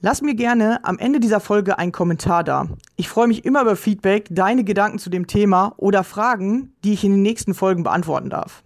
Lass 0.00 0.22
mir 0.22 0.36
gerne 0.36 0.84
am 0.84 0.96
Ende 1.00 1.18
dieser 1.18 1.40
Folge 1.40 1.76
einen 1.76 1.90
Kommentar 1.90 2.44
da. 2.44 2.68
Ich 2.94 3.08
freue 3.08 3.26
mich 3.26 3.44
immer 3.44 3.62
über 3.62 3.74
Feedback, 3.74 4.28
deine 4.30 4.62
Gedanken 4.62 5.00
zu 5.00 5.10
dem 5.10 5.26
Thema 5.26 5.74
oder 5.76 6.04
Fragen, 6.04 6.72
die 6.84 6.92
ich 6.92 7.02
in 7.02 7.10
den 7.10 7.22
nächsten 7.22 7.52
Folgen 7.52 7.82
beantworten 7.82 8.30
darf. 8.30 8.62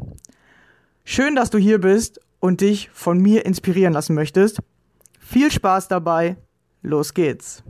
Schön, 1.04 1.34
dass 1.34 1.48
du 1.48 1.56
hier 1.56 1.80
bist 1.80 2.20
und 2.38 2.60
dich 2.60 2.90
von 2.92 3.16
mir 3.16 3.46
inspirieren 3.46 3.94
lassen 3.94 4.14
möchtest. 4.14 4.58
Viel 5.20 5.50
Spaß 5.50 5.88
dabei. 5.88 6.36
Los 6.82 7.14
geht's. 7.14 7.62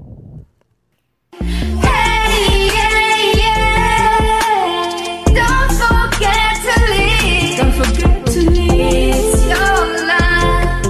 Hey, 1.39 2.67
yeah, 2.67 3.37
yeah. 3.37 4.19
Don't 5.27 5.73
forget 5.79 6.59
to 6.65 6.81
leave. 6.91 7.61
Don't 7.61 7.75
forget 7.75 8.27
to 8.27 8.41
leave 8.51 9.47
your 9.47 9.87
life. 10.05 10.83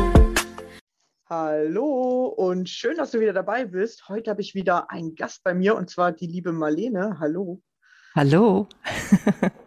Hallo 1.29 1.92
und 2.33 2.69
schön, 2.69 2.97
dass 2.97 3.11
du 3.11 3.21
wieder 3.21 3.33
dabei 3.33 3.65
bist. 3.67 4.09
Heute 4.09 4.31
habe 4.31 4.41
ich 4.41 4.55
wieder 4.55 4.91
einen 4.91 5.15
Gast 5.15 5.45
bei 5.45 5.55
mir 5.55 5.77
und 5.77 5.91
zwar 5.91 6.13
die 6.13 6.27
liebe 6.27 6.53
Marlene. 6.53 7.19
Hallo. 7.21 7.61
Hallo. 8.15 8.69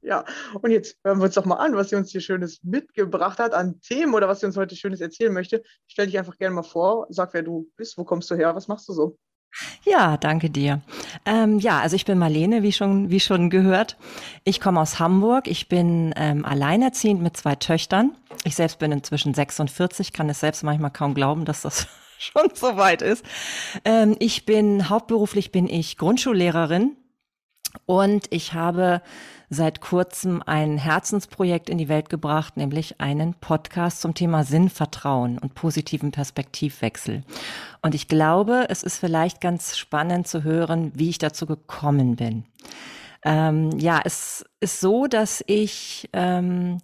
Ja, 0.00 0.24
und 0.62 0.70
jetzt 0.70 0.96
hören 1.04 1.18
wir 1.18 1.24
uns 1.24 1.34
doch 1.34 1.44
mal 1.44 1.56
an, 1.56 1.74
was 1.74 1.90
sie 1.90 1.96
uns 1.96 2.10
hier 2.10 2.22
Schönes 2.22 2.62
mitgebracht 2.62 3.38
hat 3.38 3.52
an 3.52 3.80
Themen 3.82 4.14
oder 4.14 4.26
was 4.26 4.40
sie 4.40 4.46
uns 4.46 4.56
heute 4.56 4.74
Schönes 4.74 5.02
erzählen 5.02 5.34
möchte. 5.34 5.62
Stell 5.86 6.06
dich 6.06 6.16
einfach 6.16 6.38
gerne 6.38 6.54
mal 6.54 6.62
vor, 6.62 7.08
sag, 7.10 7.34
wer 7.34 7.42
du 7.42 7.68
bist, 7.76 7.98
wo 7.98 8.04
kommst 8.04 8.30
du 8.30 8.34
her, 8.34 8.54
was 8.54 8.68
machst 8.68 8.88
du 8.88 8.94
so? 8.94 9.18
Ja, 9.84 10.16
danke 10.16 10.50
dir. 10.50 10.80
Ähm, 11.24 11.58
ja, 11.58 11.80
also 11.80 11.96
ich 11.96 12.04
bin 12.04 12.18
Marlene, 12.18 12.62
wie 12.62 12.72
schon, 12.72 13.10
wie 13.10 13.20
schon 13.20 13.50
gehört. 13.50 13.96
Ich 14.44 14.60
komme 14.60 14.80
aus 14.80 14.98
Hamburg. 14.98 15.48
Ich 15.48 15.68
bin 15.68 16.14
ähm, 16.16 16.44
alleinerziehend 16.44 17.22
mit 17.22 17.36
zwei 17.36 17.54
Töchtern. 17.54 18.12
Ich 18.44 18.54
selbst 18.54 18.78
bin 18.78 18.92
inzwischen 18.92 19.34
46, 19.34 20.12
kann 20.12 20.28
es 20.28 20.40
selbst 20.40 20.62
manchmal 20.62 20.90
kaum 20.90 21.14
glauben, 21.14 21.44
dass 21.44 21.62
das 21.62 21.88
schon 22.18 22.50
so 22.54 22.76
weit 22.76 23.02
ist. 23.02 23.24
Ähm, 23.84 24.16
ich 24.18 24.46
bin 24.46 24.88
hauptberuflich 24.88 25.50
bin 25.50 25.68
ich 25.68 25.96
Grundschullehrerin 25.96 26.96
und 27.86 28.26
ich 28.30 28.54
habe 28.54 29.02
seit 29.50 29.80
kurzem 29.80 30.42
ein 30.44 30.76
Herzensprojekt 30.76 31.70
in 31.70 31.78
die 31.78 31.88
Welt 31.88 32.10
gebracht, 32.10 32.56
nämlich 32.56 33.00
einen 33.00 33.34
Podcast 33.34 34.00
zum 34.02 34.14
Thema 34.14 34.44
Sinnvertrauen 34.44 35.38
und 35.38 35.54
positiven 35.54 36.10
Perspektivwechsel. 36.10 37.22
Und 37.80 37.94
ich 37.94 38.08
glaube, 38.08 38.66
es 38.68 38.82
ist 38.82 38.98
vielleicht 38.98 39.40
ganz 39.40 39.78
spannend 39.78 40.28
zu 40.28 40.42
hören, 40.44 40.92
wie 40.94 41.08
ich 41.08 41.18
dazu 41.18 41.46
gekommen 41.46 42.16
bin. 42.16 42.44
Ähm, 43.24 43.70
ja, 43.78 44.00
es 44.04 44.44
ist 44.60 44.80
so, 44.80 45.06
dass 45.06 45.42
ich 45.46 46.08
ähm, 46.12 46.78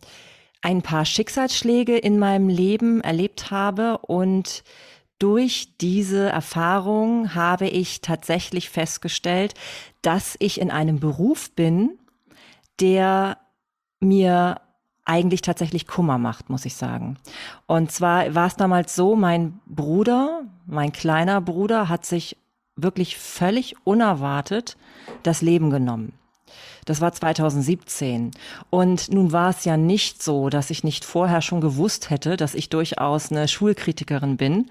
ein 0.62 0.80
paar 0.82 1.04
Schicksalsschläge 1.04 1.96
in 1.98 2.18
meinem 2.18 2.48
Leben 2.48 3.02
erlebt 3.02 3.50
habe 3.50 3.98
und 3.98 4.64
durch 5.18 5.76
diese 5.80 6.28
Erfahrung 6.28 7.34
habe 7.34 7.68
ich 7.68 8.00
tatsächlich 8.00 8.70
festgestellt, 8.70 9.54
dass 10.02 10.36
ich 10.38 10.60
in 10.60 10.70
einem 10.70 11.00
Beruf 11.00 11.50
bin, 11.52 11.98
der 12.80 13.38
mir 14.00 14.60
eigentlich 15.04 15.42
tatsächlich 15.42 15.86
Kummer 15.86 16.18
macht, 16.18 16.50
muss 16.50 16.64
ich 16.64 16.74
sagen. 16.76 17.18
Und 17.66 17.92
zwar 17.92 18.34
war 18.34 18.46
es 18.46 18.56
damals 18.56 18.94
so, 18.94 19.16
mein 19.16 19.60
Bruder, 19.66 20.42
mein 20.66 20.92
kleiner 20.92 21.40
Bruder 21.40 21.88
hat 21.88 22.06
sich 22.06 22.38
wirklich 22.76 23.16
völlig 23.16 23.76
unerwartet 23.84 24.76
das 25.22 25.42
Leben 25.42 25.70
genommen. 25.70 26.12
Das 26.84 27.00
war 27.00 27.12
2017. 27.12 28.30
Und 28.70 29.12
nun 29.12 29.32
war 29.32 29.50
es 29.50 29.64
ja 29.64 29.76
nicht 29.76 30.22
so, 30.22 30.48
dass 30.48 30.70
ich 30.70 30.84
nicht 30.84 31.04
vorher 31.04 31.42
schon 31.42 31.60
gewusst 31.60 32.10
hätte, 32.10 32.36
dass 32.36 32.54
ich 32.54 32.68
durchaus 32.68 33.30
eine 33.30 33.48
Schulkritikerin 33.48 34.36
bin 34.36 34.66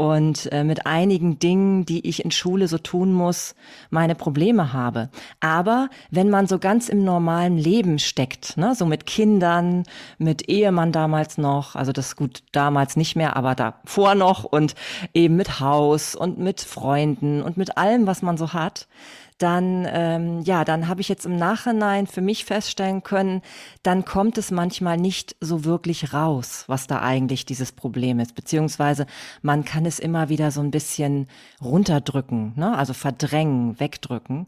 und 0.00 0.50
äh, 0.50 0.64
mit 0.64 0.86
einigen 0.86 1.38
Dingen, 1.38 1.84
die 1.84 2.08
ich 2.08 2.24
in 2.24 2.30
Schule 2.30 2.68
so 2.68 2.78
tun 2.78 3.12
muss, 3.12 3.54
meine 3.90 4.14
Probleme 4.14 4.72
habe. 4.72 5.10
Aber 5.40 5.90
wenn 6.10 6.30
man 6.30 6.46
so 6.46 6.58
ganz 6.58 6.88
im 6.88 7.04
normalen 7.04 7.58
Leben 7.58 7.98
steckt, 7.98 8.56
ne, 8.56 8.74
so 8.74 8.86
mit 8.86 9.04
Kindern, 9.04 9.84
mit 10.16 10.48
Ehemann 10.48 10.90
damals 10.90 11.36
noch, 11.36 11.76
also 11.76 11.92
das 11.92 12.16
gut 12.16 12.42
damals 12.52 12.96
nicht 12.96 13.14
mehr, 13.14 13.36
aber 13.36 13.54
davor 13.54 14.14
noch 14.14 14.44
und 14.44 14.74
eben 15.12 15.36
mit 15.36 15.60
Haus 15.60 16.14
und 16.14 16.38
mit 16.38 16.62
Freunden 16.62 17.42
und 17.42 17.58
mit 17.58 17.76
allem, 17.76 18.06
was 18.06 18.22
man 18.22 18.38
so 18.38 18.54
hat, 18.54 18.88
dann 19.42 19.86
ähm, 19.90 20.42
ja, 20.42 20.64
dann 20.64 20.86
habe 20.86 21.00
ich 21.00 21.08
jetzt 21.08 21.26
im 21.26 21.36
Nachhinein 21.36 22.06
für 22.06 22.20
mich 22.20 22.44
feststellen 22.44 23.02
können, 23.02 23.42
dann 23.82 24.04
kommt 24.04 24.38
es 24.38 24.50
manchmal 24.50 24.96
nicht 24.98 25.34
so 25.40 25.64
wirklich 25.64 26.12
raus, 26.12 26.64
was 26.66 26.86
da 26.86 27.00
eigentlich 27.00 27.46
dieses 27.46 27.72
Problem 27.72 28.20
ist, 28.20 28.34
beziehungsweise 28.34 29.06
man 29.42 29.64
kann 29.64 29.86
es 29.86 29.98
immer 29.98 30.28
wieder 30.28 30.50
so 30.50 30.60
ein 30.60 30.70
bisschen 30.70 31.26
runterdrücken, 31.62 32.52
ne? 32.56 32.76
also 32.76 32.92
verdrängen, 32.92 33.80
wegdrücken. 33.80 34.46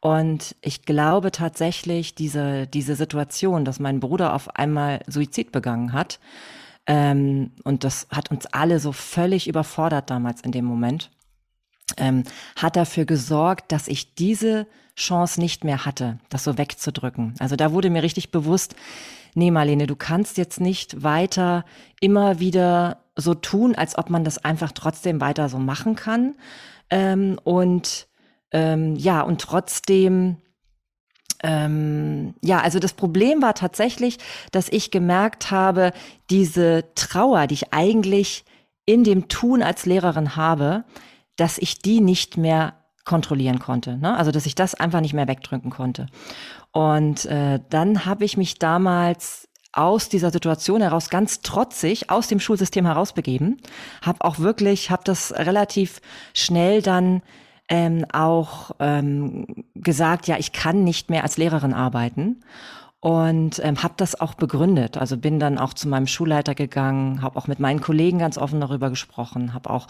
Und 0.00 0.54
ich 0.62 0.82
glaube 0.82 1.32
tatsächlich, 1.32 2.14
diese, 2.14 2.66
diese 2.68 2.94
Situation, 2.94 3.64
dass 3.64 3.80
mein 3.80 4.00
Bruder 4.00 4.34
auf 4.34 4.56
einmal 4.56 5.00
Suizid 5.06 5.52
begangen 5.52 5.92
hat, 5.92 6.20
Ähm, 6.90 7.50
und 7.64 7.84
das 7.84 8.06
hat 8.10 8.30
uns 8.30 8.46
alle 8.46 8.80
so 8.80 8.92
völlig 8.92 9.46
überfordert 9.46 10.08
damals 10.08 10.40
in 10.40 10.52
dem 10.52 10.64
Moment. 10.64 11.10
Ähm, 11.96 12.24
hat 12.56 12.76
dafür 12.76 13.06
gesorgt, 13.06 13.72
dass 13.72 13.88
ich 13.88 14.14
diese 14.14 14.66
Chance 14.96 15.40
nicht 15.40 15.64
mehr 15.64 15.84
hatte, 15.84 16.18
das 16.28 16.44
so 16.44 16.58
wegzudrücken. 16.58 17.34
Also 17.38 17.56
da 17.56 17.72
wurde 17.72 17.88
mir 17.88 18.02
richtig 18.02 18.30
bewusst, 18.30 18.74
nee, 19.34 19.50
Marlene, 19.50 19.86
du 19.86 19.96
kannst 19.96 20.36
jetzt 20.36 20.60
nicht 20.60 21.02
weiter 21.02 21.64
immer 22.00 22.40
wieder 22.40 22.98
so 23.16 23.34
tun, 23.34 23.74
als 23.74 23.96
ob 23.96 24.10
man 24.10 24.24
das 24.24 24.44
einfach 24.44 24.72
trotzdem 24.72 25.20
weiter 25.20 25.48
so 25.48 25.58
machen 25.58 25.94
kann. 25.94 26.34
Ähm, 26.90 27.38
und 27.42 28.08
ähm, 28.52 28.96
ja, 28.96 29.22
und 29.22 29.40
trotzdem 29.40 30.36
ähm, 31.42 32.34
ja, 32.42 32.60
also 32.60 32.78
das 32.78 32.92
Problem 32.92 33.42
war 33.42 33.54
tatsächlich, 33.54 34.18
dass 34.50 34.68
ich 34.68 34.90
gemerkt 34.90 35.50
habe, 35.50 35.92
diese 36.30 36.84
Trauer, 36.94 37.46
die 37.46 37.54
ich 37.54 37.72
eigentlich 37.72 38.44
in 38.86 39.04
dem 39.04 39.28
Tun 39.28 39.62
als 39.62 39.86
Lehrerin 39.86 40.34
habe, 40.34 40.84
dass 41.38 41.56
ich 41.56 41.78
die 41.78 42.02
nicht 42.02 42.36
mehr 42.36 42.74
kontrollieren 43.04 43.58
konnte. 43.58 43.96
Ne? 43.96 44.14
Also 44.16 44.30
dass 44.30 44.44
ich 44.44 44.54
das 44.54 44.74
einfach 44.74 45.00
nicht 45.00 45.14
mehr 45.14 45.26
wegdrücken 45.26 45.70
konnte. 45.70 46.06
Und 46.72 47.24
äh, 47.24 47.58
dann 47.70 48.04
habe 48.04 48.26
ich 48.26 48.36
mich 48.36 48.58
damals 48.58 49.48
aus 49.72 50.08
dieser 50.08 50.30
Situation 50.30 50.82
heraus 50.82 51.08
ganz 51.08 51.40
trotzig 51.40 52.10
aus 52.10 52.28
dem 52.28 52.40
Schulsystem 52.40 52.84
herausbegeben, 52.84 53.58
habe 54.02 54.24
auch 54.24 54.38
wirklich, 54.38 54.90
habe 54.90 55.02
das 55.04 55.32
relativ 55.32 56.00
schnell 56.34 56.82
dann 56.82 57.22
ähm, 57.68 58.04
auch 58.12 58.72
ähm, 58.78 59.64
gesagt, 59.74 60.26
ja, 60.26 60.36
ich 60.38 60.52
kann 60.52 60.84
nicht 60.84 61.10
mehr 61.10 61.22
als 61.22 61.36
Lehrerin 61.36 61.74
arbeiten 61.74 62.40
und 63.00 63.60
ähm, 63.62 63.82
habe 63.82 63.94
das 63.96 64.20
auch 64.20 64.34
begründet. 64.34 64.96
Also 64.96 65.16
bin 65.16 65.38
dann 65.38 65.58
auch 65.58 65.72
zu 65.72 65.88
meinem 65.88 66.08
Schulleiter 66.08 66.54
gegangen, 66.54 67.22
habe 67.22 67.38
auch 67.38 67.46
mit 67.46 67.60
meinen 67.60 67.80
Kollegen 67.80 68.18
ganz 68.18 68.36
offen 68.38 68.60
darüber 68.60 68.90
gesprochen, 68.90 69.54
habe 69.54 69.70
auch 69.70 69.86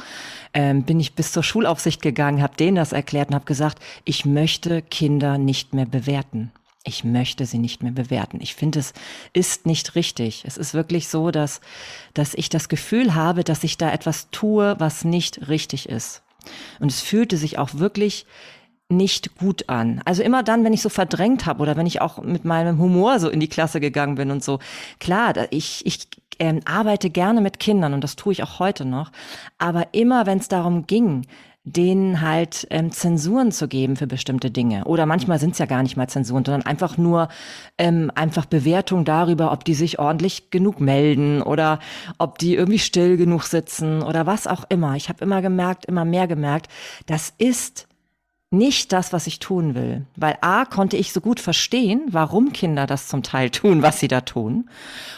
ähm, 0.53 0.83
bin 0.83 1.01
ich 1.01 1.15
bis 1.15 1.33
zur 1.33 1.43
Schulaufsicht 1.43 2.03
gegangen, 2.03 2.43
habe 2.43 2.57
denen 2.57 2.77
das 2.77 2.93
erklärt 2.93 3.29
und 3.29 3.35
habe 3.35 3.47
gesagt, 3.47 3.83
ich 4.05 4.27
möchte 4.27 4.83
Kinder 4.83 5.39
nicht 5.39 5.73
mehr 5.73 5.87
bewerten. 5.87 6.53
Ich 6.85 7.05
möchte 7.05 7.45
sie 7.45 7.59
nicht 7.59 7.83
mehr 7.83 7.93
bewerten. 7.93 8.39
Ich 8.41 8.55
finde, 8.55 8.79
es 8.79 8.95
ist 9.33 9.67
nicht 9.67 9.95
richtig. 9.95 10.45
Es 10.47 10.57
ist 10.57 10.75
wirklich 10.75 11.09
so, 11.09 11.31
dass, 11.31 11.61
dass 12.15 12.35
ich 12.35 12.49
das 12.49 12.69
Gefühl 12.69 13.15
habe, 13.15 13.45
dass 13.45 13.65
ich 13.65 13.77
da 13.77 13.91
etwas 13.91 14.31
tue, 14.31 14.77
was 14.79 15.05
nicht 15.05 15.49
richtig 15.49 15.89
ist. 15.89 16.23
Und 16.79 16.91
es 16.91 17.01
fühlte 17.01 17.37
sich 17.37 17.59
auch 17.59 17.75
wirklich 17.75 18.27
nicht 18.89 19.37
gut 19.37 19.69
an. 19.69 20.01
Also 20.05 20.23
immer 20.23 20.43
dann, 20.43 20.65
wenn 20.65 20.73
ich 20.73 20.83
so 20.83 20.89
verdrängt 20.89 21.47
habe 21.47 21.63
oder 21.63 21.77
wenn 21.77 21.87
ich 21.87 22.01
auch 22.01 22.23
mit 22.23 22.45
meinem 22.45 22.79
Humor 22.79 23.21
so 23.21 23.29
in 23.29 23.41
die 23.41 23.49
Klasse 23.49 23.81
gegangen 23.81 24.15
bin 24.15 24.31
und 24.31 24.43
so. 24.43 24.61
Klar, 24.99 25.35
ich, 25.51 25.85
ich 25.85 26.09
ähm, 26.39 26.61
arbeite 26.65 27.11
gerne 27.11 27.41
mit 27.41 27.59
Kindern 27.59 27.93
und 27.93 28.03
das 28.03 28.17
tue 28.17 28.33
ich 28.33 28.43
auch 28.43 28.59
heute 28.59 28.85
noch. 28.85 29.11
Aber 29.59 29.89
immer, 29.93 30.27
wenn 30.27 30.39
es 30.39 30.49
darum 30.49 30.87
ging, 30.87 31.27
denen 31.65 32.23
halt 32.23 32.67
ähm, 32.71 32.93
Zensuren 32.93 33.53
zu 33.53 33.69
geben 33.69 33.97
für 33.97 34.07
bestimmte 34.07 34.51
Dinge. 34.51 34.85
Oder 34.85 35.05
manchmal 35.05 35.39
sind 35.39 35.53
es 35.53 35.59
ja 35.59 35.67
gar 35.67 35.83
nicht 35.83 35.99
mal 35.99 36.09
Zensuren, 36.09 36.45
sondern 36.45 36.65
einfach 36.65 36.97
nur 36.97 37.29
ähm, 37.77 38.11
einfach 38.15 38.47
Bewertung 38.47 39.05
darüber, 39.05 39.53
ob 39.53 39.65
die 39.65 39.75
sich 39.75 39.99
ordentlich 39.99 40.51
genug 40.51 40.81
melden 40.81 41.43
oder 41.43 41.79
ob 42.17 42.39
die 42.39 42.55
irgendwie 42.55 42.79
still 42.79 43.19
genug 43.19 43.43
sitzen 43.43 44.03
oder 44.03 44.25
was 44.25 44.47
auch 44.47 44.65
immer. 44.71 44.97
Ich 44.97 45.11
habe 45.11 45.23
immer 45.23 45.43
gemerkt, 45.43 45.85
immer 45.85 46.07
mehr 46.07 46.27
gemerkt, 46.27 46.69
das 47.07 47.35
ist 47.37 47.88
nicht 48.51 48.93
das, 48.93 49.13
was 49.13 49.27
ich 49.27 49.41
tun 49.41 49.75
will. 49.75 50.07
Weil 50.17 50.39
A, 50.41 50.65
konnte 50.65 50.97
ich 50.97 51.13
so 51.13 51.21
gut 51.21 51.41
verstehen, 51.41 52.03
warum 52.09 52.53
Kinder 52.53 52.87
das 52.87 53.09
zum 53.09 53.23
Teil 53.23 53.51
tun, 53.51 53.83
was 53.83 54.01
sie 54.01 54.09
da 54.09 54.23
tun. 54.23 54.69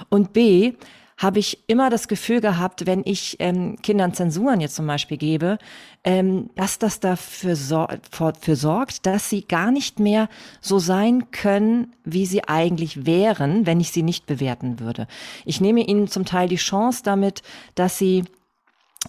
Und 0.09 0.32
B, 0.32 0.75
habe 1.21 1.38
ich 1.38 1.59
immer 1.67 1.91
das 1.91 2.09
Gefühl 2.09 2.41
gehabt, 2.41 2.87
wenn 2.87 3.03
ich 3.05 3.37
ähm, 3.41 3.77
Kindern 3.82 4.15
Zensuren 4.15 4.59
jetzt 4.59 4.75
zum 4.75 4.87
Beispiel 4.87 5.19
gebe, 5.19 5.59
ähm, 6.03 6.49
dass 6.55 6.79
das 6.79 6.99
dafür 6.99 7.56
sor 7.56 7.88
für 8.11 8.56
sorgt, 8.56 9.05
dass 9.05 9.29
sie 9.29 9.43
gar 9.43 9.71
nicht 9.71 10.00
mehr 10.00 10.31
so 10.62 10.79
sein 10.79 11.31
können, 11.31 11.93
wie 12.05 12.25
sie 12.25 12.44
eigentlich 12.44 13.05
wären, 13.05 13.67
wenn 13.67 13.81
ich 13.81 13.91
sie 13.91 14.03
nicht 14.03 14.25
bewerten 14.25 14.81
würde. 14.81 15.06
Ich 15.44 15.61
nehme 15.61 15.82
ihnen 15.82 16.09
zum 16.09 16.25
Teil 16.25 16.49
die 16.49 16.56
Chance 16.56 17.03
damit, 17.05 17.43
dass 17.75 17.99
sie 17.99 18.25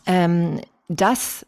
ähm, 0.06 0.59
das 0.89 1.45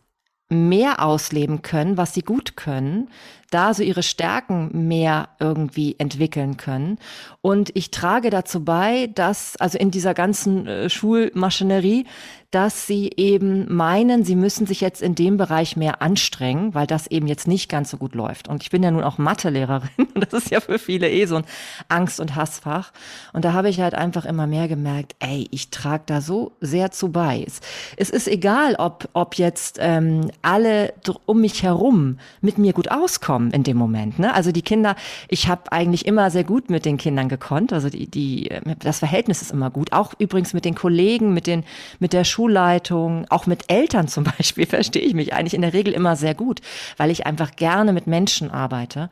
mehr 0.54 1.04
ausleben 1.04 1.62
können, 1.62 1.98
was 1.98 2.14
sie 2.14 2.22
gut 2.22 2.56
können, 2.56 3.10
da 3.54 3.74
so 3.74 3.84
ihre 3.84 4.04
Stärken 4.04 4.88
mehr 4.88 5.30
irgendwie 5.40 5.96
entwickeln 5.98 6.58
können. 6.58 6.98
Und 7.42 7.72
ich 7.76 7.92
trage 7.92 8.30
dazu 8.30 8.64
bei, 8.64 9.08
dass, 9.14 9.56
also 9.58 9.78
in 9.78 9.92
dieser 9.92 10.14
ganzen 10.14 10.66
äh, 10.68 10.90
Schulmaschinerie, 10.90 12.06
dass 12.54 12.86
sie 12.86 13.12
eben 13.18 13.74
meinen, 13.74 14.24
sie 14.24 14.36
müssen 14.36 14.68
sich 14.68 14.80
jetzt 14.80 15.02
in 15.02 15.16
dem 15.16 15.38
Bereich 15.38 15.76
mehr 15.76 16.04
anstrengen, 16.04 16.76
weil 16.76 16.86
das 16.86 17.08
eben 17.08 17.26
jetzt 17.26 17.48
nicht 17.48 17.68
ganz 17.68 17.90
so 17.90 17.98
gut 17.98 18.14
läuft. 18.14 18.48
Und 18.48 18.62
ich 18.62 18.70
bin 18.70 18.84
ja 18.84 18.92
nun 18.92 19.04
auch 19.04 19.18
Mathelehrerin 19.18 19.90
und 20.14 20.32
das 20.32 20.34
ist 20.34 20.52
ja 20.52 20.60
für 20.60 20.78
viele 20.78 21.10
eh 21.10 21.26
so 21.26 21.38
ein 21.38 21.46
Angst- 21.90 22.20
und 22.20 22.36
Hassfach. 22.36 22.92
Und 23.34 23.44
da 23.44 23.54
habe 23.54 23.70
ich 23.70 23.82
halt 23.82 23.96
einfach 23.96 24.26
immer 24.26 24.46
mehr 24.46 24.68
gemerkt, 24.68 25.16
ey, 25.20 25.48
ich 25.50 25.72
trage 25.72 26.04
da 26.06 26.22
so 26.22 26.52
sehr 26.62 26.92
zu 26.92 27.12
bei. 27.12 27.44
Es, 27.46 27.60
es 27.98 28.12
ist 28.12 28.28
egal, 28.28 28.76
ob, 28.76 29.10
ob 29.14 29.36
jetzt 29.36 29.78
ähm, 29.82 30.30
alle 30.44 30.94
um 31.26 31.42
mich 31.42 31.64
herum 31.64 32.20
mit 32.42 32.60
mir 32.60 32.74
gut 32.74 32.92
auskommen 32.92 33.43
in 33.51 33.63
dem 33.63 33.78
Moment. 33.78 34.19
Ne? 34.19 34.34
Also 34.34 34.51
die 34.51 34.62
Kinder, 34.62 34.95
ich 35.28 35.48
habe 35.48 35.72
eigentlich 35.72 36.06
immer 36.06 36.31
sehr 36.31 36.44
gut 36.44 36.69
mit 36.69 36.86
den 36.86 36.98
Kindern 36.98 37.30
gekonnt. 37.30 37.74
Also 37.74 37.90
die, 37.90 38.07
die, 38.07 38.50
das 38.80 39.00
Verhältnis 39.00 39.42
ist 39.42 39.51
immer 39.51 39.69
gut. 39.69 39.94
Auch 39.94 40.13
übrigens 40.18 40.54
mit 40.54 40.66
den 40.66 40.75
Kollegen, 40.75 41.34
mit 41.34 41.48
den, 41.48 41.63
mit 42.00 42.13
der 42.13 42.24
Schulleitung, 42.24 43.25
auch 43.30 43.45
mit 43.45 43.72
Eltern 43.72 44.07
zum 44.07 44.24
Beispiel, 44.24 44.66
verstehe 44.68 45.04
ich 45.04 45.13
mich 45.13 45.34
eigentlich 45.34 45.54
in 45.54 45.62
der 45.62 45.74
Regel 45.74 45.94
immer 45.94 46.16
sehr 46.16 46.36
gut, 46.36 46.62
weil 46.98 47.12
ich 47.12 47.25
einfach 47.25 47.56
gerne 47.56 47.94
mit 47.94 48.07
Menschen 48.07 48.51
arbeite. 48.51 49.10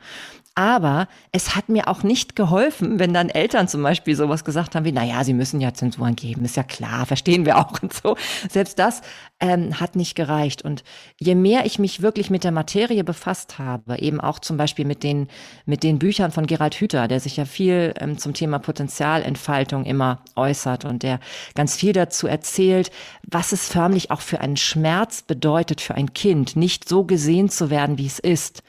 Aber 0.54 1.08
es 1.30 1.56
hat 1.56 1.70
mir 1.70 1.88
auch 1.88 2.02
nicht 2.02 2.36
geholfen, 2.36 2.98
wenn 2.98 3.14
dann 3.14 3.30
Eltern 3.30 3.68
zum 3.68 3.82
Beispiel 3.82 4.14
sowas 4.14 4.44
gesagt 4.44 4.74
haben 4.74 4.84
wie, 4.84 4.92
na 4.92 5.02
ja, 5.02 5.24
sie 5.24 5.32
müssen 5.32 5.62
ja 5.62 5.72
Zensuren 5.72 6.14
geben, 6.14 6.44
ist 6.44 6.56
ja 6.56 6.62
klar, 6.62 7.06
verstehen 7.06 7.46
wir 7.46 7.56
auch 7.58 7.72
und 7.82 7.94
so. 7.94 8.16
Selbst 8.50 8.78
das 8.78 9.00
ähm, 9.40 9.80
hat 9.80 9.96
nicht 9.96 10.14
gereicht. 10.14 10.62
Und 10.62 10.84
je 11.18 11.34
mehr 11.34 11.64
ich 11.64 11.78
mich 11.78 12.02
wirklich 12.02 12.28
mit 12.28 12.44
der 12.44 12.52
Materie 12.52 13.02
befasst 13.02 13.58
habe, 13.58 13.98
eben 13.98 14.20
auch 14.20 14.40
zum 14.40 14.58
Beispiel 14.58 14.84
mit 14.84 15.02
den, 15.02 15.28
mit 15.64 15.82
den 15.82 15.98
Büchern 15.98 16.32
von 16.32 16.46
Gerald 16.46 16.74
Hüther, 16.74 17.08
der 17.08 17.20
sich 17.20 17.38
ja 17.38 17.46
viel 17.46 17.94
ähm, 17.98 18.18
zum 18.18 18.34
Thema 18.34 18.58
Potenzialentfaltung 18.58 19.86
immer 19.86 20.22
äußert 20.36 20.84
und 20.84 21.02
der 21.02 21.18
ganz 21.54 21.76
viel 21.76 21.94
dazu 21.94 22.26
erzählt, 22.26 22.90
was 23.26 23.52
es 23.52 23.68
förmlich 23.68 24.10
auch 24.10 24.20
für 24.20 24.40
einen 24.40 24.58
Schmerz 24.58 25.22
bedeutet 25.22 25.80
für 25.80 25.94
ein 25.94 26.12
Kind, 26.12 26.56
nicht 26.56 26.86
so 26.88 27.04
gesehen 27.04 27.48
zu 27.48 27.70
werden, 27.70 27.96
wie 27.96 28.06
es 28.06 28.18
ist 28.18 28.62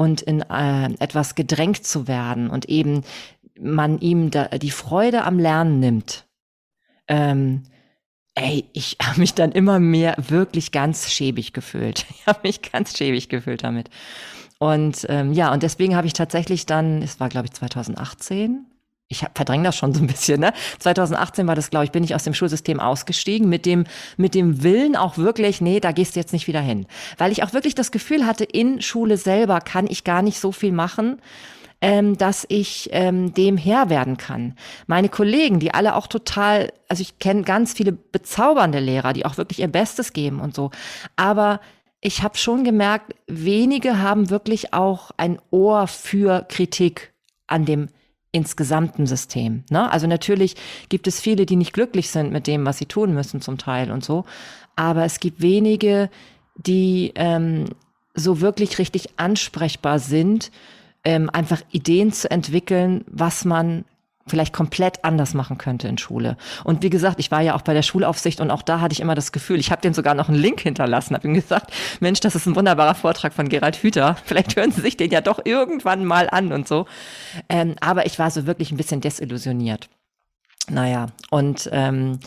und 0.00 0.22
in 0.22 0.40
äh, 0.40 0.94
etwas 0.98 1.34
gedrängt 1.34 1.84
zu 1.84 2.08
werden 2.08 2.48
und 2.48 2.70
eben 2.70 3.02
man 3.60 3.98
ihm 3.98 4.30
da 4.30 4.48
die 4.48 4.70
Freude 4.70 5.24
am 5.24 5.38
Lernen 5.38 5.78
nimmt. 5.78 6.26
Ähm, 7.06 7.64
ey, 8.34 8.64
ich 8.72 8.96
habe 9.02 9.20
mich 9.20 9.34
dann 9.34 9.52
immer 9.52 9.78
mehr 9.78 10.16
wirklich 10.16 10.72
ganz 10.72 11.10
schäbig 11.10 11.52
gefühlt. 11.52 12.06
Ich 12.16 12.26
habe 12.26 12.40
mich 12.44 12.62
ganz 12.62 12.96
schäbig 12.96 13.28
gefühlt 13.28 13.62
damit. 13.62 13.90
Und 14.58 15.04
ähm, 15.10 15.34
ja, 15.34 15.52
und 15.52 15.62
deswegen 15.62 15.94
habe 15.94 16.06
ich 16.06 16.14
tatsächlich 16.14 16.64
dann, 16.64 17.02
es 17.02 17.20
war 17.20 17.28
glaube 17.28 17.48
ich 17.48 17.52
2018, 17.52 18.64
ich 19.10 19.26
verdränge 19.34 19.64
das 19.64 19.76
schon 19.76 19.92
so 19.92 20.00
ein 20.00 20.06
bisschen, 20.06 20.40
ne? 20.40 20.52
2018 20.78 21.46
war 21.48 21.56
das, 21.56 21.68
glaube 21.68 21.84
ich, 21.84 21.90
bin 21.90 22.04
ich 22.04 22.14
aus 22.14 22.22
dem 22.22 22.32
Schulsystem 22.32 22.78
ausgestiegen 22.78 23.48
mit 23.48 23.66
dem, 23.66 23.84
mit 24.16 24.36
dem 24.36 24.62
Willen 24.62 24.94
auch 24.94 25.18
wirklich, 25.18 25.60
nee, 25.60 25.80
da 25.80 25.90
gehst 25.90 26.14
du 26.14 26.20
jetzt 26.20 26.32
nicht 26.32 26.46
wieder 26.46 26.60
hin. 26.60 26.86
Weil 27.18 27.32
ich 27.32 27.42
auch 27.42 27.52
wirklich 27.52 27.74
das 27.74 27.90
Gefühl 27.90 28.24
hatte, 28.24 28.44
in 28.44 28.80
Schule 28.80 29.16
selber 29.16 29.60
kann 29.60 29.88
ich 29.88 30.04
gar 30.04 30.22
nicht 30.22 30.38
so 30.38 30.52
viel 30.52 30.70
machen, 30.70 31.20
ähm, 31.80 32.18
dass 32.18 32.46
ich 32.48 32.88
ähm, 32.92 33.34
dem 33.34 33.56
Herr 33.56 33.90
werden 33.90 34.16
kann. 34.16 34.54
Meine 34.86 35.08
Kollegen, 35.08 35.58
die 35.58 35.74
alle 35.74 35.96
auch 35.96 36.06
total, 36.06 36.72
also 36.88 37.00
ich 37.00 37.18
kenne 37.18 37.42
ganz 37.42 37.72
viele 37.72 37.90
bezaubernde 37.90 38.78
Lehrer, 38.78 39.12
die 39.12 39.26
auch 39.26 39.38
wirklich 39.38 39.58
ihr 39.58 39.68
Bestes 39.68 40.12
geben 40.12 40.38
und 40.38 40.54
so. 40.54 40.70
Aber 41.16 41.60
ich 42.00 42.22
habe 42.22 42.38
schon 42.38 42.62
gemerkt, 42.62 43.16
wenige 43.26 44.00
haben 44.00 44.30
wirklich 44.30 44.72
auch 44.72 45.10
ein 45.16 45.40
Ohr 45.50 45.88
für 45.88 46.46
Kritik 46.48 47.12
an 47.48 47.64
dem 47.64 47.88
insgesamten 48.32 49.06
System. 49.06 49.64
Ne? 49.70 49.90
Also 49.90 50.06
natürlich 50.06 50.56
gibt 50.88 51.06
es 51.06 51.20
viele, 51.20 51.46
die 51.46 51.56
nicht 51.56 51.72
glücklich 51.72 52.10
sind 52.10 52.32
mit 52.32 52.46
dem, 52.46 52.64
was 52.64 52.78
sie 52.78 52.86
tun 52.86 53.14
müssen 53.14 53.40
zum 53.40 53.58
Teil 53.58 53.90
und 53.90 54.04
so. 54.04 54.24
Aber 54.76 55.04
es 55.04 55.20
gibt 55.20 55.40
wenige, 55.42 56.10
die 56.56 57.12
ähm, 57.16 57.66
so 58.14 58.40
wirklich 58.40 58.78
richtig 58.78 59.18
ansprechbar 59.18 59.98
sind, 59.98 60.50
ähm, 61.04 61.30
einfach 61.30 61.62
Ideen 61.70 62.12
zu 62.12 62.30
entwickeln, 62.30 63.04
was 63.06 63.44
man 63.44 63.84
vielleicht 64.26 64.52
komplett 64.52 65.04
anders 65.04 65.34
machen 65.34 65.58
könnte 65.58 65.88
in 65.88 65.98
Schule. 65.98 66.36
Und 66.64 66.82
wie 66.82 66.90
gesagt, 66.90 67.18
ich 67.18 67.30
war 67.30 67.40
ja 67.40 67.54
auch 67.54 67.62
bei 67.62 67.74
der 67.74 67.82
Schulaufsicht 67.82 68.40
und 68.40 68.50
auch 68.50 68.62
da 68.62 68.80
hatte 68.80 68.92
ich 68.92 69.00
immer 69.00 69.14
das 69.14 69.32
Gefühl, 69.32 69.58
ich 69.58 69.70
habe 69.70 69.82
dem 69.82 69.94
sogar 69.94 70.14
noch 70.14 70.28
einen 70.28 70.38
Link 70.38 70.60
hinterlassen, 70.60 71.14
habe 71.14 71.26
ihm 71.26 71.34
gesagt, 71.34 71.72
Mensch, 72.00 72.20
das 72.20 72.34
ist 72.34 72.46
ein 72.46 72.56
wunderbarer 72.56 72.94
Vortrag 72.94 73.32
von 73.32 73.48
Gerald 73.48 73.76
Hüther, 73.76 74.16
vielleicht 74.24 74.56
hören 74.56 74.72
Sie 74.72 74.80
sich 74.80 74.96
den 74.96 75.10
ja 75.10 75.20
doch 75.20 75.40
irgendwann 75.44 76.04
mal 76.04 76.28
an 76.30 76.52
und 76.52 76.68
so. 76.68 76.86
Ähm, 77.48 77.74
aber 77.80 78.06
ich 78.06 78.18
war 78.18 78.30
so 78.30 78.46
wirklich 78.46 78.70
ein 78.70 78.76
bisschen 78.76 79.00
desillusioniert. 79.00 79.88
Naja, 80.68 81.06
und 81.30 81.68
ähm, 81.72 82.20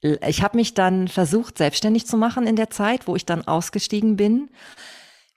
ich 0.00 0.42
habe 0.42 0.56
mich 0.56 0.74
dann 0.74 1.08
versucht, 1.08 1.58
selbstständig 1.58 2.06
zu 2.06 2.16
machen 2.16 2.46
in 2.46 2.56
der 2.56 2.70
Zeit, 2.70 3.06
wo 3.06 3.16
ich 3.16 3.24
dann 3.24 3.46
ausgestiegen 3.46 4.16
bin. 4.16 4.50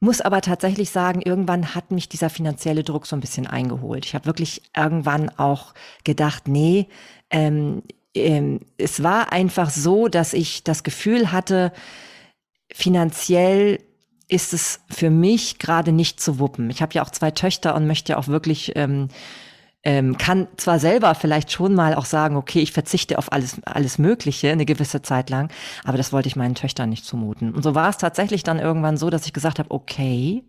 Muss 0.01 0.21
aber 0.21 0.41
tatsächlich 0.41 0.91
sagen, 0.91 1.21
irgendwann 1.21 1.75
hat 1.75 1.91
mich 1.91 2.07
dieser 2.07 2.29
finanzielle 2.29 2.83
Druck 2.83 3.05
so 3.05 3.15
ein 3.15 3.19
bisschen 3.19 3.47
eingeholt. 3.47 4.05
Ich 4.05 4.15
habe 4.15 4.25
wirklich 4.25 4.61
irgendwann 4.75 5.29
auch 5.37 5.73
gedacht, 6.05 6.47
nee, 6.47 6.87
ähm, 7.29 7.83
ähm, 8.15 8.61
es 8.77 9.03
war 9.03 9.31
einfach 9.33 9.69
so, 9.69 10.07
dass 10.07 10.33
ich 10.33 10.63
das 10.63 10.83
Gefühl 10.83 11.31
hatte, 11.31 11.73
finanziell 12.71 13.79
ist 14.29 14.53
es 14.53 14.79
für 14.89 15.09
mich 15.09 15.59
gerade 15.59 15.91
nicht 15.91 16.21
zu 16.21 16.39
wuppen. 16.39 16.69
Ich 16.69 16.81
habe 16.81 16.93
ja 16.93 17.03
auch 17.03 17.09
zwei 17.09 17.31
Töchter 17.31 17.75
und 17.75 17.87
möchte 17.87 18.13
ja 18.13 18.17
auch 18.17 18.27
wirklich 18.27 18.73
ähm, 18.75 19.09
ähm, 19.83 20.17
kann 20.17 20.47
zwar 20.57 20.79
selber 20.79 21.15
vielleicht 21.15 21.51
schon 21.51 21.73
mal 21.73 21.95
auch 21.95 22.05
sagen, 22.05 22.35
okay, 22.35 22.59
ich 22.59 22.73
verzichte 22.73 23.17
auf 23.17 23.31
alles, 23.31 23.63
alles 23.63 23.97
Mögliche 23.97 24.51
eine 24.51 24.65
gewisse 24.65 25.01
Zeit 25.01 25.29
lang, 25.29 25.51
aber 25.85 25.97
das 25.97 26.11
wollte 26.11 26.27
ich 26.27 26.35
meinen 26.35 26.55
Töchtern 26.55 26.89
nicht 26.89 27.05
zumuten. 27.05 27.53
Und 27.53 27.63
so 27.63 27.75
war 27.75 27.89
es 27.89 27.97
tatsächlich 27.97 28.43
dann 28.43 28.59
irgendwann 28.59 28.97
so, 28.97 29.09
dass 29.09 29.25
ich 29.25 29.33
gesagt 29.33 29.59
habe, 29.59 29.71
okay, 29.71 30.43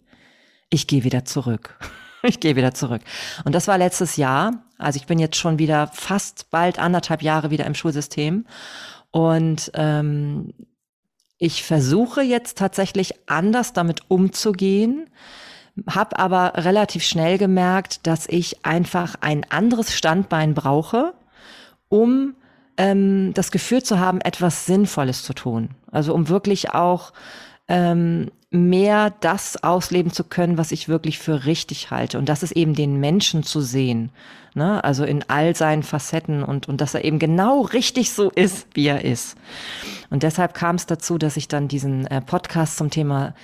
ich 0.69 0.87
gehe 0.87 1.05
wieder 1.05 1.25
zurück. 1.25 1.79
Ich 2.23 2.39
gehe 2.39 2.55
wieder 2.55 2.75
zurück. 2.75 3.01
Und 3.47 3.55
das 3.55 3.67
war 3.67 3.79
letztes 3.79 4.17
Jahr. 4.17 4.63
Also 4.77 4.99
ich 4.99 5.07
bin 5.07 5.19
jetzt 5.19 5.37
schon 5.39 5.59
wieder 5.59 5.87
fast 5.87 6.51
bald 6.51 6.79
anderthalb 6.79 7.23
Jahre 7.23 7.51
wieder 7.51 7.65
im 7.65 7.75
Schulsystem. 7.75 8.45
Und 9.11 9.71
ähm, 9.73 10.53
ich 11.39 11.65
versuche 11.65 12.21
jetzt 12.21 12.59
tatsächlich 12.59 13.15
anders 13.27 13.73
damit 13.73 14.03
umzugehen 14.09 15.09
habe 15.89 16.19
aber 16.19 16.53
relativ 16.57 17.05
schnell 17.05 17.39
gemerkt, 17.39 18.07
dass 18.07 18.27
ich 18.29 18.65
einfach 18.65 19.17
ein 19.21 19.47
anderes 19.51 19.95
Standbein 19.95 20.55
brauche, 20.55 21.15
um 21.89 22.35
ähm, 22.77 23.33
das 23.35 23.51
Gefühl 23.51 23.83
zu 23.83 23.99
haben, 23.99 24.21
etwas 24.21 24.67
Sinnvolles 24.67 25.23
zu 25.23 25.35
tun. 25.35 25.71
Also 25.91 26.15
um 26.15 26.29
wirklich 26.29 26.71
auch 26.71 27.13
ähm, 27.69 28.31
mehr 28.51 29.11
das 29.21 29.63
ausleben 29.63 30.13
zu 30.13 30.25
können, 30.25 30.59
was 30.59 30.73
ich 30.73 30.89
wirklich 30.89 31.19
für 31.19 31.45
richtig 31.45 31.91
halte. 31.91 32.19
Und 32.19 32.29
das 32.29 32.43
ist 32.43 32.53
eben 32.53 32.75
den 32.75 32.99
Menschen 32.99 33.45
zu 33.45 33.61
sehen. 33.61 34.11
Ne? 34.55 34.83
Also 34.83 35.05
in 35.05 35.25
all 35.29 35.55
seinen 35.55 35.85
Facetten 35.85 36.43
und, 36.43 36.69
und 36.69 36.81
dass 36.81 36.95
er 36.95 37.05
eben 37.05 37.21
genau 37.21 37.61
richtig 37.61 38.13
so 38.13 38.31
ist, 38.31 38.67
wie 38.75 38.87
er 38.87 39.05
ist. 39.05 39.37
Und 40.11 40.25
deshalb 40.25 40.55
kam 40.55 40.77
es 40.77 40.87
dazu, 40.87 41.17
dass 41.17 41.37
ich 41.37 41.47
dann 41.47 41.69
diesen 41.69 42.07
äh, 42.09 42.21
Podcast 42.21 42.77
zum 42.77 42.91
Thema 42.91 43.35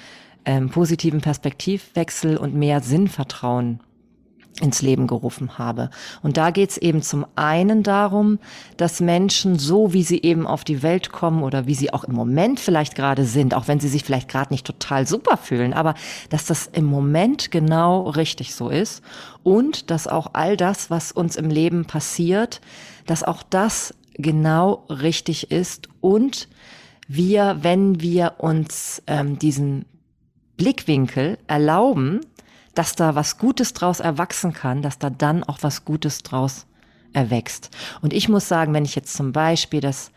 ähm, 0.46 0.70
positiven 0.70 1.20
Perspektivwechsel 1.20 2.36
und 2.36 2.54
mehr 2.54 2.80
Sinnvertrauen 2.80 3.80
ins 4.60 4.80
Leben 4.80 5.06
gerufen 5.06 5.58
habe. 5.58 5.90
Und 6.22 6.38
da 6.38 6.50
geht 6.50 6.70
es 6.70 6.78
eben 6.78 7.02
zum 7.02 7.26
einen 7.36 7.82
darum, 7.82 8.38
dass 8.78 9.00
Menschen 9.00 9.58
so, 9.58 9.92
wie 9.92 10.02
sie 10.02 10.22
eben 10.22 10.46
auf 10.46 10.64
die 10.64 10.82
Welt 10.82 11.12
kommen 11.12 11.42
oder 11.42 11.66
wie 11.66 11.74
sie 11.74 11.92
auch 11.92 12.04
im 12.04 12.14
Moment 12.14 12.58
vielleicht 12.58 12.94
gerade 12.94 13.24
sind, 13.24 13.54
auch 13.54 13.68
wenn 13.68 13.80
sie 13.80 13.88
sich 13.88 14.04
vielleicht 14.04 14.30
gerade 14.30 14.52
nicht 14.52 14.66
total 14.66 15.06
super 15.06 15.36
fühlen, 15.36 15.74
aber 15.74 15.94
dass 16.30 16.46
das 16.46 16.70
im 16.72 16.86
Moment 16.86 17.50
genau 17.50 18.08
richtig 18.08 18.54
so 18.54 18.70
ist 18.70 19.02
und 19.42 19.90
dass 19.90 20.08
auch 20.08 20.28
all 20.32 20.56
das, 20.56 20.90
was 20.90 21.12
uns 21.12 21.36
im 21.36 21.50
Leben 21.50 21.84
passiert, 21.84 22.62
dass 23.04 23.24
auch 23.24 23.42
das 23.42 23.94
genau 24.14 24.84
richtig 24.88 25.50
ist 25.50 25.90
und 26.00 26.48
wir, 27.08 27.58
wenn 27.60 28.00
wir 28.00 28.36
uns 28.38 29.02
ähm, 29.06 29.38
diesen 29.38 29.84
Blickwinkel 30.56 31.38
erlauben, 31.46 32.20
dass 32.74 32.94
da 32.94 33.14
was 33.14 33.38
Gutes 33.38 33.72
draus 33.72 34.00
erwachsen 34.00 34.52
kann, 34.52 34.82
dass 34.82 34.98
da 34.98 35.10
dann 35.10 35.44
auch 35.44 35.58
was 35.62 35.84
Gutes 35.84 36.22
draus 36.22 36.66
erwächst. 37.12 37.70
Und 38.02 38.12
ich 38.12 38.28
muss 38.28 38.48
sagen, 38.48 38.74
wenn 38.74 38.84
ich 38.84 38.94
jetzt 38.94 39.14
zum 39.16 39.32
Beispiel 39.32 39.80
das 39.80 40.12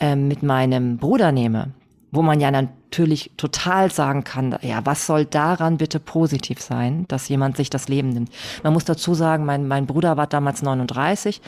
ähm, 0.00 0.28
mit 0.28 0.42
meinem 0.42 0.98
Bruder 0.98 1.32
nehme, 1.32 1.72
wo 2.14 2.22
man 2.22 2.40
ja 2.40 2.50
natürlich 2.50 3.32
total 3.36 3.90
sagen 3.90 4.24
kann, 4.24 4.56
ja, 4.62 4.84
was 4.84 5.06
soll 5.06 5.24
daran 5.24 5.78
bitte 5.78 5.98
positiv 5.98 6.60
sein, 6.60 7.06
dass 7.08 7.28
jemand 7.28 7.56
sich 7.56 7.70
das 7.70 7.88
Leben 7.88 8.10
nimmt? 8.10 8.30
Man 8.62 8.72
muss 8.72 8.84
dazu 8.84 9.14
sagen, 9.14 9.44
mein, 9.44 9.66
mein 9.66 9.86
Bruder 9.86 10.16
war 10.16 10.26
damals 10.26 10.62
39. 10.62 11.40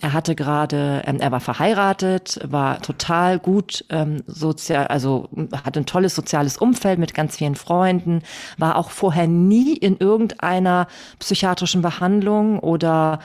Er 0.00 0.12
hatte 0.12 0.34
gerade, 0.34 1.02
ähm, 1.06 1.18
er 1.20 1.32
war 1.32 1.40
verheiratet, 1.40 2.40
war 2.44 2.80
total 2.80 3.38
gut 3.38 3.84
ähm, 3.90 4.22
sozial, 4.26 4.86
also 4.88 5.28
hatte 5.64 5.80
ein 5.80 5.86
tolles 5.86 6.14
soziales 6.14 6.56
Umfeld 6.56 6.98
mit 6.98 7.14
ganz 7.14 7.36
vielen 7.36 7.56
Freunden, 7.56 8.22
war 8.58 8.76
auch 8.76 8.90
vorher 8.90 9.26
nie 9.26 9.76
in 9.76 9.96
irgendeiner 9.98 10.86
psychiatrischen 11.18 11.82
Behandlung 11.82 12.60
oder 12.60 13.20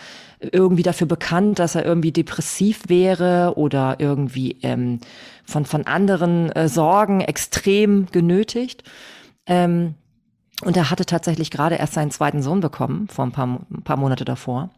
irgendwie 0.51 0.83
dafür 0.83 1.07
bekannt, 1.07 1.59
dass 1.59 1.75
er 1.75 1.85
irgendwie 1.85 2.12
depressiv 2.12 2.83
wäre 2.88 3.53
oder 3.55 3.97
irgendwie 4.00 4.57
ähm, 4.62 5.00
von, 5.43 5.65
von 5.65 5.85
anderen 5.88 6.51
äh, 6.51 6.67
Sorgen 6.67 7.21
extrem 7.21 8.07
genötigt. 8.12 8.83
Ähm, 9.45 9.95
und 10.63 10.77
er 10.77 10.89
hatte 10.89 11.05
tatsächlich 11.05 11.51
gerade 11.51 11.75
erst 11.75 11.93
seinen 11.93 12.12
zweiten 12.12 12.41
Sohn 12.41 12.62
bekommen, 12.62 13.07
vor 13.07 13.25
ein 13.25 13.31
paar, 13.31 13.47
ein 13.47 13.83
paar 13.83 13.97
Monate 13.97 14.25
davor. 14.25 14.69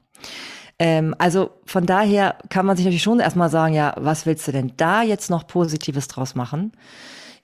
Ähm, 0.80 1.16
also 1.18 1.52
von 1.66 1.86
daher 1.86 2.36
kann 2.50 2.66
man 2.66 2.76
sich 2.76 2.86
natürlich 2.86 3.04
schon 3.04 3.20
erstmal 3.20 3.50
sagen, 3.50 3.74
ja, 3.74 3.94
was 3.98 4.26
willst 4.26 4.48
du 4.48 4.52
denn 4.52 4.74
da 4.78 5.04
jetzt 5.04 5.30
noch 5.30 5.48
Positives 5.48 6.08
draus 6.08 6.36
machen? 6.36 6.72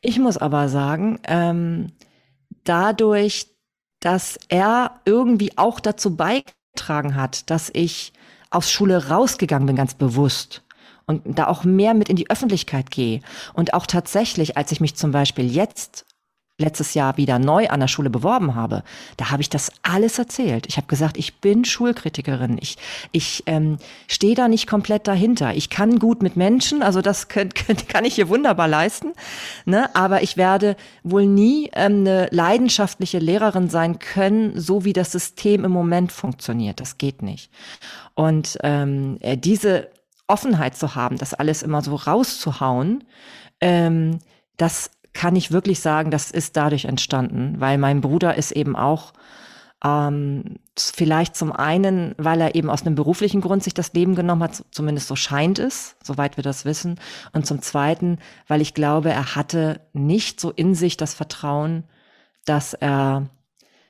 Ich 0.02 0.20
muss 0.20 0.38
aber 0.38 0.68
sagen, 0.70 1.20
ähm, 1.26 1.92
dadurch, 2.64 3.48
dass 4.00 4.40
er 4.50 5.00
irgendwie 5.06 5.58
auch 5.58 5.80
dazu 5.80 6.16
beigetragen 6.16 7.16
hat, 7.16 7.50
dass 7.50 7.70
ich 7.74 8.14
aus 8.50 8.72
Schule 8.72 9.10
rausgegangen 9.10 9.68
bin, 9.68 9.76
ganz 9.76 9.94
bewusst 9.94 10.64
und 11.06 11.22
da 11.26 11.48
auch 11.48 11.64
mehr 11.64 11.94
mit 11.94 12.10
in 12.10 12.16
die 12.16 12.30
Öffentlichkeit 12.30 12.92
gehe. 12.92 13.22
Und 13.54 13.74
auch 13.74 13.86
tatsächlich, 13.86 14.58
als 14.58 14.72
ich 14.72 14.82
mich 14.82 14.96
zum 14.96 15.12
Beispiel 15.12 15.52
jetzt 15.52 16.06
letztes 16.62 16.94
Jahr 16.94 17.18
wieder 17.18 17.40
neu 17.40 17.68
an 17.68 17.82
der 17.82 17.88
Schule 17.88 18.10
beworben 18.10 18.56
habe, 18.56 18.84
da 19.18 19.32
habe 19.32 19.42
ich 19.42 19.50
das 19.50 19.72
alles 19.82 20.18
erzählt. 20.18 20.68
Ich 20.68 20.78
habe 20.78 20.88
gesagt, 20.88 21.18
ich 21.18 21.42
bin 21.42 21.66
Schulkritikerin. 21.66 22.58
Ich, 22.62 22.78
ich 23.12 23.44
ähm, 23.48 23.78
stehe 24.08 24.36
da 24.36 24.48
nicht 24.48 24.68
komplett 24.68 25.08
dahinter. 25.08 25.54
Ich 25.54 25.70
kann 25.70 26.00
gut 26.00 26.24
mit 26.24 26.38
Menschen, 26.38 26.84
also 26.84 27.02
das 27.02 27.28
kann, 27.28 27.50
kann 27.88 28.06
ich 28.06 28.16
hier 28.16 28.30
wunderbar 28.30 28.70
leisten. 28.70 29.12
Ne? 29.66 29.94
Aber 29.96 30.24
ich 30.24 30.38
werde 30.38 30.78
wohl 31.04 31.26
nie 31.26 31.70
ähm, 31.74 32.02
eine 32.02 32.28
leidenschaftliche 32.32 33.20
Lehrerin 33.20 33.70
sein 33.70 34.00
können, 34.00 34.58
so 34.60 34.86
wie 34.86 34.94
das 34.94 35.12
System 35.12 35.66
im 35.66 35.72
Moment 35.72 36.12
funktioniert. 36.12 36.80
Das 36.80 36.98
geht 36.98 37.22
nicht. 37.22 37.52
Und 38.14 38.58
ähm, 38.64 39.18
äh, 39.22 39.38
diese 39.38 39.90
Offenheit 40.32 40.76
zu 40.76 40.96
haben, 40.96 41.18
das 41.18 41.34
alles 41.34 41.62
immer 41.62 41.82
so 41.82 41.96
rauszuhauen, 41.96 43.04
ähm, 43.60 44.20
das 44.58 44.92
kann 45.14 45.36
ich 45.36 45.52
wirklich 45.52 45.82
sagen, 45.82 46.10
das 46.10 46.32
ist 46.32 46.56
dadurch 46.56 46.86
entstanden, 46.86 47.56
weil 47.60 47.78
mein 47.78 48.02
Bruder 48.02 48.36
ist 48.36 48.52
eben 48.52 48.76
auch 48.76 49.14
ähm, 49.84 50.60
vielleicht 50.78 51.36
zum 51.36 51.52
einen, 51.52 52.14
weil 52.18 52.40
er 52.40 52.56
eben 52.56 52.70
aus 52.70 52.86
einem 52.86 52.96
beruflichen 52.96 53.42
Grund 53.42 53.64
sich 53.64 53.74
das 53.74 53.94
Leben 53.94 54.16
genommen 54.16 54.44
hat, 54.44 54.64
zumindest 54.72 55.08
so 55.08 55.16
scheint 55.16 55.60
es, 55.60 55.96
soweit 56.04 56.38
wir 56.38 56.44
das 56.44 56.66
wissen. 56.66 57.00
Und 57.34 57.46
zum 57.46 57.62
zweiten, 57.62 58.20
weil 58.48 58.62
ich 58.62 58.74
glaube, 58.74 59.10
er 59.10 59.36
hatte 59.36 59.82
nicht 59.94 60.40
so 60.40 60.52
in 60.52 60.76
sich 60.76 60.98
das 60.98 61.14
Vertrauen, 61.14 61.84
dass 62.46 62.74
er, 62.74 63.28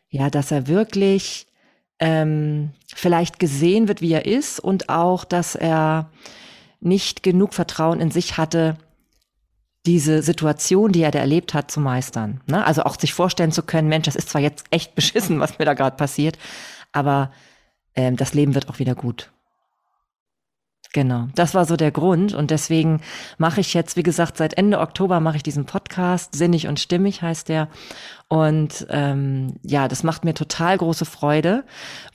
ja, 0.10 0.29
dass 0.29 0.51
er 0.51 0.67
wirklich 0.67 1.48
ähm, 2.01 2.72
vielleicht 2.93 3.39
gesehen 3.39 3.88
wird, 3.88 4.01
wie 4.01 4.12
er 4.12 4.25
ist 4.25 4.60
und 4.60 4.89
auch, 4.89 5.24
dass 5.24 5.55
er 5.55 6.10
nicht 6.81 7.24
genug 7.24 7.53
Vertrauen 7.53 8.01
in 8.01 8.12
sich 8.12 8.38
hatte, 8.38 8.75
diese 9.86 10.22
Situation, 10.22 10.91
die 10.91 11.03
er 11.03 11.12
da 11.12 11.20
erlebt 11.20 11.53
hat, 11.53 11.72
zu 11.72 11.79
meistern. 11.79 12.41
Ne? 12.48 12.65
Also 12.65 12.84
auch 12.84 13.00
sich 13.00 13.13
vorstellen 13.13 13.51
zu 13.51 13.63
können, 13.63 13.88
Mensch, 13.88 14.05
das 14.05 14.15
ist 14.15 14.29
zwar 14.29 14.41
jetzt 14.41 14.65
echt 14.72 14.96
beschissen, 14.96 15.39
was 15.39 15.60
mir 15.60 15.65
da 15.65 15.75
gerade 15.75 15.96
passiert, 15.96 16.38
aber 16.91 17.31
ähm, 17.96 18.17
das 18.17 18.34
Leben 18.34 18.55
wird 18.55 18.67
auch 18.70 18.79
wieder 18.79 18.96
gut. 18.96 19.31
Genau, 20.93 21.27
das 21.36 21.53
war 21.55 21.65
so 21.65 21.77
der 21.77 21.91
Grund 21.91 22.33
und 22.33 22.51
deswegen 22.51 23.00
mache 23.38 23.62
ich 23.62 23.74
jetzt, 23.74 23.95
wie 23.95 24.03
gesagt, 24.03 24.36
seit 24.36 24.55
Ende 24.55 24.79
Oktober 24.79 25.21
mache 25.21 25.38
ich 25.38 25.43
diesen 25.43 25.65
Podcast, 25.65 26.36
Sinnig 26.36 26.67
und 26.67 26.81
Stimmig 26.81 27.21
heißt 27.21 27.48
der 27.48 27.69
und 28.31 28.88
ähm, 28.89 29.55
ja, 29.62 29.89
das 29.89 30.03
macht 30.03 30.24
mir 30.24 30.33
total 30.33 30.77
große 30.77 31.03
Freude. 31.03 31.65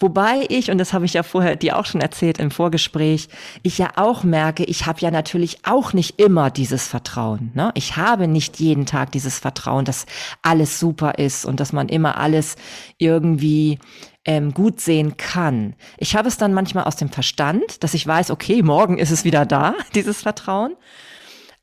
Wobei 0.00 0.46
ich, 0.48 0.70
und 0.70 0.78
das 0.78 0.94
habe 0.94 1.04
ich 1.04 1.12
ja 1.12 1.22
vorher 1.22 1.56
dir 1.56 1.78
auch 1.78 1.84
schon 1.84 2.00
erzählt 2.00 2.38
im 2.38 2.50
Vorgespräch, 2.50 3.28
ich 3.62 3.76
ja 3.76 3.90
auch 3.96 4.24
merke, 4.24 4.64
ich 4.64 4.86
habe 4.86 5.00
ja 5.00 5.10
natürlich 5.10 5.58
auch 5.66 5.92
nicht 5.92 6.18
immer 6.18 6.50
dieses 6.50 6.88
Vertrauen. 6.88 7.50
Ne? 7.52 7.70
Ich 7.74 7.98
habe 7.98 8.28
nicht 8.28 8.58
jeden 8.60 8.86
Tag 8.86 9.12
dieses 9.12 9.38
Vertrauen, 9.38 9.84
dass 9.84 10.06
alles 10.40 10.80
super 10.80 11.18
ist 11.18 11.44
und 11.44 11.60
dass 11.60 11.74
man 11.74 11.90
immer 11.90 12.16
alles 12.16 12.56
irgendwie 12.96 13.78
ähm, 14.26 14.52
gut 14.52 14.80
sehen 14.80 15.16
kann. 15.16 15.74
Ich 15.98 16.16
habe 16.16 16.28
es 16.28 16.36
dann 16.36 16.52
manchmal 16.52 16.84
aus 16.84 16.96
dem 16.96 17.08
Verstand, 17.08 17.82
dass 17.82 17.94
ich 17.94 18.06
weiß, 18.06 18.30
okay, 18.30 18.62
morgen 18.62 18.98
ist 18.98 19.10
es 19.10 19.24
wieder 19.24 19.46
da, 19.46 19.74
dieses 19.94 20.22
Vertrauen. 20.22 20.76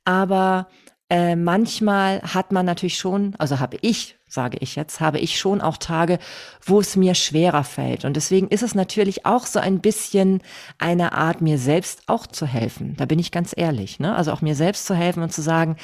Aber 0.05 0.67
äh, 1.13 1.36
manchmal 1.36 2.24
hat 2.24 2.51
man 2.51 2.65
natürlich 2.65 2.98
schon, 2.98 3.36
also 3.38 3.60
habe 3.60 3.77
ich 3.82 4.17
sage 4.34 4.58
ich 4.62 4.75
jetzt, 4.75 5.00
habe 5.00 5.20
ich 5.20 5.38
schon 5.38 5.62
auch 5.62 5.77
Tage, 5.77 6.17
wo 6.65 6.79
es 6.79 6.96
mir 6.96 7.13
schwerer 7.13 7.63
fällt. 7.63 8.03
Und 8.03 8.15
deswegen 8.15 8.48
ist 8.48 8.63
es 8.63 8.74
natürlich 8.74 9.27
auch 9.27 9.46
so 9.46 9.60
ein 9.60 9.79
bisschen 9.79 10.41
eine 10.79 11.13
Art, 11.13 11.41
mir 11.41 11.60
selbst 11.60 12.01
auch 12.08 12.25
zu 12.25 12.48
helfen. 12.48 12.96
Da 12.98 13.05
bin 13.05 13.20
ich 13.20 13.32
ganz 13.32 13.53
ehrlich. 13.55 14.00
Ne? 14.00 14.15
Also 14.15 14.32
auch 14.32 14.41
mir 14.41 14.55
selbst 14.55 14.88
zu 14.88 14.96
helfen 14.96 15.22
und 15.22 15.32
zu 15.32 15.43
sagen, 15.43 15.77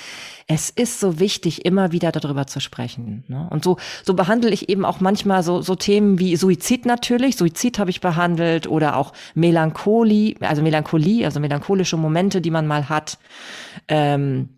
es 0.47 0.71
ist 0.71 0.99
so 0.99 1.19
wichtig, 1.19 1.63
immer 1.65 1.91
wieder 1.91 2.11
darüber 2.11 2.47
zu 2.47 2.59
sprechen. 2.59 3.23
Ne? 3.27 3.47
Und 3.51 3.63
so, 3.63 3.77
so 4.03 4.15
behandle 4.15 4.49
ich 4.49 4.67
eben 4.67 4.83
auch 4.83 4.99
manchmal 4.99 5.43
so, 5.43 5.61
so 5.61 5.75
Themen 5.75 6.17
wie 6.17 6.35
Suizid 6.35 6.87
natürlich. 6.87 7.37
Suizid 7.37 7.77
habe 7.77 7.91
ich 7.91 8.01
behandelt 8.01 8.65
oder 8.65 8.97
auch 8.97 9.13
Melancholie, 9.35 10.35
also 10.41 10.63
Melancholie, 10.63 11.23
also 11.23 11.39
melancholische 11.39 11.97
Momente, 11.97 12.41
die 12.41 12.51
man 12.51 12.65
mal 12.65 12.89
hat. 12.89 13.19
Ähm, 13.87 14.49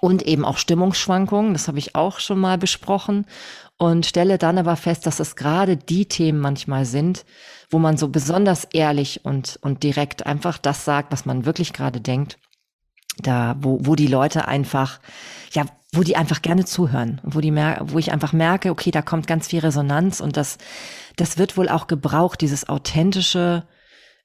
und 0.00 0.22
eben 0.22 0.44
auch 0.44 0.58
Stimmungsschwankungen, 0.58 1.52
das 1.52 1.68
habe 1.68 1.78
ich 1.78 1.94
auch 1.94 2.18
schon 2.18 2.38
mal 2.38 2.58
besprochen 2.58 3.26
und 3.76 4.06
stelle 4.06 4.38
dann 4.38 4.58
aber 4.58 4.76
fest, 4.76 5.06
dass 5.06 5.20
es 5.20 5.36
gerade 5.36 5.76
die 5.76 6.06
Themen 6.06 6.40
manchmal 6.40 6.84
sind, 6.84 7.24
wo 7.70 7.78
man 7.78 7.96
so 7.96 8.08
besonders 8.08 8.64
ehrlich 8.72 9.24
und, 9.24 9.58
und 9.62 9.82
direkt 9.82 10.26
einfach 10.26 10.58
das 10.58 10.84
sagt, 10.84 11.12
was 11.12 11.26
man 11.26 11.44
wirklich 11.44 11.72
gerade 11.72 12.00
denkt. 12.00 12.38
Da, 13.18 13.56
wo, 13.60 13.78
wo 13.82 13.94
die 13.94 14.08
Leute 14.08 14.48
einfach, 14.48 15.00
ja, 15.52 15.64
wo 15.92 16.02
die 16.02 16.16
einfach 16.16 16.42
gerne 16.42 16.64
zuhören, 16.64 17.20
wo 17.22 17.40
die 17.40 17.52
wo 17.52 17.98
ich 17.98 18.10
einfach 18.12 18.32
merke, 18.32 18.70
okay, 18.70 18.90
da 18.90 19.02
kommt 19.02 19.28
ganz 19.28 19.46
viel 19.46 19.60
Resonanz 19.60 20.20
und 20.20 20.36
das, 20.36 20.58
das 21.16 21.38
wird 21.38 21.56
wohl 21.56 21.68
auch 21.68 21.86
gebraucht, 21.86 22.40
dieses 22.40 22.68
authentische, 22.68 23.68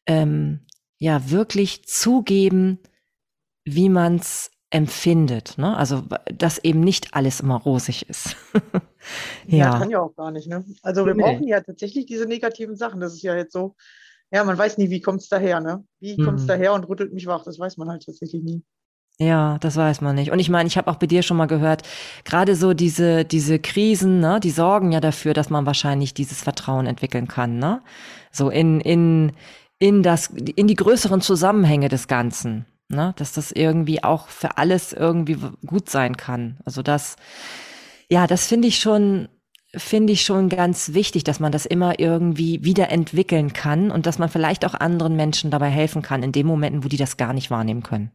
ähm, 0.08 0.66
ja, 0.98 1.30
wirklich 1.30 1.86
zugeben, 1.86 2.80
wie 3.64 3.90
man's 3.90 4.52
empfindet. 4.72 5.58
Ne? 5.58 5.76
Also, 5.76 6.04
dass 6.34 6.60
eben 6.60 6.82
nicht 6.82 7.14
alles 7.14 7.40
immer 7.40 7.58
rosig 7.58 8.08
ist. 8.10 8.36
ja. 9.48 9.58
ja, 9.58 9.80
kann 9.80 9.90
ja 9.90 10.00
auch 10.00 10.16
gar 10.16 10.32
nicht. 10.32 10.48
Ne? 10.48 10.64
Also, 10.84 11.06
wir 11.06 11.16
nee. 11.16 11.24
brauchen 11.24 11.48
ja 11.48 11.62
tatsächlich 11.62 12.06
diese 12.06 12.26
negativen 12.26 12.76
Sachen. 12.76 13.00
Das 13.00 13.14
ist 13.14 13.24
ja 13.24 13.36
jetzt 13.36 13.54
so, 13.54 13.76
ja, 14.32 14.44
man 14.44 14.58
weiß 14.58 14.78
nie, 14.78 14.90
wie 14.90 15.02
kommt 15.02 15.22
es 15.22 15.30
daher. 15.30 15.60
Ne? 15.60 15.84
Wie 16.00 16.18
kommt 16.18 16.40
es 16.40 16.46
daher 16.46 16.74
und 16.74 16.88
rüttelt 16.88 17.14
mich 17.14 17.26
wach? 17.26 17.44
Das 17.44 17.58
weiß 17.58 17.78
man 17.78 17.90
halt 17.90 18.06
tatsächlich 18.06 18.44
nie. 18.44 18.64
Ja, 19.22 19.58
das 19.60 19.76
weiß 19.76 20.00
man 20.00 20.16
nicht. 20.16 20.32
Und 20.32 20.40
ich 20.40 20.50
meine, 20.50 20.68
ich 20.68 20.78
habe 20.78 20.90
auch 20.90 20.96
bei 20.96 21.08
dir 21.08 21.24
schon 21.24 21.36
mal 21.36 21.48
gehört, 21.48 21.84
gerade 22.24 22.56
so 22.56 22.74
diese, 22.74 23.26
diese 23.26 23.60
Krisen, 23.60 24.22
ne, 24.22 24.40
die 24.40 24.52
sorgen 24.52 24.94
ja 24.94 25.02
dafür, 25.02 25.34
dass 25.34 25.50
man 25.50 25.66
wahrscheinlich 25.66 26.14
dieses 26.14 26.42
Vertrauen 26.42 26.86
entwickeln 26.86 27.28
kann, 27.28 27.58
ne? 27.58 27.82
So 28.32 28.50
in, 28.50 28.80
in, 28.80 29.34
in 29.78 30.04
das, 30.04 30.28
in 30.28 30.68
die 30.68 30.76
größeren 30.76 31.20
Zusammenhänge 31.20 31.90
des 31.90 32.08
Ganzen 32.08 32.66
ne? 32.90 33.14
dass 33.16 33.32
das 33.32 33.52
irgendwie 33.52 34.04
auch 34.04 34.28
für 34.28 34.58
alles 34.58 34.94
irgendwie 34.94 35.38
gut 35.66 35.90
sein 35.90 36.18
kann. 36.18 36.60
Also 36.66 36.82
das, 36.82 37.16
ja, 38.10 38.28
das 38.28 38.48
finde 38.48 38.68
ich 38.68 38.80
schon, 38.80 39.30
finde 39.76 40.14
ich 40.14 40.24
schon 40.24 40.50
ganz 40.50 40.94
wichtig, 40.94 41.24
dass 41.24 41.40
man 41.40 41.52
das 41.52 41.66
immer 41.66 42.00
irgendwie 42.00 42.64
wiederentwickeln 42.64 43.54
kann 43.54 43.92
und 43.92 44.06
dass 44.06 44.20
man 44.20 44.30
vielleicht 44.30 44.66
auch 44.66 44.74
anderen 44.74 45.16
Menschen 45.16 45.52
dabei 45.52 45.70
helfen 45.70 46.02
kann 46.02 46.24
in 46.24 46.32
den 46.32 46.48
Momenten, 46.48 46.84
wo 46.84 46.88
die 46.88 46.98
das 46.98 47.18
gar 47.18 47.34
nicht 47.34 47.52
wahrnehmen 47.52 47.84
können. 47.84 48.12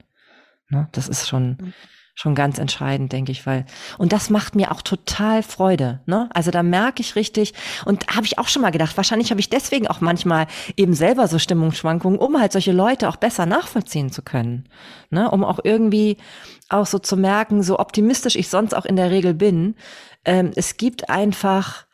Ne? 0.69 0.88
Das 0.93 1.09
ist 1.09 1.28
schon, 1.28 1.57
mhm 1.61 1.73
schon 2.14 2.35
ganz 2.35 2.59
entscheidend, 2.59 3.12
denke 3.12 3.33
ich, 3.33 3.44
weil 3.44 3.66
und 3.99 4.12
das 4.12 4.30
macht 4.30 4.54
mir 4.54 4.71
auch 4.71 4.83
total 4.83 5.42
Freude. 5.42 6.00
Ne? 6.06 6.28
Also 6.33 6.50
da 6.50 6.62
merke 6.62 7.00
ich 7.00 7.16
richtig 7.16 7.54
und 7.85 8.06
habe 8.06 8.25
ich 8.25 8.38
auch 8.38 8.47
schon 8.49 8.62
mal 8.62 8.71
gedacht, 8.71 8.97
wahrscheinlich 8.97 9.30
habe 9.30 9.40
ich 9.40 9.50
deswegen 9.50 9.88
auch 9.88 10.00
manchmal 10.00 10.47
eben 10.76 10.94
selber 10.94 11.26
so 11.26 11.38
Stimmungsschwankungen, 11.38 12.18
um 12.18 12.38
halt 12.38 12.52
solche 12.52 12.73
Leute 12.73 13.09
auch 13.09 13.16
besser 13.16 13.47
nachvollziehen 13.47 14.12
zu 14.12 14.23
können, 14.23 14.68
ne? 15.11 15.30
um 15.30 15.44
auch 15.44 15.59
irgendwie 15.64 16.18
auch 16.68 16.87
so 16.87 16.99
zu 16.99 17.16
merken, 17.16 17.62
so 17.62 17.78
optimistisch 17.78 18.37
ich 18.37 18.49
sonst 18.49 18.75
auch 18.75 18.85
in 18.85 18.97
der 18.97 19.11
Regel 19.11 19.35
bin, 19.35 19.75
ähm, 20.25 20.52
es 20.54 20.76
gibt 20.76 21.11
einfach 21.11 21.87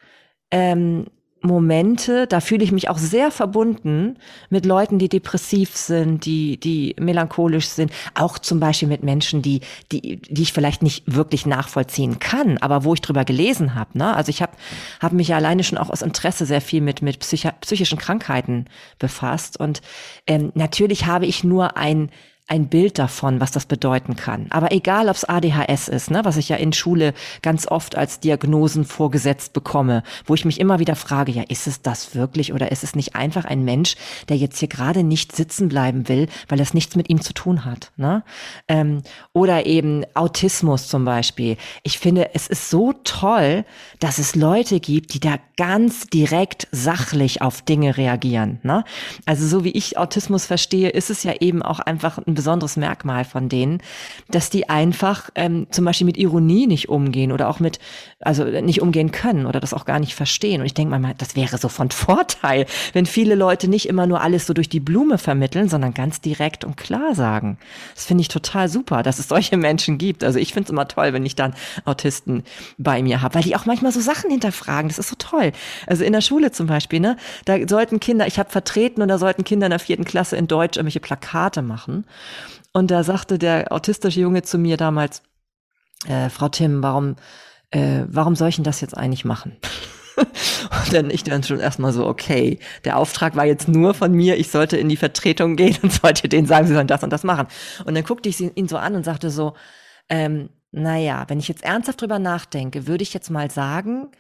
ähm, 0.51 1.07
Momente, 1.43 2.27
da 2.27 2.41
fühle 2.41 2.65
ich 2.65 2.73
mich 2.73 2.89
auch 2.91 2.99
sehr 2.99 3.31
verbunden 3.31 4.17
mit 4.51 4.67
Leuten, 4.67 4.99
die 4.99 5.09
depressiv 5.09 5.75
sind, 5.75 6.27
die, 6.27 6.59
die 6.59 6.95
melancholisch 7.01 7.69
sind, 7.69 7.93
auch 8.15 8.39
zum 8.39 8.61
Beispiel 8.61 8.89
mit 8.89 9.03
Menschen, 9.03 9.41
die, 9.41 9.61
die, 9.91 10.17
die 10.17 10.43
ich 10.43 10.53
vielleicht 10.53 10.83
nicht 10.83 11.05
wirklich 11.07 11.47
nachvollziehen 11.47 12.19
kann, 12.19 12.59
aber 12.59 12.85
wo 12.85 12.93
ich 12.93 13.01
drüber 13.01 13.25
gelesen 13.25 13.75
habe. 13.75 13.97
Ne? 13.97 14.15
Also 14.15 14.29
ich 14.31 14.43
habe 14.43 14.53
hab 15.01 15.13
mich 15.13 15.29
ja 15.29 15.37
alleine 15.37 15.65
schon 15.65 15.79
auch 15.79 15.89
aus 15.89 16.03
Interesse 16.03 16.45
sehr 16.45 16.61
viel 16.61 16.83
mit, 16.83 17.01
mit 17.01 17.19
psychi 17.21 17.49
psychischen 17.61 17.99
Krankheiten 17.99 18.67
befasst. 18.99 19.59
Und 19.59 19.81
ähm, 20.27 20.53
natürlich 20.55 21.07
habe 21.07 21.27
ich 21.27 21.43
nur 21.43 21.77
ein 21.77 22.11
ein 22.51 22.67
Bild 22.67 22.99
davon, 22.99 23.41
was 23.41 23.53
das 23.53 23.65
bedeuten 23.65 24.17
kann. 24.17 24.47
Aber 24.51 24.73
egal, 24.73 25.09
ob 25.09 25.15
es 25.15 25.25
ADHS 25.25 25.87
ist, 25.87 26.11
ne, 26.11 26.25
was 26.25 26.37
ich 26.37 26.49
ja 26.49 26.57
in 26.57 26.73
Schule 26.73 27.15
ganz 27.43 27.69
oft 27.69 27.97
als 27.97 28.19
Diagnosen 28.19 28.85
vorgesetzt 28.85 29.53
bekomme, 29.53 30.03
wo 30.27 30.35
ich 30.35 30.45
mich 30.45 30.59
immer 30.59 30.81
wieder 30.81 30.97
frage, 30.97 31.31
ja, 31.31 31.45
ist 31.49 31.69
es 31.69 31.81
das 31.81 32.17
wirklich 32.17 32.53
oder 32.53 32.73
ist 32.73 32.83
es 32.83 32.97
nicht 32.97 33.15
einfach 33.15 33.45
ein 33.45 33.65
Mensch, 33.65 33.95
der 34.29 34.37
jetzt 34.37 34.59
hier 34.59 34.67
gerade 34.67 35.05
nicht 35.05 35.35
sitzen 35.35 35.69
bleiben 35.69 36.09
will, 36.09 36.27
weil 36.49 36.59
das 36.59 36.75
nichts 36.75 36.97
mit 36.97 37.09
ihm 37.09 37.21
zu 37.21 37.33
tun 37.33 37.65
hat? 37.65 37.93
Ne? 37.97 38.25
Ähm, 38.67 39.03
oder 39.33 39.67
eben 39.67 40.05
Autismus 40.15 40.89
zum 40.89 41.05
Beispiel. 41.05 41.57
Ich 41.85 42.01
finde, 42.01 42.35
es 42.35 42.49
ist 42.49 42.69
so 42.69 42.95
toll, 43.05 43.65
dass 44.01 44.19
es 44.19 44.35
Leute 44.35 44.81
gibt, 44.81 45.15
die 45.15 45.21
da 45.21 45.37
ganz 45.57 46.09
direkt 46.09 46.67
sachlich 46.73 47.43
auf 47.43 47.63
Dinge 47.63 47.97
reagieren. 47.97 48.59
Ne? 48.65 48.83
Also 49.25 49.47
so 49.47 49.63
wie 49.63 49.71
ich 49.71 49.99
Autismus 49.99 50.47
verstehe, 50.47 50.89
ist 50.89 51.11
es 51.11 51.23
ja 51.23 51.35
eben 51.39 51.63
auch 51.63 51.79
einfach 51.79 52.19
ein 52.19 52.40
besonderes 52.41 52.79
Merkmal 52.79 53.27
von 53.27 53.51
denen, 53.51 53.83
dass 54.29 54.49
die 54.49 54.71
einfach 54.71 55.29
ähm, 55.35 55.67
zum 55.71 55.85
Beispiel 55.85 56.07
mit 56.07 56.17
Ironie 56.17 56.67
nicht 56.67 56.89
umgehen 56.89 57.33
oder 57.33 57.51
auch 57.51 57.61
mit, 57.61 57.79
also 58.19 58.45
nicht 58.45 58.81
umgehen 58.81 59.13
können 59.13 59.45
oder 59.45 59.61
das 59.61 59.75
auch 59.75 59.85
gar 59.85 60.01
nicht 60.01 60.15
verstehen. 60.15 60.63
Und 60.63 60.67
ich 60.67 60.73
denke 60.73 60.99
mal, 60.99 61.15
das 61.19 61.37
wäre 61.37 61.59
so 61.59 61.69
von 61.69 61.91
Vorteil, 61.91 62.65
wenn 62.95 63.05
viele 63.05 63.35
Leute 63.35 63.69
nicht 63.69 63.87
immer 63.87 64.07
nur 64.07 64.23
alles 64.23 64.47
so 64.47 64.55
durch 64.55 64.71
die 64.71 64.81
Blume 64.81 65.19
vermitteln, 65.19 65.69
sondern 65.69 65.93
ganz 65.93 66.23
direkt 66.23 66.65
und 66.65 66.79
klar 66.79 67.15
sagen. 67.15 67.59
Das 67.95 68.07
finde 68.07 68.23
ich 68.23 68.29
total 68.29 68.71
super, 68.71 69.03
dass 69.03 69.19
es 69.19 69.29
solche 69.29 69.59
Menschen 69.59 69.99
gibt. 69.99 70.25
Also 70.25 70.39
ich 70.39 70.55
finde 70.55 70.69
es 70.69 70.71
immer 70.71 70.89
toll, 70.89 71.13
wenn 71.13 71.27
ich 71.27 71.37
dann 71.37 71.53
Autisten 71.85 72.45
bei 72.79 73.03
mir 73.03 73.21
habe, 73.21 73.35
weil 73.35 73.43
die 73.43 73.55
auch 73.55 73.67
manchmal 73.67 73.93
so 73.93 74.01
Sachen 74.01 74.31
hinterfragen. 74.31 74.89
Das 74.89 74.99
ist 74.99 75.09
so 75.09 75.17
toll. 75.19 75.53
Also 75.87 76.05
in 76.05 76.15
der 76.15 76.23
Schule 76.23 76.53
zum 76.53 76.67
Beispiel, 76.67 77.01
ne, 77.01 77.19
da 77.45 77.57
sollten 77.69 78.01
Kinder, 78.01 78.27
ich 78.27 78.39
habe 78.39 78.49
vertreten 78.49 79.03
und 79.03 79.09
da 79.09 79.19
sollten 79.19 79.45
Kinder 79.45 79.67
in 79.67 79.71
der 79.71 79.79
vierten 79.79 80.05
Klasse 80.05 80.37
in 80.37 80.47
Deutsch 80.47 80.79
irgendwelche 80.79 81.01
Plakate 81.01 81.61
machen. 81.61 82.05
Und 82.73 82.91
da 82.91 83.03
sagte 83.03 83.39
der 83.39 83.73
autistische 83.73 84.21
Junge 84.21 84.43
zu 84.43 84.59
mir 84.59 84.77
damals, 84.77 85.23
äh, 86.07 86.31
Frau 86.31 86.49
Tim, 86.49 86.83
warum, 86.83 87.17
äh, 87.71 88.05
warum 88.07 88.37
soll 88.37 88.49
ich 88.49 88.57
denn 88.57 88.65
das 88.65 88.81
jetzt 88.81 88.97
eigentlich 88.97 89.25
machen? 89.25 89.57
Und 90.17 90.93
dann 90.93 91.11
ich 91.11 91.25
dann 91.25 91.43
schon 91.43 91.61
erstmal 91.61 91.93
so, 91.93 92.07
okay, 92.07 92.59
der 92.85 92.99
Auftrag 92.99 93.37
war 93.37 93.47
jetzt 93.47 93.69
nur 93.69 93.95
von 93.95 94.13
mir, 94.13 94.39
ich 94.39 94.51
sollte 94.51 94.77
in 94.77 94.89
die 94.89 94.97
Vertretung 94.97 95.57
gehen 95.57 95.77
und 95.83 95.93
sollte 95.93 96.29
denen 96.29 96.47
sagen, 96.47 96.67
sie 96.67 96.75
sollen 96.75 96.87
das 96.87 97.03
und 97.03 97.11
das 97.11 97.25
machen. 97.25 97.47
Und 97.85 97.95
dann 97.95 98.05
guckte 98.05 98.29
ich 98.29 98.41
ihn 98.41 98.69
so 98.69 98.77
an 98.77 98.95
und 98.95 99.05
sagte 99.05 99.31
so, 99.31 99.55
ähm, 100.09 100.51
naja, 100.73 101.25
wenn 101.29 101.39
ich 101.39 101.49
jetzt 101.49 101.65
ernsthaft 101.65 102.01
drüber 102.01 102.19
nachdenke, 102.19 102.87
würde 102.87 103.03
ich 103.03 103.15
jetzt 103.15 103.31
mal 103.31 103.51
sagen, 103.51 104.11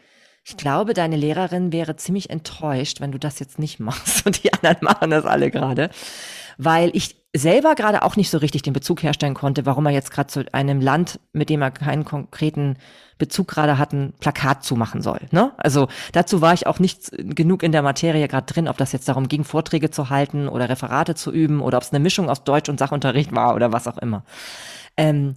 ich 0.45 0.57
glaube, 0.57 0.95
deine 0.95 1.17
Lehrerin 1.17 1.73
wäre 1.73 1.97
ziemlich 1.97 2.31
enttäuscht, 2.31 3.01
wenn 3.01 3.13
du 3.13 3.19
das 3.19 3.39
jetzt 3.39 3.59
nicht 3.59 3.79
machst. 3.79 4.27
Und 4.27 4.43
die 4.43 4.53
anderen 4.53 4.79
machen 4.81 5.11
das 5.11 5.25
alle 5.25 5.51
gerade. 5.51 5.91
Weil 6.57 6.91
ich 6.95 7.20
selber 7.35 7.77
gerade 7.77 8.03
auch 8.03 8.17
nicht 8.17 8.31
so 8.31 8.39
richtig 8.39 8.63
den 8.63 8.73
Bezug 8.73 9.03
herstellen 9.03 9.35
konnte, 9.35 9.65
warum 9.65 9.87
er 9.87 9.93
jetzt 9.93 10.11
gerade 10.11 10.27
zu 10.29 10.45
einem 10.53 10.81
Land, 10.81 11.21
mit 11.33 11.49
dem 11.49 11.63
er 11.63 11.71
keinen 11.71 12.05
konkreten 12.05 12.77
Bezug 13.19 13.47
gerade 13.47 13.79
hat, 13.79 13.93
ein 13.93 14.15
Plakat 14.19 14.65
zumachen 14.65 15.01
soll. 15.01 15.21
Ne? 15.31 15.53
Also 15.57 15.89
dazu 16.13 16.41
war 16.41 16.55
ich 16.55 16.67
auch 16.67 16.81
nicht 16.81 17.13
genug 17.15 17.63
in 17.63 17.71
der 17.71 17.83
Materie 17.83 18.27
gerade 18.27 18.53
drin, 18.53 18.67
ob 18.67 18.79
das 18.79 18.93
jetzt 18.93 19.09
darum 19.09 19.29
ging, 19.29 19.45
Vorträge 19.45 19.91
zu 19.91 20.11
halten 20.11 20.49
oder 20.49 20.69
Referate 20.69 21.15
zu 21.15 21.31
üben 21.31 21.61
oder 21.61 21.79
ob 21.79 21.85
es 21.85 21.93
eine 21.93 22.01
Mischung 22.01 22.29
aus 22.29 22.43
Deutsch 22.43 22.69
und 22.69 22.79
Sachunterricht 22.79 23.33
war 23.33 23.55
oder 23.55 23.73
was 23.73 23.87
auch 23.87 23.99
immer. 23.99 24.25
Ähm, 24.97 25.37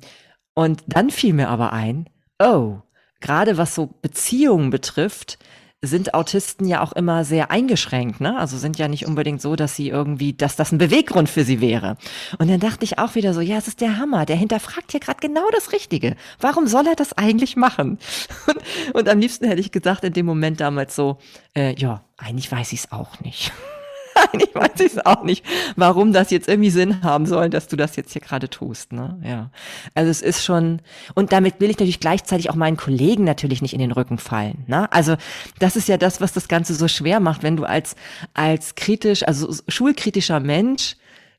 und 0.55 0.83
dann 0.87 1.11
fiel 1.11 1.33
mir 1.33 1.49
aber 1.49 1.73
ein, 1.73 2.09
oh, 2.39 2.77
gerade 3.19 3.57
was 3.57 3.75
so 3.75 3.87
Beziehungen 4.01 4.71
betrifft, 4.71 5.37
sind 5.85 6.13
Autisten 6.13 6.65
ja 6.65 6.81
auch 6.81 6.93
immer 6.93 7.25
sehr 7.25 7.51
eingeschränkt, 7.51 8.21
ne? 8.21 8.39
Also 8.39 8.57
sind 8.57 8.77
ja 8.77 8.87
nicht 8.87 9.05
unbedingt 9.05 9.41
so, 9.41 9.57
dass 9.57 9.75
sie 9.75 9.89
irgendwie, 9.89 10.31
dass 10.33 10.55
das 10.55 10.71
ein 10.71 10.77
Beweggrund 10.77 11.29
für 11.29 11.43
sie 11.43 11.59
wäre. 11.59 11.97
Und 12.39 12.49
dann 12.49 12.61
dachte 12.61 12.85
ich 12.85 12.99
auch 12.99 13.15
wieder 13.15 13.33
so, 13.33 13.41
ja, 13.41 13.57
es 13.57 13.67
ist 13.67 13.81
der 13.81 13.97
Hammer, 13.97 14.25
der 14.25 14.37
hinterfragt 14.37 14.91
hier 14.91 15.01
gerade 15.01 15.19
genau 15.19 15.43
das 15.51 15.73
Richtige. 15.73 16.15
Warum 16.39 16.67
soll 16.67 16.87
er 16.87 16.95
das 16.95 17.13
eigentlich 17.17 17.57
machen? 17.57 17.99
Und, 18.47 18.57
und 18.95 19.09
am 19.09 19.19
liebsten 19.19 19.45
hätte 19.47 19.61
ich 19.61 19.71
gesagt 19.71 20.03
in 20.03 20.13
dem 20.13 20.25
Moment 20.25 20.59
damals 20.59 20.95
so, 20.95 21.17
äh, 21.55 21.75
ja, 21.75 22.03
eigentlich 22.17 22.51
weiß 22.51 22.73
ich 22.73 22.79
es 22.79 22.91
auch 22.91 23.19
nicht. 23.21 23.51
Ich 24.33 24.53
weiß 24.53 24.79
ich 24.79 25.05
auch 25.05 25.23
nicht, 25.23 25.45
warum 25.75 26.13
das 26.13 26.31
jetzt 26.31 26.47
irgendwie 26.47 26.69
Sinn 26.69 27.03
haben 27.03 27.25
soll, 27.25 27.49
dass 27.49 27.67
du 27.67 27.75
das 27.75 27.95
jetzt 27.95 28.13
hier 28.13 28.21
gerade 28.21 28.49
tust. 28.49 28.93
Ne? 28.93 29.19
Ja. 29.23 29.51
Also 29.93 30.09
es 30.09 30.21
ist 30.21 30.43
schon, 30.43 30.81
und 31.15 31.31
damit 31.31 31.59
will 31.59 31.69
ich 31.69 31.77
natürlich 31.77 31.99
gleichzeitig 31.99 32.49
auch 32.49 32.55
meinen 32.55 32.77
Kollegen 32.77 33.23
natürlich 33.23 33.61
nicht 33.61 33.73
in 33.73 33.79
den 33.79 33.91
Rücken 33.91 34.17
fallen. 34.17 34.63
Ne? 34.67 34.91
Also 34.91 35.15
das 35.59 35.75
ist 35.75 35.87
ja 35.87 35.97
das, 35.97 36.21
was 36.21 36.33
das 36.33 36.47
Ganze 36.47 36.73
so 36.75 36.87
schwer 36.87 37.19
macht, 37.19 37.43
wenn 37.43 37.57
du 37.57 37.65
als, 37.65 37.95
als 38.33 38.75
kritisch, 38.75 39.27
also 39.27 39.53
schulkritischer 39.67 40.39
Mensch 40.39 40.95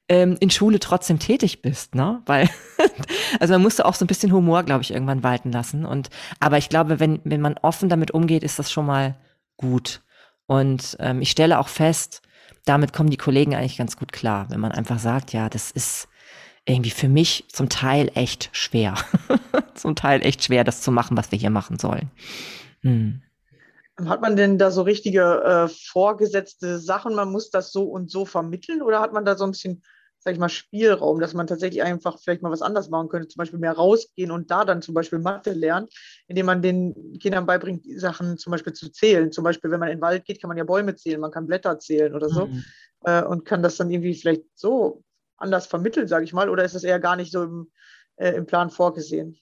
ähm, 0.08 0.36
in 0.40 0.50
Schule 0.50 0.80
trotzdem 0.80 1.18
tätig 1.18 1.62
bist, 1.62 1.94
ne? 1.94 2.20
Weil, 2.26 2.50
also 3.40 3.54
man 3.54 3.62
musste 3.62 3.86
auch 3.86 3.94
so 3.94 4.04
ein 4.04 4.08
bisschen 4.08 4.32
Humor, 4.32 4.62
glaube 4.62 4.82
ich, 4.82 4.92
irgendwann 4.92 5.22
walten 5.22 5.50
lassen. 5.50 5.86
Und 5.86 6.10
aber 6.40 6.58
ich 6.58 6.68
glaube, 6.68 7.00
wenn, 7.00 7.20
wenn 7.24 7.40
man 7.40 7.56
offen 7.62 7.88
damit 7.88 8.10
umgeht, 8.10 8.42
ist 8.42 8.58
das 8.58 8.70
schon 8.70 8.86
mal 8.86 9.16
gut. 9.56 10.02
Und 10.46 10.96
ähm, 11.00 11.22
ich 11.22 11.30
stelle 11.30 11.58
auch 11.58 11.68
fest, 11.68 12.20
damit 12.64 12.92
kommen 12.92 13.10
die 13.10 13.16
Kollegen 13.16 13.54
eigentlich 13.54 13.76
ganz 13.76 13.96
gut 13.96 14.12
klar, 14.12 14.46
wenn 14.50 14.60
man 14.60 14.72
einfach 14.72 14.98
sagt, 14.98 15.32
ja, 15.32 15.48
das 15.48 15.70
ist 15.70 16.08
irgendwie 16.66 16.90
für 16.90 17.08
mich 17.08 17.44
zum 17.48 17.68
Teil 17.68 18.10
echt 18.14 18.48
schwer. 18.52 18.94
zum 19.74 19.96
Teil 19.96 20.24
echt 20.24 20.44
schwer, 20.44 20.64
das 20.64 20.80
zu 20.80 20.90
machen, 20.90 21.16
was 21.16 21.30
wir 21.30 21.38
hier 21.38 21.50
machen 21.50 21.78
sollen. 21.78 22.10
Hm. 22.80 23.22
Hat 24.06 24.22
man 24.22 24.34
denn 24.34 24.58
da 24.58 24.70
so 24.70 24.82
richtige 24.82 25.42
äh, 25.44 25.68
vorgesetzte 25.68 26.78
Sachen, 26.78 27.14
man 27.14 27.30
muss 27.30 27.50
das 27.50 27.70
so 27.70 27.84
und 27.84 28.10
so 28.10 28.24
vermitteln 28.24 28.82
oder 28.82 29.00
hat 29.00 29.12
man 29.12 29.24
da 29.24 29.36
so 29.36 29.44
ein 29.44 29.52
bisschen, 29.52 29.82
sag 30.24 30.32
ich 30.32 30.38
mal, 30.38 30.48
Spielraum, 30.48 31.20
dass 31.20 31.34
man 31.34 31.46
tatsächlich 31.46 31.82
einfach 31.82 32.18
vielleicht 32.18 32.40
mal 32.40 32.50
was 32.50 32.62
anders 32.62 32.88
machen 32.88 33.10
könnte, 33.10 33.28
zum 33.28 33.40
Beispiel 33.40 33.58
mehr 33.58 33.72
rausgehen 33.72 34.30
und 34.30 34.50
da 34.50 34.64
dann 34.64 34.80
zum 34.80 34.94
Beispiel 34.94 35.18
Mathe 35.18 35.52
lernen, 35.52 35.86
indem 36.28 36.46
man 36.46 36.62
den 36.62 37.18
Kindern 37.20 37.44
beibringt, 37.44 37.84
Sachen 38.00 38.38
zum 38.38 38.50
Beispiel 38.50 38.72
zu 38.72 38.90
zählen. 38.90 39.30
Zum 39.30 39.44
Beispiel, 39.44 39.70
wenn 39.70 39.80
man 39.80 39.90
in 39.90 39.98
den 39.98 40.02
Wald 40.02 40.24
geht, 40.24 40.40
kann 40.40 40.48
man 40.48 40.56
ja 40.56 40.64
Bäume 40.64 40.96
zählen, 40.96 41.20
man 41.20 41.30
kann 41.30 41.46
Blätter 41.46 41.78
zählen 41.78 42.14
oder 42.14 42.30
so 42.30 42.46
mhm. 42.46 42.64
äh, 43.04 43.22
und 43.22 43.44
kann 43.44 43.62
das 43.62 43.76
dann 43.76 43.90
irgendwie 43.90 44.14
vielleicht 44.14 44.44
so 44.54 45.02
anders 45.36 45.66
vermitteln, 45.66 46.08
sage 46.08 46.24
ich 46.24 46.32
mal, 46.32 46.48
oder 46.48 46.64
ist 46.64 46.74
das 46.74 46.84
eher 46.84 47.00
gar 47.00 47.16
nicht 47.16 47.30
so 47.30 47.42
im, 47.42 47.70
äh, 48.16 48.30
im 48.30 48.46
Plan 48.46 48.70
vorgesehen? 48.70 49.38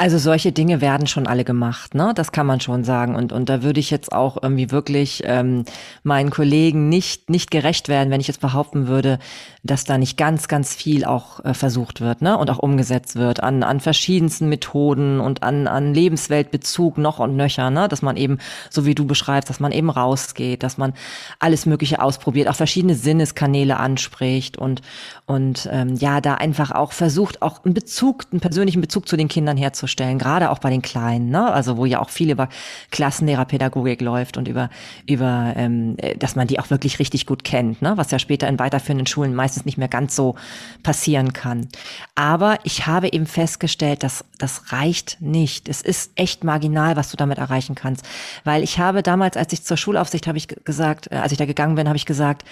Also 0.00 0.18
solche 0.18 0.52
Dinge 0.52 0.80
werden 0.80 1.08
schon 1.08 1.26
alle 1.26 1.42
gemacht, 1.42 1.94
ne? 1.96 2.12
Das 2.14 2.30
kann 2.30 2.46
man 2.46 2.60
schon 2.60 2.84
sagen. 2.84 3.16
Und, 3.16 3.32
und 3.32 3.48
da 3.48 3.64
würde 3.64 3.80
ich 3.80 3.90
jetzt 3.90 4.12
auch 4.12 4.40
irgendwie 4.40 4.70
wirklich 4.70 5.22
ähm, 5.24 5.64
meinen 6.04 6.30
Kollegen 6.30 6.88
nicht, 6.88 7.30
nicht 7.30 7.50
gerecht 7.50 7.88
werden, 7.88 8.10
wenn 8.10 8.20
ich 8.20 8.28
jetzt 8.28 8.40
behaupten 8.40 8.86
würde, 8.86 9.18
dass 9.64 9.84
da 9.84 9.98
nicht 9.98 10.16
ganz, 10.16 10.46
ganz 10.46 10.72
viel 10.72 11.04
auch 11.04 11.44
äh, 11.44 11.52
versucht 11.52 12.00
wird, 12.00 12.22
ne? 12.22 12.38
Und 12.38 12.48
auch 12.48 12.58
umgesetzt 12.58 13.16
wird 13.16 13.42
an, 13.42 13.64
an 13.64 13.80
verschiedensten 13.80 14.48
Methoden 14.48 15.18
und 15.18 15.42
an, 15.42 15.66
an 15.66 15.92
Lebensweltbezug 15.94 16.96
noch 16.96 17.18
und 17.18 17.36
nöcher, 17.36 17.70
ne? 17.70 17.88
Dass 17.88 18.00
man 18.00 18.16
eben, 18.16 18.38
so 18.70 18.86
wie 18.86 18.94
du 18.94 19.04
beschreibst, 19.04 19.50
dass 19.50 19.58
man 19.58 19.72
eben 19.72 19.90
rausgeht, 19.90 20.62
dass 20.62 20.78
man 20.78 20.92
alles 21.40 21.66
Mögliche 21.66 22.00
ausprobiert, 22.00 22.46
auch 22.46 22.54
verschiedene 22.54 22.94
Sinneskanäle 22.94 23.78
anspricht 23.78 24.58
und, 24.58 24.80
und 25.26 25.68
ähm, 25.72 25.96
ja, 25.96 26.20
da 26.20 26.34
einfach 26.34 26.70
auch 26.70 26.92
versucht, 26.92 27.42
auch 27.42 27.64
einen 27.64 27.74
Bezug, 27.74 28.26
einen 28.30 28.40
persönlichen 28.40 28.80
Bezug 28.80 29.08
zu 29.08 29.16
den 29.16 29.26
Kindern 29.26 29.56
herzustellen, 29.68 30.18
gerade 30.18 30.50
auch 30.50 30.58
bei 30.58 30.70
den 30.70 30.82
Kleinen, 30.82 31.28
ne? 31.30 31.52
also 31.52 31.76
wo 31.76 31.84
ja 31.84 32.00
auch 32.00 32.08
viel 32.08 32.30
über 32.30 32.48
Klassenlehrerpädagogik 32.90 34.00
läuft 34.00 34.38
und 34.38 34.48
über, 34.48 34.70
über 35.06 35.52
ähm, 35.56 35.96
dass 36.18 36.36
man 36.36 36.46
die 36.46 36.58
auch 36.58 36.70
wirklich 36.70 36.98
richtig 36.98 37.26
gut 37.26 37.44
kennt, 37.44 37.82
ne? 37.82 37.92
was 37.96 38.10
ja 38.10 38.18
später 38.18 38.48
in 38.48 38.58
weiterführenden 38.58 39.06
Schulen 39.06 39.34
meistens 39.34 39.66
nicht 39.66 39.76
mehr 39.76 39.88
ganz 39.88 40.16
so 40.16 40.36
passieren 40.82 41.32
kann. 41.34 41.68
Aber 42.14 42.58
ich 42.64 42.86
habe 42.86 43.12
eben 43.12 43.26
festgestellt, 43.26 44.02
dass 44.02 44.24
das 44.38 44.72
reicht 44.72 45.20
nicht. 45.20 45.68
Es 45.68 45.82
ist 45.82 46.12
echt 46.14 46.44
marginal, 46.44 46.96
was 46.96 47.10
du 47.10 47.16
damit 47.16 47.38
erreichen 47.38 47.74
kannst. 47.74 48.04
Weil 48.44 48.62
ich 48.62 48.78
habe 48.78 49.02
damals, 49.02 49.36
als 49.36 49.52
ich 49.52 49.64
zur 49.64 49.76
Schulaufsicht 49.76 50.26
habe 50.26 50.38
ich 50.38 50.48
gesagt, 50.48 51.10
äh, 51.10 51.16
als 51.16 51.32
ich 51.32 51.38
da 51.38 51.44
gegangen 51.44 51.74
bin, 51.74 51.88
habe 51.88 51.96
ich 51.96 52.06
gesagt, 52.06 52.44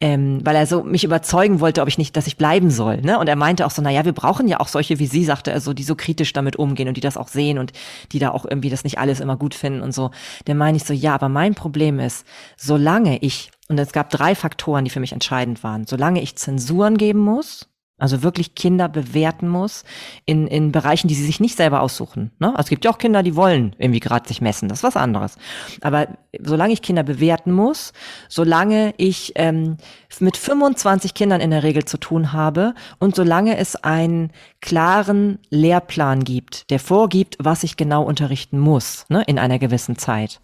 ähm, 0.00 0.40
weil 0.42 0.56
er 0.56 0.66
so 0.66 0.82
mich 0.82 1.04
überzeugen 1.04 1.60
wollte, 1.60 1.82
ob 1.82 1.88
ich 1.88 1.98
nicht, 1.98 2.16
dass 2.16 2.26
ich 2.26 2.36
bleiben 2.36 2.70
soll. 2.70 3.02
Ne? 3.02 3.18
Und 3.18 3.28
er 3.28 3.36
meinte 3.36 3.66
auch 3.66 3.70
so, 3.70 3.82
na 3.82 3.90
ja, 3.90 4.04
wir 4.04 4.12
brauchen 4.12 4.48
ja 4.48 4.60
auch 4.60 4.68
solche 4.68 4.98
wie 4.98 5.06
Sie, 5.06 5.24
sagte 5.24 5.52
er 5.52 5.60
so, 5.60 5.74
die 5.74 5.82
so 5.82 5.94
kritisch 5.94 6.32
damit 6.32 6.53
umgehen 6.56 6.88
und 6.88 6.96
die 6.96 7.00
das 7.00 7.16
auch 7.16 7.28
sehen 7.28 7.58
und 7.58 7.72
die 8.12 8.18
da 8.18 8.30
auch 8.30 8.44
irgendwie 8.44 8.70
das 8.70 8.84
nicht 8.84 8.98
alles 8.98 9.20
immer 9.20 9.36
gut 9.36 9.54
finden 9.54 9.82
und 9.82 9.92
so. 9.92 10.10
Dann 10.44 10.56
meine 10.56 10.76
ich 10.76 10.84
so, 10.84 10.92
ja, 10.92 11.14
aber 11.14 11.28
mein 11.28 11.54
Problem 11.54 11.98
ist, 11.98 12.26
solange 12.56 13.18
ich, 13.18 13.50
und 13.68 13.78
es 13.78 13.92
gab 13.92 14.10
drei 14.10 14.34
Faktoren, 14.34 14.84
die 14.84 14.90
für 14.90 15.00
mich 15.00 15.12
entscheidend 15.12 15.62
waren, 15.62 15.86
solange 15.86 16.20
ich 16.22 16.36
Zensuren 16.36 16.96
geben 16.96 17.20
muss, 17.20 17.68
also 17.96 18.24
wirklich 18.24 18.56
Kinder 18.56 18.88
bewerten 18.88 19.48
muss 19.48 19.84
in, 20.26 20.48
in 20.48 20.72
Bereichen, 20.72 21.06
die 21.06 21.14
sie 21.14 21.24
sich 21.24 21.38
nicht 21.38 21.56
selber 21.56 21.80
aussuchen. 21.80 22.32
Ne? 22.40 22.48
Also 22.48 22.66
es 22.66 22.68
gibt 22.70 22.84
ja 22.84 22.90
auch 22.90 22.98
Kinder, 22.98 23.22
die 23.22 23.36
wollen 23.36 23.76
irgendwie 23.78 24.00
gerade 24.00 24.26
sich 24.26 24.40
messen, 24.40 24.68
das 24.68 24.78
ist 24.78 24.84
was 24.84 24.96
anderes. 24.96 25.36
Aber 25.80 26.08
solange 26.40 26.72
ich 26.72 26.82
Kinder 26.82 27.04
bewerten 27.04 27.52
muss, 27.52 27.92
solange 28.28 28.94
ich 28.96 29.32
ähm, 29.36 29.76
mit 30.18 30.36
25 30.36 31.14
Kindern 31.14 31.40
in 31.40 31.50
der 31.50 31.62
Regel 31.62 31.84
zu 31.84 31.96
tun 31.96 32.32
habe 32.32 32.74
und 32.98 33.14
solange 33.14 33.56
es 33.58 33.76
einen 33.76 34.32
klaren 34.60 35.38
Lehrplan 35.50 36.24
gibt, 36.24 36.70
der 36.70 36.80
vorgibt, 36.80 37.36
was 37.38 37.62
ich 37.62 37.76
genau 37.76 38.02
unterrichten 38.02 38.58
muss 38.58 39.06
ne, 39.08 39.22
in 39.26 39.38
einer 39.38 39.60
gewissen 39.60 39.96
Zeit, 39.96 40.40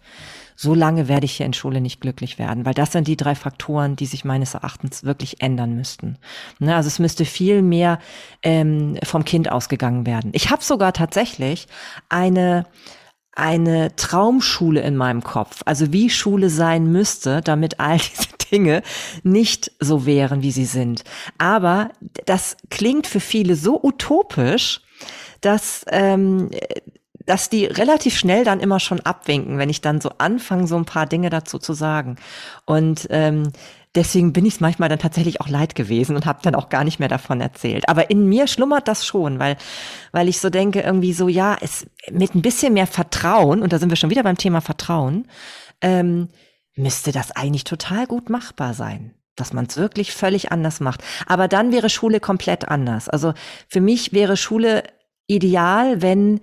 so 0.61 0.75
lange 0.75 1.07
werde 1.07 1.25
ich 1.25 1.37
hier 1.37 1.47
in 1.47 1.53
Schule 1.53 1.81
nicht 1.81 2.01
glücklich 2.01 2.37
werden, 2.37 2.67
weil 2.67 2.75
das 2.75 2.91
sind 2.91 3.07
die 3.07 3.17
drei 3.17 3.33
Faktoren, 3.33 3.95
die 3.95 4.05
sich 4.05 4.25
meines 4.25 4.53
Erachtens 4.53 5.03
wirklich 5.03 5.41
ändern 5.41 5.75
müssten. 5.75 6.19
Ne, 6.59 6.75
also 6.75 6.85
es 6.85 6.99
müsste 6.99 7.25
viel 7.25 7.63
mehr 7.63 7.97
ähm, 8.43 8.95
vom 9.01 9.25
Kind 9.25 9.51
ausgegangen 9.51 10.05
werden. 10.05 10.29
Ich 10.35 10.51
habe 10.51 10.63
sogar 10.63 10.93
tatsächlich 10.93 11.67
eine 12.09 12.67
eine 13.33 13.95
Traumschule 13.95 14.81
in 14.81 14.97
meinem 14.97 15.23
Kopf, 15.23 15.61
also 15.65 15.93
wie 15.93 16.09
Schule 16.09 16.49
sein 16.49 16.91
müsste, 16.91 17.41
damit 17.41 17.79
all 17.79 17.97
diese 17.97 18.27
Dinge 18.51 18.83
nicht 19.23 19.71
so 19.79 20.05
wären, 20.05 20.43
wie 20.43 20.51
sie 20.51 20.65
sind. 20.65 21.05
Aber 21.39 21.89
das 22.25 22.57
klingt 22.69 23.07
für 23.07 23.21
viele 23.21 23.55
so 23.55 23.81
utopisch, 23.81 24.81
dass 25.39 25.85
ähm, 25.87 26.51
dass 27.25 27.49
die 27.49 27.65
relativ 27.65 28.17
schnell 28.17 28.43
dann 28.43 28.59
immer 28.59 28.79
schon 28.79 28.99
abwinken, 29.01 29.57
wenn 29.57 29.69
ich 29.69 29.81
dann 29.81 30.01
so 30.01 30.11
anfange, 30.17 30.67
so 30.67 30.75
ein 30.75 30.85
paar 30.85 31.05
Dinge 31.05 31.29
dazu 31.29 31.59
zu 31.59 31.73
sagen. 31.73 32.17
Und 32.65 33.07
ähm, 33.09 33.51
deswegen 33.95 34.33
bin 34.33 34.45
ich 34.45 34.55
es 34.55 34.59
manchmal 34.59 34.89
dann 34.89 34.99
tatsächlich 34.99 35.41
auch 35.41 35.47
leid 35.47 35.75
gewesen 35.75 36.15
und 36.15 36.25
habe 36.25 36.39
dann 36.41 36.55
auch 36.55 36.69
gar 36.69 36.83
nicht 36.83 36.99
mehr 36.99 37.09
davon 37.09 37.41
erzählt. 37.41 37.87
Aber 37.89 38.09
in 38.09 38.27
mir 38.27 38.47
schlummert 38.47 38.87
das 38.87 39.05
schon, 39.05 39.39
weil, 39.39 39.57
weil 40.11 40.29
ich 40.29 40.39
so 40.39 40.49
denke, 40.49 40.81
irgendwie 40.81 41.13
so, 41.13 41.27
ja, 41.27 41.57
es 41.61 41.85
mit 42.11 42.35
ein 42.35 42.41
bisschen 42.41 42.73
mehr 42.73 42.87
Vertrauen, 42.87 43.61
und 43.61 43.73
da 43.73 43.79
sind 43.79 43.89
wir 43.89 43.97
schon 43.97 44.09
wieder 44.09 44.23
beim 44.23 44.37
Thema 44.37 44.61
Vertrauen, 44.61 45.27
ähm, 45.81 46.29
müsste 46.75 47.11
das 47.11 47.31
eigentlich 47.31 47.63
total 47.63 48.07
gut 48.07 48.29
machbar 48.29 48.73
sein 48.73 49.13
dass 49.37 49.53
man 49.53 49.65
es 49.65 49.77
wirklich 49.77 50.11
völlig 50.11 50.51
anders 50.51 50.81
macht. 50.81 51.01
Aber 51.25 51.47
dann 51.47 51.71
wäre 51.71 51.89
Schule 51.89 52.19
komplett 52.19 52.67
anders. 52.67 53.09
Also 53.09 53.33
für 53.69 53.81
mich 53.81 54.13
wäre 54.13 54.37
Schule 54.37 54.83
ideal, 55.25 56.01
wenn 56.01 56.41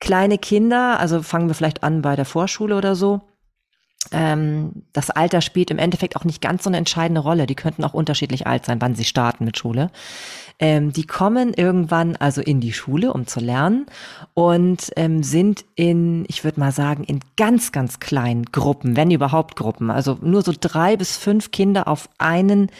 kleine 0.00 0.38
Kinder, 0.38 0.98
also 1.00 1.22
fangen 1.22 1.48
wir 1.48 1.54
vielleicht 1.54 1.82
an 1.82 2.02
bei 2.02 2.16
der 2.16 2.24
Vorschule 2.24 2.76
oder 2.76 2.94
so, 2.94 3.22
ähm, 4.12 4.84
das 4.92 5.10
Alter 5.10 5.40
spielt 5.40 5.70
im 5.70 5.78
Endeffekt 5.78 6.16
auch 6.16 6.24
nicht 6.24 6.40
ganz 6.40 6.64
so 6.64 6.70
eine 6.70 6.76
entscheidende 6.76 7.20
Rolle. 7.20 7.46
Die 7.46 7.54
könnten 7.54 7.84
auch 7.84 7.94
unterschiedlich 7.94 8.46
alt 8.46 8.64
sein, 8.64 8.80
wann 8.80 8.94
sie 8.94 9.04
starten 9.04 9.44
mit 9.44 9.58
Schule. 9.58 9.90
Ähm, 10.58 10.92
die 10.92 11.06
kommen 11.06 11.52
irgendwann 11.52 12.16
also 12.16 12.40
in 12.40 12.60
die 12.60 12.72
Schule, 12.72 13.12
um 13.12 13.26
zu 13.26 13.40
lernen 13.40 13.86
und 14.34 14.92
ähm, 14.96 15.22
sind 15.22 15.64
in, 15.74 16.24
ich 16.28 16.44
würde 16.44 16.60
mal 16.60 16.72
sagen, 16.72 17.04
in 17.04 17.20
ganz, 17.36 17.72
ganz 17.72 17.98
kleinen 17.98 18.44
Gruppen, 18.46 18.96
wenn 18.96 19.10
überhaupt 19.10 19.56
Gruppen. 19.56 19.90
Also 19.90 20.18
nur 20.20 20.42
so 20.42 20.52
drei 20.58 20.96
bis 20.96 21.16
fünf 21.16 21.50
Kinder 21.50 21.88
auf 21.88 22.08
einen 22.18 22.70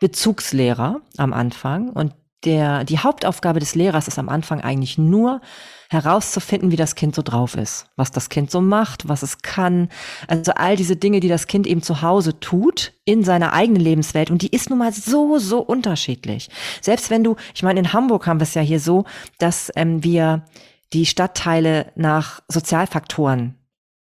Bezugslehrer 0.00 1.00
am 1.16 1.32
Anfang. 1.32 1.90
Und 1.90 2.12
der, 2.46 2.84
die 2.84 2.98
Hauptaufgabe 2.98 3.60
des 3.60 3.74
Lehrers 3.74 4.08
ist 4.08 4.18
am 4.18 4.28
Anfang 4.28 4.62
eigentlich 4.62 4.96
nur, 4.96 5.40
herauszufinden, 5.88 6.70
wie 6.70 6.76
das 6.76 6.94
Kind 6.94 7.14
so 7.14 7.22
drauf 7.22 7.56
ist, 7.56 7.86
was 7.96 8.10
das 8.10 8.28
Kind 8.28 8.50
so 8.50 8.60
macht, 8.60 9.08
was 9.08 9.22
es 9.22 9.38
kann. 9.38 9.88
Also 10.26 10.52
all 10.52 10.76
diese 10.76 10.96
Dinge, 10.96 11.20
die 11.20 11.28
das 11.28 11.46
Kind 11.46 11.66
eben 11.66 11.82
zu 11.82 12.02
Hause 12.02 12.40
tut, 12.40 12.92
in 13.04 13.22
seiner 13.22 13.52
eigenen 13.52 13.82
Lebenswelt. 13.82 14.30
Und 14.30 14.42
die 14.42 14.48
ist 14.48 14.70
nun 14.70 14.78
mal 14.78 14.92
so, 14.92 15.38
so 15.38 15.60
unterschiedlich. 15.60 16.48
Selbst 16.80 17.10
wenn 17.10 17.22
du, 17.22 17.36
ich 17.54 17.62
meine, 17.62 17.80
in 17.80 17.92
Hamburg 17.92 18.26
haben 18.26 18.40
wir 18.40 18.44
es 18.44 18.54
ja 18.54 18.62
hier 18.62 18.80
so, 18.80 19.04
dass 19.38 19.70
ähm, 19.76 20.02
wir 20.02 20.44
die 20.92 21.06
Stadtteile 21.06 21.92
nach 21.94 22.40
Sozialfaktoren 22.48 23.54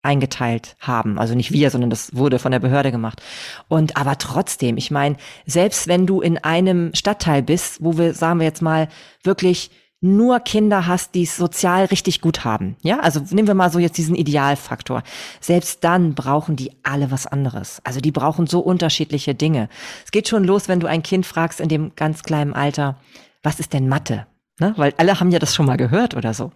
eingeteilt 0.04 0.76
haben. 0.80 1.18
Also 1.18 1.34
nicht 1.34 1.52
wir, 1.52 1.72
sondern 1.72 1.90
das 1.90 2.16
wurde 2.16 2.38
von 2.38 2.52
der 2.52 2.60
Behörde 2.60 2.92
gemacht. 2.92 3.22
Und 3.68 3.98
aber 3.98 4.18
trotzdem, 4.18 4.78
ich 4.78 4.92
meine, 4.92 5.16
selbst 5.46 5.88
wenn 5.88 6.06
du 6.06 6.22
in 6.22 6.38
einem 6.38 6.94
Stadtteil 6.94 7.42
bist, 7.42 7.84
wo 7.84 7.98
wir, 7.98 8.14
sagen 8.14 8.40
wir 8.40 8.46
jetzt 8.46 8.62
mal, 8.62 8.90
wirklich 9.24 9.72
nur 10.02 10.42
Kinder 10.42 10.86
hast, 10.86 11.16
die 11.16 11.24
es 11.24 11.38
sozial 11.38 11.86
richtig 11.86 12.20
gut 12.20 12.44
haben. 12.44 12.76
Ja, 12.82 13.00
also 13.00 13.22
nehmen 13.32 13.48
wir 13.48 13.56
mal 13.56 13.72
so 13.72 13.80
jetzt 13.80 13.98
diesen 13.98 14.16
Idealfaktor. 14.16 15.02
Selbst 15.40 15.86
dann 15.86 16.14
brauchen 16.14 16.58
die 16.58 16.72
alle 16.84 17.10
was 17.10 17.26
anderes. 17.26 17.80
Also 17.86 18.02
die 18.02 18.12
brauchen 18.12 18.46
so 18.46 18.60
unterschiedliche 18.60 19.34
Dinge. 19.34 19.70
Es 20.04 20.12
geht 20.12 20.28
schon 20.28 20.44
los, 20.44 20.68
wenn 20.68 20.82
du 20.82 20.88
ein 20.88 21.04
Kind 21.04 21.26
fragst 21.26 21.62
in 21.62 21.70
dem 21.70 21.94
ganz 21.96 22.24
kleinen 22.24 22.54
Alter, 22.54 22.98
was 23.44 23.62
ist 23.62 23.72
denn 23.72 23.88
Mathe? 23.88 24.28
Ne? 24.60 24.72
Weil 24.78 24.94
alle 24.98 25.20
haben 25.20 25.32
ja 25.32 25.40
das 25.40 25.56
schon 25.56 25.66
mal 25.66 25.78
gehört 25.78 26.16
oder 26.16 26.36
so. 26.36 26.52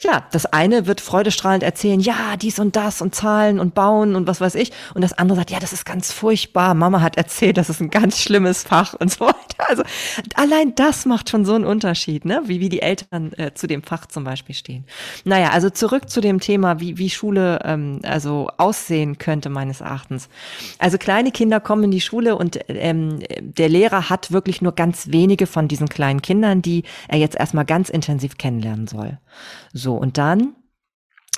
Ja, 0.00 0.26
das 0.32 0.46
eine 0.46 0.86
wird 0.86 1.02
freudestrahlend 1.02 1.62
erzählen, 1.62 2.00
ja, 2.00 2.38
dies 2.40 2.58
und 2.58 2.74
das 2.74 3.02
und 3.02 3.14
Zahlen 3.14 3.60
und 3.60 3.74
Bauen 3.74 4.16
und 4.16 4.26
was 4.26 4.40
weiß 4.40 4.54
ich. 4.54 4.72
Und 4.94 5.02
das 5.02 5.12
andere 5.12 5.36
sagt, 5.36 5.50
ja, 5.50 5.58
das 5.60 5.74
ist 5.74 5.84
ganz 5.84 6.10
furchtbar. 6.10 6.72
Mama 6.72 7.02
hat 7.02 7.18
erzählt, 7.18 7.58
das 7.58 7.68
ist 7.68 7.82
ein 7.82 7.90
ganz 7.90 8.18
schlimmes 8.18 8.62
Fach 8.62 8.94
und 8.94 9.12
so 9.12 9.26
weiter. 9.26 9.68
Also 9.68 9.82
allein 10.36 10.74
das 10.74 11.04
macht 11.04 11.28
schon 11.28 11.44
so 11.44 11.54
einen 11.54 11.66
Unterschied, 11.66 12.24
ne? 12.24 12.40
wie, 12.46 12.60
wie 12.60 12.70
die 12.70 12.80
Eltern 12.80 13.34
äh, 13.34 13.52
zu 13.52 13.66
dem 13.66 13.82
Fach 13.82 14.06
zum 14.06 14.24
Beispiel 14.24 14.54
stehen. 14.54 14.86
Naja, 15.24 15.50
also 15.50 15.68
zurück 15.68 16.08
zu 16.08 16.22
dem 16.22 16.40
Thema, 16.40 16.80
wie, 16.80 16.96
wie 16.96 17.10
Schule 17.10 17.60
ähm, 17.62 18.00
also 18.04 18.48
aussehen 18.56 19.18
könnte 19.18 19.50
meines 19.50 19.82
Erachtens. 19.82 20.30
Also 20.78 20.96
kleine 20.96 21.30
Kinder 21.30 21.60
kommen 21.60 21.84
in 21.84 21.90
die 21.90 22.00
Schule 22.00 22.36
und 22.36 22.58
ähm, 22.68 23.18
der 23.40 23.68
Lehrer 23.68 24.08
hat 24.08 24.32
wirklich 24.32 24.62
nur 24.62 24.72
ganz 24.72 25.08
wenige 25.08 25.46
von 25.46 25.68
diesen 25.68 25.90
kleinen 25.90 26.22
Kindern, 26.22 26.62
die 26.62 26.84
er 27.08 27.18
jetzt 27.18 27.33
jetzt 27.34 27.40
erstmal 27.40 27.64
ganz 27.64 27.88
intensiv 27.88 28.38
kennenlernen 28.38 28.86
soll. 28.86 29.18
So, 29.72 29.94
und 29.94 30.18
dann 30.18 30.54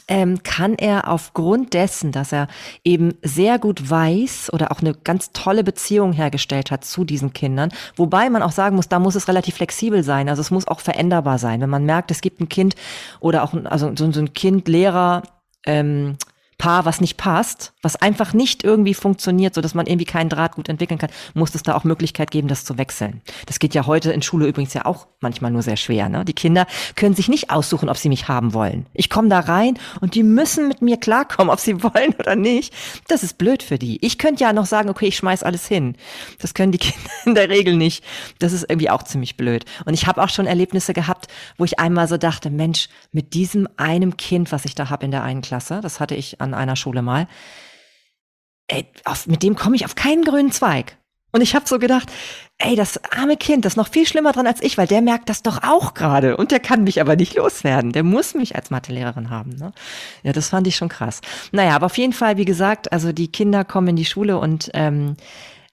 ähm, 0.09 0.43
kann 0.45 0.75
er 0.75 1.09
aufgrund 1.09 1.75
dessen, 1.75 2.13
dass 2.13 2.33
er 2.33 2.47
eben 2.85 3.15
sehr 3.23 3.59
gut 3.59 3.91
weiß 3.91 4.53
oder 4.53 4.71
auch 4.71 4.81
eine 4.81 4.95
ganz 4.95 5.33
tolle 5.33 5.65
Beziehung 5.65 6.13
hergestellt 6.13 6.71
hat 6.71 6.85
zu 6.85 7.05
diesen 7.05 7.33
Kindern, 7.33 7.71
wobei 7.97 8.31
man 8.31 8.43
auch 8.43 8.53
sagen 8.53 8.77
muss, 8.77 8.89
da 8.89 9.01
muss 9.01 9.17
es 9.17 9.27
relativ 9.27 9.57
flexibel 9.57 10.05
sein, 10.05 10.29
also 10.29 10.41
es 10.41 10.53
muss 10.53 10.69
auch 10.69 10.81
veränderbar 10.81 11.39
sein. 11.39 11.61
Wenn 11.61 11.71
man 11.71 11.85
merkt, 11.85 12.11
es 12.13 12.21
gibt 12.21 12.41
ein 12.41 12.49
Kind 12.49 12.77
oder 13.19 13.43
auch 13.43 13.53
also 13.65 13.91
so, 13.97 14.13
so 14.13 14.21
ein 14.21 14.33
Kind, 14.33 14.69
Lehrer, 14.69 15.23
ähm, 15.67 16.17
Paar, 16.59 16.85
was 16.85 17.01
nicht 17.01 17.17
passt, 17.17 17.73
was 17.83 17.97
einfach 17.97 18.33
nicht 18.33 18.65
irgendwie 18.65 18.95
funktioniert, 18.95 19.55
so 19.55 19.61
dass 19.61 19.75
man 19.75 19.87
irgendwie 19.87 20.07
keinen 20.07 20.31
Draht 20.31 20.57
gut 20.57 20.69
entwickeln 20.69 20.99
kann, 20.99 21.11
muss 21.35 21.55
es 21.55 21.63
da 21.63 21.75
auch 21.75 21.85
Möglichkeit 21.85 22.31
geben, 22.31 22.49
das 22.49 22.65
zu 22.65 22.79
wechseln. 22.79 23.21
Das 23.47 23.59
geht 23.59 23.75
ja 23.75 23.87
heute 23.87 24.13
in 24.13 24.23
Schule 24.23 24.47
übrigens 24.47 24.75
ja 24.75 24.87
auch 24.87 25.07
manchmal 25.21 25.51
nur 25.51 25.63
sehr 25.63 25.77
schwer. 25.77 26.09
Ne? 26.09 26.25
Die 26.25 26.33
Kinder 26.33 26.67
können 26.95 27.15
sich 27.15 27.29
nicht 27.29 27.51
aussuchen, 27.51 27.89
ob 27.89 27.97
sie 27.97 28.09
mich 28.09 28.29
haben 28.29 28.55
wollen. 28.55 28.87
Ich 28.95 29.11
komme 29.11 29.29
da 29.29 29.41
rein 29.41 29.79
und 30.01 30.15
die 30.15 30.23
müssen 30.23 30.69
mit 30.69 30.83
mir 30.83 30.97
klarkommen, 30.97 31.51
ob 31.51 31.61
sie 31.61 31.83
wollen 31.83 32.15
oder 32.19 32.37
nicht. 32.37 32.73
Das 33.09 33.23
ist 33.23 33.39
blöd 33.39 33.63
für 33.63 33.79
die. 33.79 34.05
Ich 34.05 34.19
könnte 34.19 34.45
ja 34.45 34.53
noch 34.53 34.67
sagen, 34.67 34.89
okay, 34.89 35.07
ich 35.07 35.17
schmeiß 35.17 35.43
alles 35.43 35.67
hin. 35.67 35.97
Das 36.39 36.55
können 36.55 36.73
die 36.73 36.79
Kinder 36.87 37.11
in 37.27 37.35
der 37.35 37.49
Regel 37.49 37.77
nicht. 37.77 38.05
Das 38.39 38.53
ist 38.53 38.67
irgendwie 38.69 38.91
auch 38.91 39.03
ziemlich 39.03 39.37
blöd. 39.37 39.65
Und 39.85 39.95
ich 39.95 40.07
habe 40.07 40.23
auch 40.23 40.31
schon 40.31 40.47
Erlebnisse 40.47 40.93
gehabt, 40.93 41.29
wo 41.59 41.65
ich 41.65 41.79
einmal 41.79 42.09
so 42.09 42.17
dachte, 42.17 42.51
Mensch, 42.51 42.89
mit 43.13 43.35
diesem 43.35 43.69
einem 43.77 44.17
Kind, 44.17 44.53
was 44.53 44.65
ich 44.65 44.75
da 44.75 44.91
habe 44.91 45.05
in 45.05 45.11
der 45.11 45.23
einen 45.23 45.43
Klasse, 45.43 45.81
das 45.83 46.01
hatte 46.01 46.15
ich 46.15 46.41
an 46.47 46.61
einer 46.61 46.77
Schule 46.77 47.03
mal, 47.03 47.29
ey, 48.69 48.87
auf, 49.05 49.27
mit 49.27 49.43
dem 49.43 49.57
komme 49.57 49.77
ich 49.77 49.85
auf 49.85 49.95
keinen 49.95 50.25
grünen 50.25 50.53
Zweig. 50.53 50.97
Und 51.33 51.43
ich 51.43 51.55
habe 51.55 51.69
so 51.69 51.79
gedacht, 51.79 52.11
ey, 52.57 52.77
das 52.77 52.99
arme 53.13 53.37
Kind, 53.37 53.65
das 53.65 53.75
ist 53.75 53.77
noch 53.77 53.89
viel 53.89 54.07
schlimmer 54.07 54.33
dran 54.33 54.47
als 54.47 54.63
ich, 54.63 54.79
weil 54.79 54.87
der 54.87 55.03
merkt 55.03 55.29
das 55.29 55.43
doch 55.43 55.63
auch 55.63 55.93
gerade 55.93 56.37
und 56.37 56.51
der 56.51 56.61
kann 56.61 56.85
mich 56.85 57.01
aber 57.01 57.15
nicht 57.15 57.35
loswerden. 57.37 57.93
Der 57.93 58.05
muss 58.05 58.33
mich 58.33 58.57
als 58.57 58.71
Mathelehrerin 58.71 59.29
haben. 59.29 59.51
Ne? 59.51 59.73
Ja, 60.23 60.33
das 60.33 60.49
fand 60.49 60.67
ich 60.67 60.77
schon 60.77 60.89
krass. 60.89 61.21
Naja, 61.53 61.75
aber 61.77 61.87
auf 61.87 61.99
jeden 61.99 62.15
Fall, 62.15 62.39
wie 62.39 62.47
gesagt, 62.47 62.91
also 62.91 63.13
die 63.13 63.31
Kinder 63.31 63.65
kommen 63.65 63.89
in 63.89 63.97
die 63.97 64.07
Schule 64.07 64.39
und 64.39 64.71
ähm, 64.73 65.17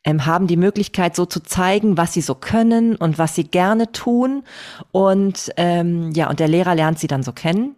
ähm, 0.04 0.26
haben 0.26 0.48
die 0.48 0.58
Möglichkeit, 0.58 1.16
so 1.16 1.26
zu 1.26 1.42
zeigen, 1.42 1.98
was 1.98 2.14
sie 2.14 2.22
so 2.22 2.36
können 2.36 2.96
und 2.98 3.18
was 3.18 3.36
sie 3.36 3.46
gerne 3.46 3.92
tun. 3.94 4.44
Und 4.92 5.52
ähm, 5.56 6.12
ja, 6.12 6.30
und 6.30 6.42
der 6.42 6.50
Lehrer 6.50 6.76
lernt 6.76 7.00
sie 7.00 7.08
dann 7.08 7.24
so 7.24 7.32
kennen. 7.32 7.76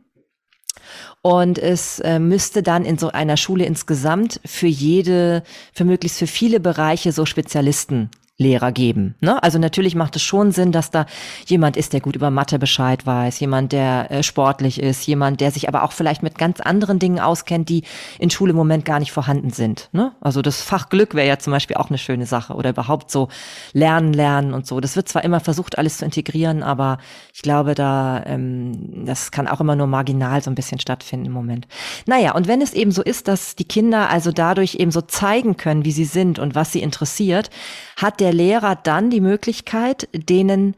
Und 1.26 1.58
es 1.58 2.00
äh, 2.02 2.20
müsste 2.20 2.62
dann 2.62 2.86
in 2.86 3.00
so 3.00 3.10
einer 3.10 3.36
Schule 3.36 3.66
insgesamt 3.66 4.40
für 4.46 4.68
jede, 4.68 5.42
für 5.74 5.84
möglichst 5.84 6.20
für 6.20 6.28
viele 6.28 6.60
Bereiche 6.60 7.12
so 7.12 7.26
Spezialisten 7.26 8.12
Lehrer 8.38 8.74
geben. 8.74 9.16
Ne? 9.22 9.42
Also 9.42 9.60
natürlich 9.60 9.96
macht 9.96 10.18
es 10.18 10.22
schon 10.22 10.52
Sinn, 10.52 10.74
dass 10.74 10.92
da 10.92 11.06
jemand 11.46 11.78
ist, 11.78 11.94
der 11.94 12.02
gut 12.02 12.18
über 12.18 12.32
Mathe 12.32 12.60
Bescheid 12.60 13.06
weiß, 13.06 13.40
jemand, 13.40 13.72
der 13.72 14.12
äh, 14.12 14.24
sportlich 14.24 14.82
ist, 14.82 15.08
jemand, 15.08 15.40
der 15.40 15.52
sich 15.52 15.70
aber 15.70 15.84
auch 15.84 15.94
vielleicht 15.94 16.22
mit 16.22 16.38
ganz 16.38 16.60
anderen 16.60 17.00
Dingen 17.00 17.22
auskennt, 17.22 17.70
die 17.70 17.84
in 18.20 18.30
Schule 18.30 18.50
im 18.50 18.58
Moment 18.58 18.84
gar 18.84 19.00
nicht 19.00 19.14
vorhanden 19.14 19.52
sind. 19.52 19.88
Ne? 19.94 20.12
Also 20.20 20.42
das 20.42 20.62
Fach 20.62 20.90
Glück 20.90 21.16
wäre 21.16 21.28
ja 21.28 21.40
zum 21.40 21.52
Beispiel 21.52 21.78
auch 21.78 21.88
eine 21.88 21.98
schöne 21.98 22.26
Sache 22.26 22.56
oder 22.56 22.72
überhaupt 22.72 23.10
so 23.10 23.30
Lernen, 23.72 24.12
Lernen 24.12 24.54
und 24.54 24.68
so. 24.68 24.82
Das 24.82 24.98
wird 24.98 25.08
zwar 25.08 25.24
immer 25.24 25.40
versucht, 25.40 25.78
alles 25.78 26.00
zu 26.00 26.06
integrieren, 26.06 26.62
aber 26.62 26.98
ich 27.34 27.42
glaube, 27.42 27.74
da 27.74 28.22
ähm, 28.26 29.06
das 29.06 29.32
kann 29.32 29.48
auch 29.48 29.62
immer 29.62 29.78
nur 29.78 29.88
marginal 29.88 30.42
so 30.42 30.52
ein 30.52 30.56
bisschen 30.56 30.82
stattfinden 30.82 31.28
im 31.28 31.32
Moment. 31.32 31.68
Naja, 32.06 32.36
und 32.36 32.50
wenn 32.50 32.62
es 32.62 32.74
eben 32.74 32.92
so 32.92 33.02
ist, 33.02 33.30
dass 33.30 33.56
die 33.56 33.64
Kinder 33.64 34.10
also 34.10 34.34
dadurch 34.34 34.76
eben 34.76 34.92
so 34.92 35.00
zeigen 35.00 35.56
können, 35.56 35.86
wie 35.86 35.94
sie 35.94 36.04
sind 36.04 36.38
und 36.38 36.54
was 36.54 36.74
sie 36.74 36.82
interessiert, 36.82 37.50
hat 37.96 38.20
der 38.20 38.25
Lehrer 38.34 38.76
dann 38.76 39.10
die 39.10 39.22
Möglichkeit, 39.22 40.08
denen 40.14 40.76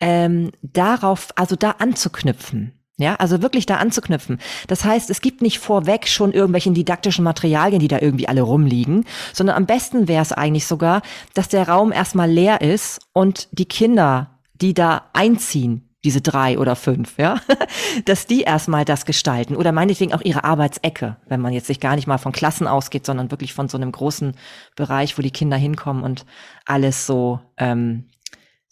ähm, 0.00 0.50
darauf, 0.62 1.28
also 1.36 1.56
da 1.56 1.72
anzuknüpfen. 1.72 2.72
Ja, 3.00 3.14
also 3.14 3.40
wirklich 3.40 3.64
da 3.64 3.76
anzuknüpfen. 3.76 4.38
Das 4.68 4.84
heißt, 4.84 5.08
es 5.08 5.22
gibt 5.22 5.40
nicht 5.40 5.58
vorweg 5.58 6.06
schon 6.06 6.34
irgendwelche 6.34 6.70
didaktischen 6.70 7.24
Materialien, 7.24 7.80
die 7.80 7.88
da 7.88 7.98
irgendwie 7.98 8.28
alle 8.28 8.42
rumliegen, 8.42 9.06
sondern 9.32 9.56
am 9.56 9.64
besten 9.64 10.06
wäre 10.06 10.20
es 10.20 10.32
eigentlich 10.32 10.66
sogar, 10.66 11.00
dass 11.32 11.48
der 11.48 11.66
Raum 11.66 11.92
erstmal 11.92 12.30
leer 12.30 12.60
ist 12.60 13.00
und 13.14 13.48
die 13.52 13.64
Kinder, 13.64 14.38
die 14.52 14.74
da 14.74 15.08
einziehen, 15.14 15.90
diese 16.04 16.22
drei 16.22 16.58
oder 16.58 16.76
fünf, 16.76 17.18
ja, 17.18 17.40
dass 18.06 18.26
die 18.26 18.42
erstmal 18.42 18.84
das 18.84 19.04
gestalten 19.04 19.56
oder 19.56 19.72
meinetwegen 19.72 20.14
auch 20.14 20.22
ihre 20.22 20.44
Arbeitsecke, 20.44 21.16
wenn 21.26 21.40
man 21.40 21.52
jetzt 21.52 21.66
sich 21.66 21.80
gar 21.80 21.94
nicht 21.94 22.06
mal 22.06 22.18
von 22.18 22.32
Klassen 22.32 22.66
ausgeht, 22.66 23.04
sondern 23.04 23.30
wirklich 23.30 23.52
von 23.52 23.68
so 23.68 23.76
einem 23.76 23.92
großen 23.92 24.34
Bereich, 24.76 25.18
wo 25.18 25.22
die 25.22 25.30
Kinder 25.30 25.58
hinkommen 25.58 26.02
und 26.02 26.24
alles 26.70 27.06
so 27.06 27.40
ähm, 27.56 28.08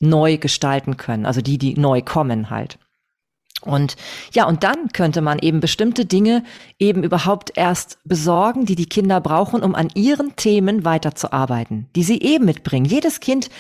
neu 0.01 0.39
gestalten 0.39 0.97
können, 0.97 1.27
also 1.27 1.41
die, 1.41 1.59
die 1.59 1.75
neu 1.75 2.03
kommen 2.03 2.51
halt. 2.51 2.79
Und 3.61 3.97
ja, 4.33 4.47
und 4.47 4.63
dann 4.63 4.89
könnte 4.93 5.21
man 5.21 5.41
eben 5.41 5.59
bestimmte 5.59 6.07
Dinge 6.07 6.45
eben 6.79 7.03
überhaupt 7.03 7.53
erst 7.57 7.99
besorgen, 8.05 8.67
die 8.67 8.77
die 8.77 8.89
Kinder 8.89 9.21
brauchen, 9.21 9.63
um 9.63 9.75
an 9.75 9.89
ihren 9.95 10.37
Themen 10.37 10.85
weiterzuarbeiten, 10.85 11.89
die 11.97 12.05
sie 12.05 12.23
eben 12.23 12.45
mitbringen. 12.45 12.87
Jedes 12.87 13.19
Kind 13.19 13.51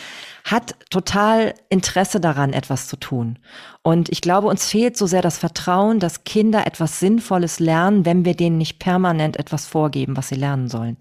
hat 0.50 0.76
total 0.90 1.54
Interesse 1.68 2.20
daran, 2.20 2.52
etwas 2.52 2.88
zu 2.88 2.96
tun. 2.96 3.38
Und 3.82 4.08
ich 4.08 4.22
glaube, 4.22 4.46
uns 4.48 4.66
fehlt 4.66 4.96
so 4.96 5.06
sehr 5.06 5.20
das 5.20 5.36
Vertrauen, 5.36 6.00
dass 6.00 6.24
Kinder 6.24 6.66
etwas 6.66 7.00
Sinnvolles 7.00 7.60
lernen, 7.60 8.06
wenn 8.06 8.24
wir 8.24 8.34
denen 8.34 8.56
nicht 8.56 8.78
permanent 8.78 9.36
etwas 9.36 9.66
vorgeben, 9.66 10.16
was 10.16 10.28
sie 10.28 10.36
lernen 10.36 10.68
sollen. 10.68 10.96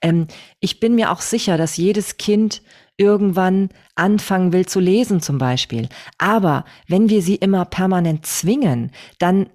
Ähm, 0.00 0.26
ich 0.60 0.80
bin 0.80 0.94
mir 0.94 1.12
auch 1.12 1.20
sicher, 1.20 1.58
dass 1.58 1.76
jedes 1.76 2.16
Kind 2.16 2.62
irgendwann 2.96 3.68
anfangen 3.94 4.52
will 4.52 4.66
zu 4.66 4.80
lesen 4.80 5.20
zum 5.20 5.36
Beispiel. 5.38 5.88
Aber 6.16 6.64
wenn 6.88 7.10
wir 7.10 7.22
sie 7.22 7.36
immer 7.36 7.66
permanent 7.66 8.24
zwingen, 8.26 8.90
dann 9.18 9.50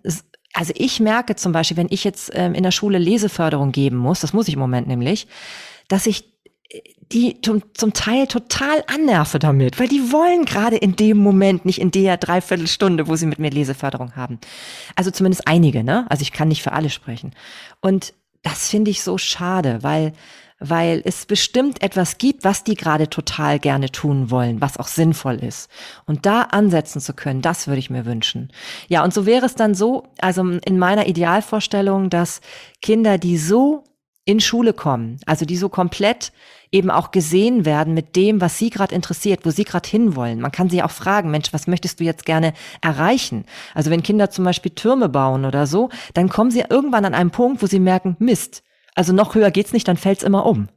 also 0.53 0.71
ich 0.75 0.99
merke 0.99 1.35
zum 1.35 1.51
Beispiel, 1.51 1.77
wenn 1.77 1.87
ich 1.89 2.03
jetzt 2.03 2.29
ähm, 2.35 2.53
in 2.53 2.61
der 2.61 2.71
Schule 2.71 2.99
Leseförderung 2.99 3.71
geben 3.71 3.97
muss, 3.97 4.19
das 4.19 4.33
muss 4.33 4.47
ich 4.47 4.53
im 4.53 4.59
Moment 4.59 4.87
nämlich, 4.87 5.27
dass 5.87 6.05
ich 6.05 6.32
die 7.11 7.39
zum, 7.41 7.61
Teil 7.93 8.27
total 8.27 8.83
annerve 8.87 9.39
damit, 9.39 9.79
weil 9.79 9.87
die 9.87 10.11
wollen 10.11 10.45
gerade 10.45 10.77
in 10.77 10.95
dem 10.95 11.17
Moment 11.17 11.65
nicht 11.65 11.79
in 11.79 11.91
der 11.91 12.17
Dreiviertelstunde, 12.17 13.07
wo 13.07 13.15
sie 13.15 13.27
mit 13.27 13.39
mir 13.39 13.51
Leseförderung 13.51 14.15
haben. 14.15 14.39
Also 14.95 15.11
zumindest 15.11 15.47
einige, 15.47 15.83
ne? 15.83 16.05
Also 16.09 16.23
ich 16.23 16.31
kann 16.31 16.47
nicht 16.47 16.63
für 16.63 16.71
alle 16.71 16.89
sprechen. 16.89 17.33
Und 17.81 18.13
das 18.41 18.69
finde 18.69 18.91
ich 18.91 19.03
so 19.03 19.17
schade, 19.17 19.79
weil 19.81 20.13
weil 20.65 21.01
es 21.03 21.25
bestimmt 21.25 21.81
etwas 21.83 22.17
gibt, 22.17 22.45
was 22.45 22.63
die 22.63 22.75
gerade 22.75 23.09
total 23.09 23.59
gerne 23.59 23.91
tun 23.91 24.31
wollen, 24.31 24.61
was 24.61 24.77
auch 24.77 24.87
sinnvoll 24.87 25.35
ist. 25.43 25.69
Und 26.05 26.25
da 26.25 26.43
ansetzen 26.43 27.01
zu 27.01 27.13
können, 27.13 27.41
das 27.41 27.67
würde 27.67 27.79
ich 27.79 27.89
mir 27.89 28.05
wünschen. 28.05 28.49
Ja, 28.87 29.03
und 29.03 29.13
so 29.13 29.25
wäre 29.25 29.45
es 29.45 29.55
dann 29.55 29.75
so, 29.75 30.07
also 30.21 30.41
in 30.41 30.79
meiner 30.79 31.07
Idealvorstellung, 31.07 32.09
dass 32.09 32.39
Kinder, 32.81 33.17
die 33.17 33.37
so 33.37 33.83
in 34.23 34.39
Schule 34.39 34.71
kommen, 34.71 35.19
also 35.25 35.43
die 35.43 35.57
so 35.57 35.67
komplett 35.67 36.31
eben 36.73 36.89
auch 36.89 37.11
gesehen 37.11 37.65
werden 37.65 37.93
mit 37.93 38.15
dem, 38.15 38.41
was 38.41 38.57
sie 38.57 38.69
gerade 38.69 38.93
interessiert, 38.93 39.45
wo 39.45 39.51
sie 39.51 39.63
gerade 39.63 39.87
hinwollen. 39.87 40.41
Man 40.41 40.51
kann 40.51 40.69
sie 40.69 40.83
auch 40.83 40.91
fragen, 40.91 41.31
Mensch, 41.31 41.53
was 41.53 41.67
möchtest 41.67 41.99
du 41.99 42.03
jetzt 42.03 42.25
gerne 42.25 42.53
erreichen? 42.81 43.45
Also 43.75 43.91
wenn 43.91 44.03
Kinder 44.03 44.31
zum 44.31 44.43
Beispiel 44.43 44.71
Türme 44.71 45.07
bauen 45.07 45.45
oder 45.45 45.67
so, 45.67 45.89
dann 46.13 46.29
kommen 46.29 46.51
sie 46.51 46.63
irgendwann 46.67 47.05
an 47.05 47.13
einen 47.13 47.31
Punkt, 47.31 47.61
wo 47.61 47.67
sie 47.67 47.79
merken, 47.79 48.15
Mist, 48.19 48.63
also 48.95 49.13
noch 49.13 49.35
höher 49.35 49.51
geht's 49.51 49.73
nicht, 49.73 49.87
dann 49.87 49.97
fällt's 49.97 50.23
immer 50.23 50.45
um. 50.45 50.67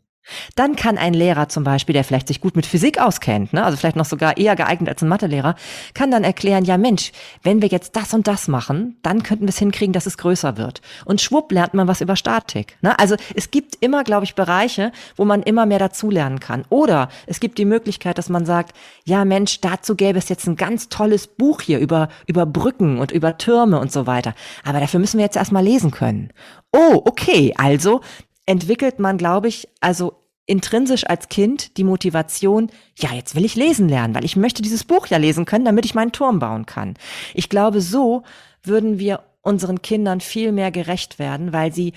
Dann 0.54 0.76
kann 0.76 0.98
ein 0.98 1.14
Lehrer 1.14 1.48
zum 1.48 1.64
Beispiel, 1.64 1.92
der 1.92 2.04
vielleicht 2.04 2.28
sich 2.28 2.40
gut 2.40 2.56
mit 2.56 2.66
Physik 2.66 3.00
auskennt, 3.00 3.52
ne, 3.52 3.64
also 3.64 3.76
vielleicht 3.76 3.96
noch 3.96 4.04
sogar 4.04 4.36
eher 4.36 4.56
geeignet 4.56 4.88
als 4.88 5.02
ein 5.02 5.08
Mathelehrer, 5.08 5.54
kann 5.94 6.10
dann 6.10 6.24
erklären, 6.24 6.64
ja 6.64 6.78
Mensch, 6.78 7.12
wenn 7.42 7.62
wir 7.62 7.68
jetzt 7.68 7.96
das 7.96 8.14
und 8.14 8.26
das 8.26 8.48
machen, 8.48 8.96
dann 9.02 9.22
könnten 9.22 9.44
wir 9.44 9.50
es 9.50 9.58
hinkriegen, 9.58 9.92
dass 9.92 10.06
es 10.06 10.18
größer 10.18 10.56
wird. 10.56 10.80
Und 11.04 11.20
schwupp 11.20 11.52
lernt 11.52 11.74
man 11.74 11.88
was 11.88 12.00
über 12.00 12.16
Statik. 12.16 12.76
Ne? 12.82 12.98
Also 12.98 13.16
es 13.34 13.50
gibt 13.50 13.76
immer, 13.80 14.04
glaube 14.04 14.24
ich, 14.24 14.34
Bereiche, 14.34 14.92
wo 15.16 15.24
man 15.24 15.42
immer 15.42 15.66
mehr 15.66 15.78
dazulernen 15.78 16.40
kann. 16.40 16.64
Oder 16.68 17.08
es 17.26 17.40
gibt 17.40 17.58
die 17.58 17.64
Möglichkeit, 17.64 18.18
dass 18.18 18.28
man 18.28 18.46
sagt, 18.46 18.76
ja 19.04 19.24
Mensch, 19.24 19.60
dazu 19.60 19.94
gäbe 19.94 20.18
es 20.18 20.28
jetzt 20.28 20.46
ein 20.46 20.56
ganz 20.56 20.88
tolles 20.88 21.26
Buch 21.26 21.60
hier 21.60 21.78
über, 21.78 22.08
über 22.26 22.46
Brücken 22.46 22.98
und 22.98 23.12
über 23.12 23.38
Türme 23.38 23.78
und 23.78 23.92
so 23.92 24.06
weiter. 24.06 24.34
Aber 24.64 24.80
dafür 24.80 25.00
müssen 25.00 25.18
wir 25.18 25.24
jetzt 25.24 25.36
erstmal 25.36 25.64
lesen 25.64 25.90
können. 25.90 26.32
Oh, 26.72 27.02
okay, 27.04 27.54
also 27.56 28.00
entwickelt 28.46 28.98
man, 28.98 29.18
glaube 29.18 29.48
ich, 29.48 29.68
also 29.80 30.14
intrinsisch 30.46 31.06
als 31.06 31.28
Kind 31.28 31.76
die 31.76 31.84
Motivation, 31.84 32.70
ja, 32.96 33.12
jetzt 33.12 33.34
will 33.34 33.44
ich 33.44 33.56
lesen 33.56 33.88
lernen, 33.88 34.14
weil 34.14 34.24
ich 34.24 34.36
möchte 34.36 34.62
dieses 34.62 34.84
Buch 34.84 35.08
ja 35.08 35.18
lesen 35.18 35.44
können, 35.44 35.64
damit 35.64 35.84
ich 35.84 35.94
meinen 35.94 36.12
Turm 36.12 36.38
bauen 36.38 36.66
kann. 36.66 36.94
Ich 37.34 37.48
glaube, 37.48 37.80
so 37.80 38.22
würden 38.62 38.98
wir 38.98 39.24
unseren 39.42 39.82
Kindern 39.82 40.20
viel 40.20 40.52
mehr 40.52 40.70
gerecht 40.70 41.18
werden, 41.18 41.52
weil 41.52 41.72
sie 41.72 41.92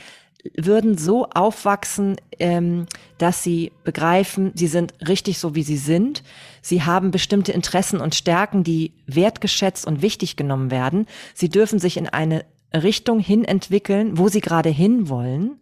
würden 0.55 0.97
so 0.97 1.25
aufwachsen, 1.27 2.15
ähm, 2.39 2.85
dass 3.17 3.43
sie 3.43 3.71
begreifen, 3.83 4.51
sie 4.55 4.67
sind 4.67 4.93
richtig 5.05 5.37
so, 5.37 5.53
wie 5.53 5.63
sie 5.63 5.77
sind. 5.77 6.23
Sie 6.61 6.83
haben 6.83 7.11
bestimmte 7.11 7.51
Interessen 7.51 7.99
und 7.99 8.15
Stärken, 8.15 8.63
die 8.63 8.93
wertgeschätzt 9.05 9.85
und 9.85 10.01
wichtig 10.01 10.37
genommen 10.37 10.71
werden. 10.71 11.07
Sie 11.33 11.49
dürfen 11.49 11.79
sich 11.79 11.97
in 11.97 12.07
eine 12.07 12.45
Richtung 12.73 13.19
hin 13.19 13.43
entwickeln, 13.43 14.17
wo 14.17 14.29
sie 14.29 14.41
gerade 14.41 14.69
hinwollen. 14.69 15.59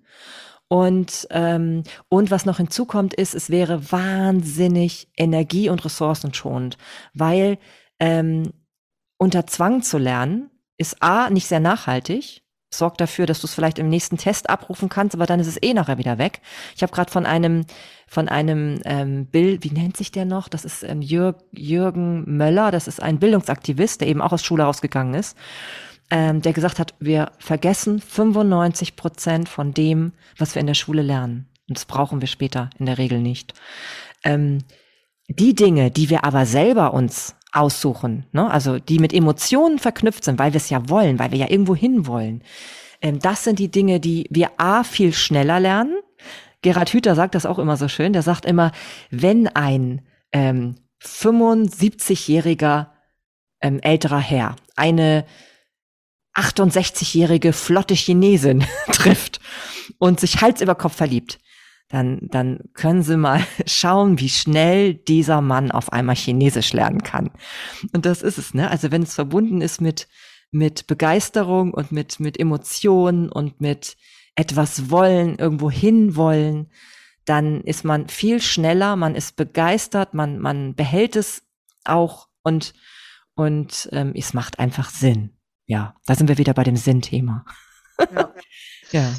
Und, 0.69 1.27
ähm, 1.31 1.83
und 2.09 2.29
was 2.29 2.45
noch 2.45 2.57
hinzukommt, 2.57 3.13
ist, 3.13 3.33
es 3.33 3.49
wäre 3.49 3.91
wahnsinnig 3.91 5.07
energie- 5.15 5.69
und 5.69 5.83
ressourcenschonend, 5.85 6.77
weil 7.13 7.57
ähm, 7.99 8.51
unter 9.17 9.47
Zwang 9.47 9.81
zu 9.81 9.97
lernen 9.97 10.49
ist 10.77 11.01
A, 11.01 11.29
nicht 11.29 11.47
sehr 11.47 11.59
nachhaltig, 11.59 12.43
sorgt 12.69 12.99
dafür, 12.99 13.25
dass 13.25 13.39
du 13.39 13.47
es 13.47 13.53
vielleicht 13.53 13.79
im 13.79 13.89
nächsten 13.89 14.17
Test 14.17 14.49
abrufen 14.49 14.89
kannst, 14.89 15.15
aber 15.15 15.25
dann 15.25 15.39
ist 15.39 15.47
es 15.47 15.61
eh 15.61 15.73
nachher 15.73 15.97
wieder 15.97 16.17
weg. 16.17 16.41
Ich 16.75 16.83
habe 16.83 16.93
gerade 16.93 17.11
von 17.11 17.25
einem 17.25 17.65
von 18.07 18.29
einem 18.29 18.79
ähm, 18.85 19.25
Bild, 19.25 19.63
wie 19.63 19.71
nennt 19.71 19.97
sich 19.97 20.11
der 20.11 20.25
noch? 20.25 20.47
Das 20.47 20.63
ist 20.63 20.83
ähm, 20.83 21.01
Jürg, 21.01 21.43
Jürgen 21.51 22.37
Möller, 22.37 22.71
das 22.71 22.87
ist 22.87 23.01
ein 23.01 23.19
Bildungsaktivist, 23.19 24.01
der 24.01 24.07
eben 24.07 24.21
auch 24.21 24.31
aus 24.31 24.43
Schule 24.43 24.63
rausgegangen 24.63 25.13
ist, 25.13 25.37
ähm, 26.09 26.41
der 26.41 26.53
gesagt 26.53 26.79
hat, 26.79 26.93
wir 26.99 27.31
vergessen 27.37 27.99
95 27.99 28.95
Prozent 28.95 29.49
von 29.49 29.73
dem, 29.73 30.13
was 30.37 30.55
wir 30.55 30.59
in 30.61 30.67
der 30.67 30.73
Schule 30.73 31.01
lernen. 31.01 31.47
Und 31.67 31.77
das 31.77 31.85
brauchen 31.85 32.21
wir 32.21 32.27
später 32.27 32.69
in 32.79 32.85
der 32.85 32.97
Regel 32.97 33.19
nicht. 33.19 33.53
Ähm, 34.23 34.59
die 35.27 35.53
Dinge, 35.53 35.91
die 35.91 36.09
wir 36.09 36.23
aber 36.23 36.45
selber 36.45 36.93
uns 36.93 37.35
aussuchen, 37.51 38.25
ne? 38.31 38.49
also 38.49 38.79
die 38.79 38.99
mit 38.99 39.13
Emotionen 39.13 39.79
verknüpft 39.79 40.23
sind, 40.23 40.39
weil 40.39 40.53
wir 40.53 40.57
es 40.57 40.69
ja 40.69 40.87
wollen, 40.89 41.19
weil 41.19 41.31
wir 41.31 41.39
ja 41.39 41.49
irgendwo 41.49 41.75
hin 41.75 42.07
wollen. 42.07 42.43
Ähm, 43.01 43.19
das 43.19 43.43
sind 43.43 43.59
die 43.59 43.71
Dinge, 43.71 43.99
die 43.99 44.27
wir 44.29 44.51
A 44.57 44.83
viel 44.83 45.13
schneller 45.13 45.59
lernen. 45.59 45.97
Gerhard 46.61 46.93
Hüther 46.93 47.15
sagt 47.15 47.35
das 47.35 47.45
auch 47.45 47.59
immer 47.59 47.77
so 47.77 47.87
schön. 47.87 48.13
Der 48.13 48.21
sagt 48.21 48.45
immer, 48.45 48.71
wenn 49.11 49.47
ein 49.47 50.01
ähm, 50.31 50.75
75-jähriger 51.03 52.87
ähm, 53.61 53.79
älterer 53.81 54.19
Herr 54.19 54.55
eine 54.75 55.25
68-jährige 56.37 57.53
flotte 57.53 57.95
Chinesin 57.95 58.65
trifft 58.91 59.39
und 59.97 60.19
sich 60.19 60.41
Hals 60.41 60.61
über 60.61 60.75
Kopf 60.75 60.95
verliebt, 60.95 61.39
dann, 61.89 62.19
dann 62.21 62.59
können 62.73 63.01
Sie 63.01 63.17
mal 63.17 63.43
schauen, 63.65 64.19
wie 64.19 64.29
schnell 64.29 64.93
dieser 64.93 65.41
Mann 65.41 65.71
auf 65.71 65.91
einmal 65.91 66.15
Chinesisch 66.15 66.73
lernen 66.73 67.03
kann. 67.03 67.31
Und 67.93 68.05
das 68.05 68.21
ist 68.21 68.37
es, 68.37 68.53
ne? 68.53 68.69
Also 68.69 68.91
wenn 68.91 69.03
es 69.03 69.15
verbunden 69.15 69.61
ist 69.61 69.81
mit, 69.81 70.07
mit 70.51 70.87
Begeisterung 70.87 71.73
und 71.73 71.91
mit, 71.91 72.19
mit 72.19 72.39
Emotionen 72.39 73.29
und 73.29 73.61
mit 73.61 73.97
etwas 74.35 74.89
wollen, 74.89 75.37
irgendwo 75.37 75.71
hinwollen, 75.71 76.69
dann 77.25 77.61
ist 77.61 77.83
man 77.83 78.07
viel 78.07 78.41
schneller, 78.41 78.95
man 78.95 79.15
ist 79.15 79.35
begeistert, 79.35 80.13
man, 80.13 80.39
man 80.39 80.75
behält 80.75 81.15
es 81.15 81.43
auch 81.83 82.27
und, 82.43 82.73
und 83.35 83.89
ähm, 83.91 84.13
es 84.15 84.33
macht 84.33 84.59
einfach 84.59 84.89
Sinn. 84.89 85.36
Ja, 85.67 85.95
da 86.05 86.15
sind 86.15 86.29
wir 86.29 86.37
wieder 86.37 86.53
bei 86.53 86.63
dem 86.63 86.77
Sinn-Thema. 86.77 87.45
Ja. 88.11 88.31
ja. 88.91 89.13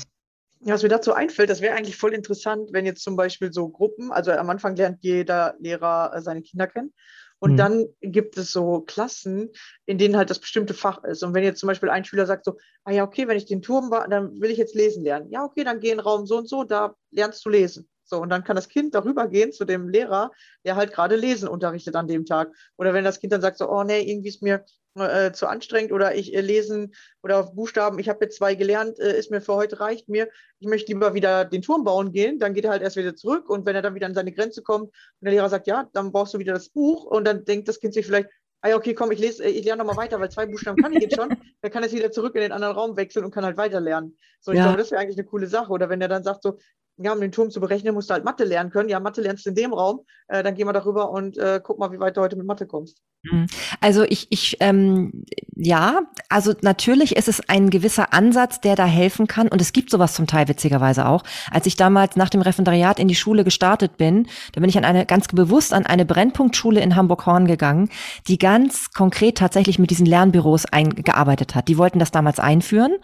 Was 0.61 0.85
mir 0.85 0.89
dazu 0.89 1.13
einfällt, 1.13 1.51
das 1.51 1.61
wäre 1.61 1.75
eigentlich 1.75 1.97
voll 1.97 2.15
interessant, 2.15 2.73
wenn 2.73 2.87
jetzt 2.87 3.03
zum 3.03 3.17
Beispiel 3.17 3.53
so 3.53 3.69
Gruppen, 3.69 4.13
also 4.13 4.31
am 4.31 4.49
Anfang 4.51 4.77
lernt 4.77 4.99
jeder 5.03 5.57
Lehrer 5.59 6.13
äh, 6.15 6.23
seine 6.23 6.43
Kinder 6.43 6.69
kennen. 6.69 6.95
Und 7.41 7.53
mhm. 7.53 7.57
dann 7.57 7.87
gibt 8.01 8.37
es 8.37 8.53
so 8.53 8.81
Klassen, 8.83 9.51
in 9.85 9.99
denen 9.99 10.17
halt 10.17 10.31
das 10.31 10.39
bestimmte 10.39 10.75
Fach 10.75 11.03
ist. 11.03 11.25
Und 11.25 11.35
wenn 11.35 11.43
jetzt 11.43 11.59
zum 11.59 11.67
Beispiel 11.67 11.91
ein 11.91 12.05
Schüler 12.05 12.27
sagt 12.27 12.45
so, 12.45 12.57
ah 12.85 12.93
ja, 12.93 13.03
okay, 13.03 13.27
wenn 13.27 13.37
ich 13.37 13.47
den 13.47 13.63
Turm 13.63 13.91
war, 13.91 14.07
dann 14.09 14.41
will 14.41 14.53
ich 14.53 14.59
jetzt 14.59 14.77
lesen 14.77 15.03
lernen. 15.03 15.29
Ja, 15.31 15.45
okay, 15.45 15.65
dann 15.65 15.81
geh 15.81 15.91
in 15.91 15.99
den 15.99 16.05
Raum 16.05 16.25
so 16.27 16.39
und 16.39 16.49
so, 16.49 16.63
da 16.63 16.95
lernst 17.11 17.45
du 17.45 17.51
lesen. 17.51 17.89
So, 18.05 18.21
und 18.21 18.31
dann 18.31 18.43
kann 18.43 18.57
das 18.57 18.69
Kind 18.69 18.95
darüber 18.95 19.29
gehen 19.29 19.53
zu 19.53 19.65
dem 19.65 19.89
Lehrer, 19.89 20.31
der 20.65 20.77
halt 20.77 20.93
gerade 20.93 21.15
Lesen 21.15 21.47
unterrichtet 21.47 21.95
an 21.95 22.07
dem 22.07 22.25
Tag. 22.25 22.51
Oder 22.77 22.95
wenn 22.95 23.05
das 23.05 23.21
Kind 23.21 23.33
dann 23.33 23.43
sagt 23.43 23.59
so, 23.59 23.69
oh 23.69 23.85
nee, 23.85 24.01
irgendwie 24.01 24.31
ist 24.31 24.43
mir 24.43 24.65
äh, 25.01 25.33
zu 25.33 25.47
anstrengend 25.47 25.93
oder 25.93 26.15
ich 26.15 26.35
äh, 26.35 26.41
lesen 26.41 26.95
oder 27.23 27.41
auf 27.41 27.55
Buchstaben, 27.55 27.99
ich 27.99 28.09
habe 28.09 28.25
jetzt 28.25 28.37
zwei 28.37 28.55
gelernt, 28.55 28.99
äh, 28.99 29.19
ist 29.19 29.31
mir 29.31 29.41
für 29.41 29.55
heute 29.55 29.81
reicht 29.81 30.09
mir, 30.09 30.29
ich 30.59 30.69
möchte 30.69 30.93
lieber 30.93 31.15
wieder 31.15 31.45
den 31.45 31.63
Turm 31.63 31.85
bauen 31.85 32.13
gehen, 32.13 32.39
dann 32.39 32.55
geht 32.55 32.65
er 32.65 32.71
halt 32.71 32.83
erst 32.83 32.97
wieder 32.97 33.15
zurück 33.15 33.49
und 33.49 33.67
wenn 33.67 33.77
er 33.77 33.83
dann 33.83 33.95
wieder 33.95 34.07
an 34.07 34.15
seine 34.15 34.33
Grenze 34.33 34.63
kommt 34.63 34.85
und 34.89 35.25
der 35.25 35.33
Lehrer 35.33 35.49
sagt, 35.49 35.67
ja, 35.67 35.89
dann 35.93 36.13
brauchst 36.13 36.35
du 36.35 36.39
wieder 36.39 36.55
das 36.55 36.69
Buch 36.69 37.05
und 37.05 37.25
dann 37.25 37.45
denkt 37.45 37.69
das 37.69 37.81
Kind 37.81 37.95
sich 37.95 38.07
vielleicht, 38.07 38.29
ah 38.61 38.69
ja, 38.69 38.77
okay, 38.77 38.95
komm, 38.95 39.11
ich 39.13 39.19
lese, 39.19 39.45
äh, 39.45 39.51
ich 39.51 39.65
lerne 39.65 39.85
nochmal 39.85 40.05
weiter, 40.05 40.21
weil 40.21 40.31
zwei 40.31 40.47
Buchstaben 40.47 40.83
kann 40.83 40.93
ich 40.93 41.03
jetzt 41.03 41.17
schon, 41.17 41.29
dann 41.63 41.71
kann 41.71 41.85
es 41.85 41.93
wieder 41.93 42.11
zurück 42.11 42.35
in 42.35 42.43
den 42.43 42.53
anderen 42.53 42.75
Raum 42.75 42.97
wechseln 42.97 43.25
und 43.25 43.31
kann 43.31 43.45
halt 43.45 43.57
weiter 43.57 43.81
lernen. 43.81 44.17
So, 44.41 44.53
ich 44.53 44.59
ja. 44.59 44.65
glaube, 44.65 44.79
das 44.79 44.91
wäre 44.91 45.01
eigentlich 45.01 45.19
eine 45.19 45.27
coole 45.27 45.47
Sache. 45.47 45.73
Oder 45.73 45.89
wenn 45.89 46.01
er 46.01 46.09
dann 46.09 46.25
sagt 46.25 46.43
so, 46.43 46.59
ja, 46.99 47.13
um 47.13 47.21
den 47.21 47.33
Turm 47.33 47.51
zu 47.51 47.61
berechnen, 47.61 47.95
musst 47.95 48.11
du 48.11 48.15
halt 48.15 48.25
Mathe 48.25 48.45
lernen 48.45 48.71
können. 48.71 48.89
Ja, 48.89 49.01
Mathe 49.01 49.21
lernst 49.21 49.47
du 49.47 49.51
in 49.51 49.57
dem 49.57 49.73
Raum. 49.73 50.01
Äh, 50.27 50.43
dann 50.43 50.55
gehen 50.55 50.67
wir 50.67 50.73
darüber 50.73 51.11
und 51.11 51.39
äh, 51.39 51.61
guck 51.63 51.79
mal, 51.79 51.93
wie 51.93 52.01
weit 52.01 52.17
du 52.17 52.21
heute 52.21 52.37
mit 52.37 52.47
Mathe 52.47 52.67
kommst. 52.67 52.99
Mhm. 53.23 53.47
Also 53.81 54.03
ich, 54.03 54.27
ich, 54.31 54.57
ähm, 54.61 55.25
ja, 55.55 56.01
also 56.29 56.55
natürlich 56.63 57.17
ist 57.17 57.29
es 57.29 57.49
ein 57.49 57.71
gewisser 57.71 58.13
Ansatz, 58.13 58.61
der 58.61 58.77
da 58.77 58.85
helfen 58.85 59.27
kann. 59.27 59.49
Und 59.49 59.61
es 59.61 59.73
gibt 59.73 59.91
sowas 59.91 60.15
zum 60.15 60.27
Teil 60.27 60.49
witzigerweise 60.49 61.07
auch. 61.07 61.23
Als 61.51 61.67
ich 61.67 61.77
damals 61.77 62.17
nach 62.17 62.31
dem 62.31 62.43
Referendariat 62.43 62.99
in 62.99 63.09
die 63.09 63.15
Schule 63.15 63.45
gestartet 63.45 63.97
bin, 63.97 64.27
da 64.53 64.61
bin 64.61 64.69
ich 64.69 64.79
an 64.79 64.85
eine 64.85 65.07
ganz 65.07 65.29
bewusst 65.29 65.73
an 65.73 65.87
eine 65.87 66.05
Brennpunktschule 66.05 66.81
in 66.81 66.97
Hamburg-Horn 66.97 67.47
gegangen, 67.47 67.91
die 68.27 68.39
ganz 68.39 68.91
konkret 68.91 69.39
tatsächlich 69.39 69.79
mit 69.79 69.91
diesen 69.91 70.07
Lernbüros 70.07 70.67
eingearbeitet 70.67 71.55
hat. 71.55 71.69
Die 71.69 71.79
wollten 71.79 71.99
das 71.99 72.11
damals 72.11 72.41
einführen. 72.41 72.97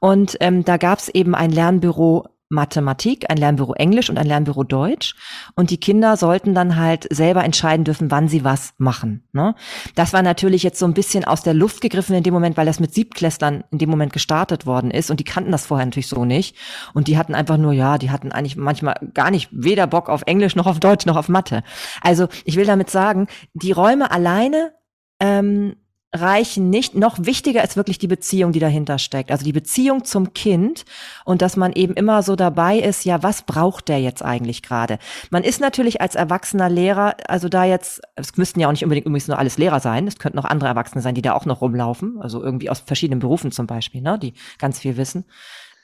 Und 0.00 0.36
ähm, 0.40 0.64
da 0.64 0.76
gab 0.76 0.98
es 0.98 1.08
eben 1.08 1.34
ein 1.34 1.50
Lernbüro 1.50 2.26
Mathematik, 2.50 3.30
ein 3.30 3.36
Lernbüro 3.36 3.74
Englisch 3.74 4.08
und 4.08 4.18
ein 4.18 4.26
Lernbüro 4.26 4.64
Deutsch. 4.64 5.14
Und 5.54 5.70
die 5.70 5.78
Kinder 5.78 6.16
sollten 6.16 6.54
dann 6.54 6.76
halt 6.76 7.06
selber 7.12 7.44
entscheiden 7.44 7.84
dürfen, 7.84 8.10
wann 8.10 8.28
sie 8.28 8.44
was 8.44 8.72
machen. 8.78 9.24
Ne? 9.32 9.54
Das 9.94 10.12
war 10.12 10.22
natürlich 10.22 10.62
jetzt 10.62 10.78
so 10.78 10.86
ein 10.86 10.94
bisschen 10.94 11.24
aus 11.24 11.42
der 11.42 11.54
Luft 11.54 11.80
gegriffen 11.80 12.16
in 12.16 12.22
dem 12.22 12.34
Moment, 12.34 12.56
weil 12.56 12.66
das 12.66 12.80
mit 12.80 12.94
Siebtklässlern 12.94 13.64
in 13.70 13.78
dem 13.78 13.90
Moment 13.90 14.12
gestartet 14.12 14.66
worden 14.66 14.90
ist. 14.90 15.10
Und 15.10 15.20
die 15.20 15.24
kannten 15.24 15.52
das 15.52 15.66
vorher 15.66 15.86
natürlich 15.86 16.08
so 16.08 16.24
nicht. 16.24 16.56
Und 16.94 17.08
die 17.08 17.18
hatten 17.18 17.34
einfach 17.34 17.58
nur, 17.58 17.72
ja, 17.72 17.98
die 17.98 18.10
hatten 18.10 18.32
eigentlich 18.32 18.56
manchmal 18.56 18.94
gar 19.12 19.30
nicht 19.30 19.48
weder 19.52 19.86
Bock 19.86 20.08
auf 20.08 20.22
Englisch 20.26 20.56
noch 20.56 20.66
auf 20.66 20.80
Deutsch 20.80 21.06
noch 21.06 21.16
auf 21.16 21.28
Mathe. 21.28 21.62
Also 22.00 22.28
ich 22.44 22.56
will 22.56 22.66
damit 22.66 22.90
sagen, 22.90 23.26
die 23.52 23.72
Räume 23.72 24.10
alleine 24.10 24.72
ähm, 25.20 25.76
reichen 26.12 26.70
nicht. 26.70 26.94
Noch 26.94 27.18
wichtiger 27.20 27.62
ist 27.62 27.76
wirklich 27.76 27.98
die 27.98 28.06
Beziehung, 28.06 28.52
die 28.52 28.60
dahinter 28.60 28.98
steckt. 28.98 29.30
Also 29.30 29.44
die 29.44 29.52
Beziehung 29.52 30.04
zum 30.04 30.32
Kind 30.32 30.84
und 31.24 31.42
dass 31.42 31.56
man 31.56 31.72
eben 31.74 31.94
immer 31.94 32.22
so 32.22 32.34
dabei 32.34 32.78
ist, 32.78 33.04
ja, 33.04 33.22
was 33.22 33.42
braucht 33.42 33.88
der 33.88 34.00
jetzt 34.00 34.22
eigentlich 34.22 34.62
gerade? 34.62 34.98
Man 35.30 35.44
ist 35.44 35.60
natürlich 35.60 36.00
als 36.00 36.14
erwachsener 36.14 36.70
Lehrer, 36.70 37.16
also 37.28 37.48
da 37.48 37.64
jetzt, 37.64 38.00
es 38.14 38.36
müssten 38.36 38.60
ja 38.60 38.68
auch 38.68 38.72
nicht 38.72 38.84
unbedingt 38.84 39.06
übrigens 39.06 39.28
nur 39.28 39.38
alles 39.38 39.58
Lehrer 39.58 39.80
sein, 39.80 40.06
es 40.06 40.18
könnten 40.18 40.38
auch 40.38 40.46
andere 40.46 40.70
Erwachsene 40.70 41.02
sein, 41.02 41.14
die 41.14 41.22
da 41.22 41.34
auch 41.34 41.44
noch 41.44 41.60
rumlaufen, 41.60 42.20
also 42.20 42.42
irgendwie 42.42 42.70
aus 42.70 42.80
verschiedenen 42.80 43.20
Berufen 43.20 43.52
zum 43.52 43.66
Beispiel, 43.66 44.00
ne, 44.00 44.18
die 44.18 44.32
ganz 44.58 44.78
viel 44.78 44.96
wissen. 44.96 45.26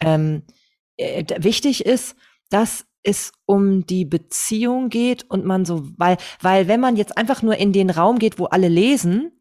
Ähm, 0.01 0.43
äh, 0.97 1.25
wichtig 1.39 1.85
ist, 1.85 2.17
dass 2.49 2.87
es 3.03 3.33
um 3.45 3.85
die 3.87 4.07
Beziehung 4.07 4.89
geht 4.89 5.29
und 5.31 5.45
man 5.45 5.67
so, 5.67 5.87
weil, 5.99 6.17
weil 6.41 6.69
wenn 6.69 6.81
man 6.81 6.97
jetzt 6.97 7.19
einfach 7.19 7.43
nur 7.43 7.57
in 7.57 7.75
den 7.75 7.91
Raum 7.91 8.19
geht, 8.19 8.39
wo 8.39 8.47
alle 8.47 8.69
lesen, 8.69 9.33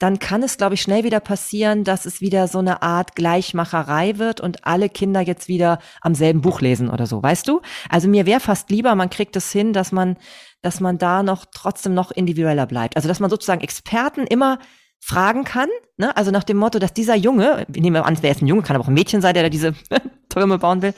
dann 0.00 0.18
kann 0.18 0.42
es, 0.42 0.56
glaube 0.56 0.74
ich, 0.74 0.82
schnell 0.82 1.04
wieder 1.04 1.20
passieren, 1.20 1.84
dass 1.84 2.06
es 2.06 2.22
wieder 2.22 2.48
so 2.48 2.58
eine 2.58 2.82
Art 2.82 3.14
Gleichmacherei 3.14 4.16
wird 4.16 4.40
und 4.40 4.66
alle 4.66 4.88
Kinder 4.88 5.20
jetzt 5.20 5.46
wieder 5.46 5.78
am 6.00 6.14
selben 6.14 6.40
Buch 6.40 6.62
lesen 6.62 6.88
oder 6.88 7.06
so, 7.06 7.22
weißt 7.22 7.46
du? 7.46 7.60
Also 7.90 8.08
mir 8.08 8.24
wäre 8.24 8.40
fast 8.40 8.70
lieber, 8.70 8.94
man 8.94 9.10
kriegt 9.10 9.36
es 9.36 9.52
hin, 9.52 9.74
dass 9.74 9.92
man, 9.92 10.16
dass 10.62 10.80
man 10.80 10.96
da 10.96 11.22
noch 11.22 11.44
trotzdem 11.52 11.92
noch 11.92 12.10
individueller 12.10 12.66
bleibt. 12.66 12.96
Also 12.96 13.08
dass 13.08 13.20
man 13.20 13.28
sozusagen 13.28 13.60
Experten 13.60 14.26
immer 14.26 14.58
fragen 15.00 15.44
kann, 15.44 15.68
ne? 15.98 16.16
also 16.16 16.30
nach 16.30 16.44
dem 16.44 16.56
Motto, 16.56 16.78
dass 16.78 16.94
dieser 16.94 17.14
Junge, 17.14 17.66
wir 17.68 17.82
nehmen 17.82 17.96
an, 17.96 18.16
wer 18.22 18.30
ist 18.30 18.40
ein 18.40 18.46
Junge, 18.46 18.62
kann 18.62 18.76
aber 18.76 18.84
auch 18.84 18.88
ein 18.88 18.94
Mädchen 18.94 19.20
sein, 19.20 19.34
der 19.34 19.42
da 19.42 19.48
diese 19.50 19.74
Türme 20.30 20.58
bauen 20.58 20.80
will, 20.80 20.94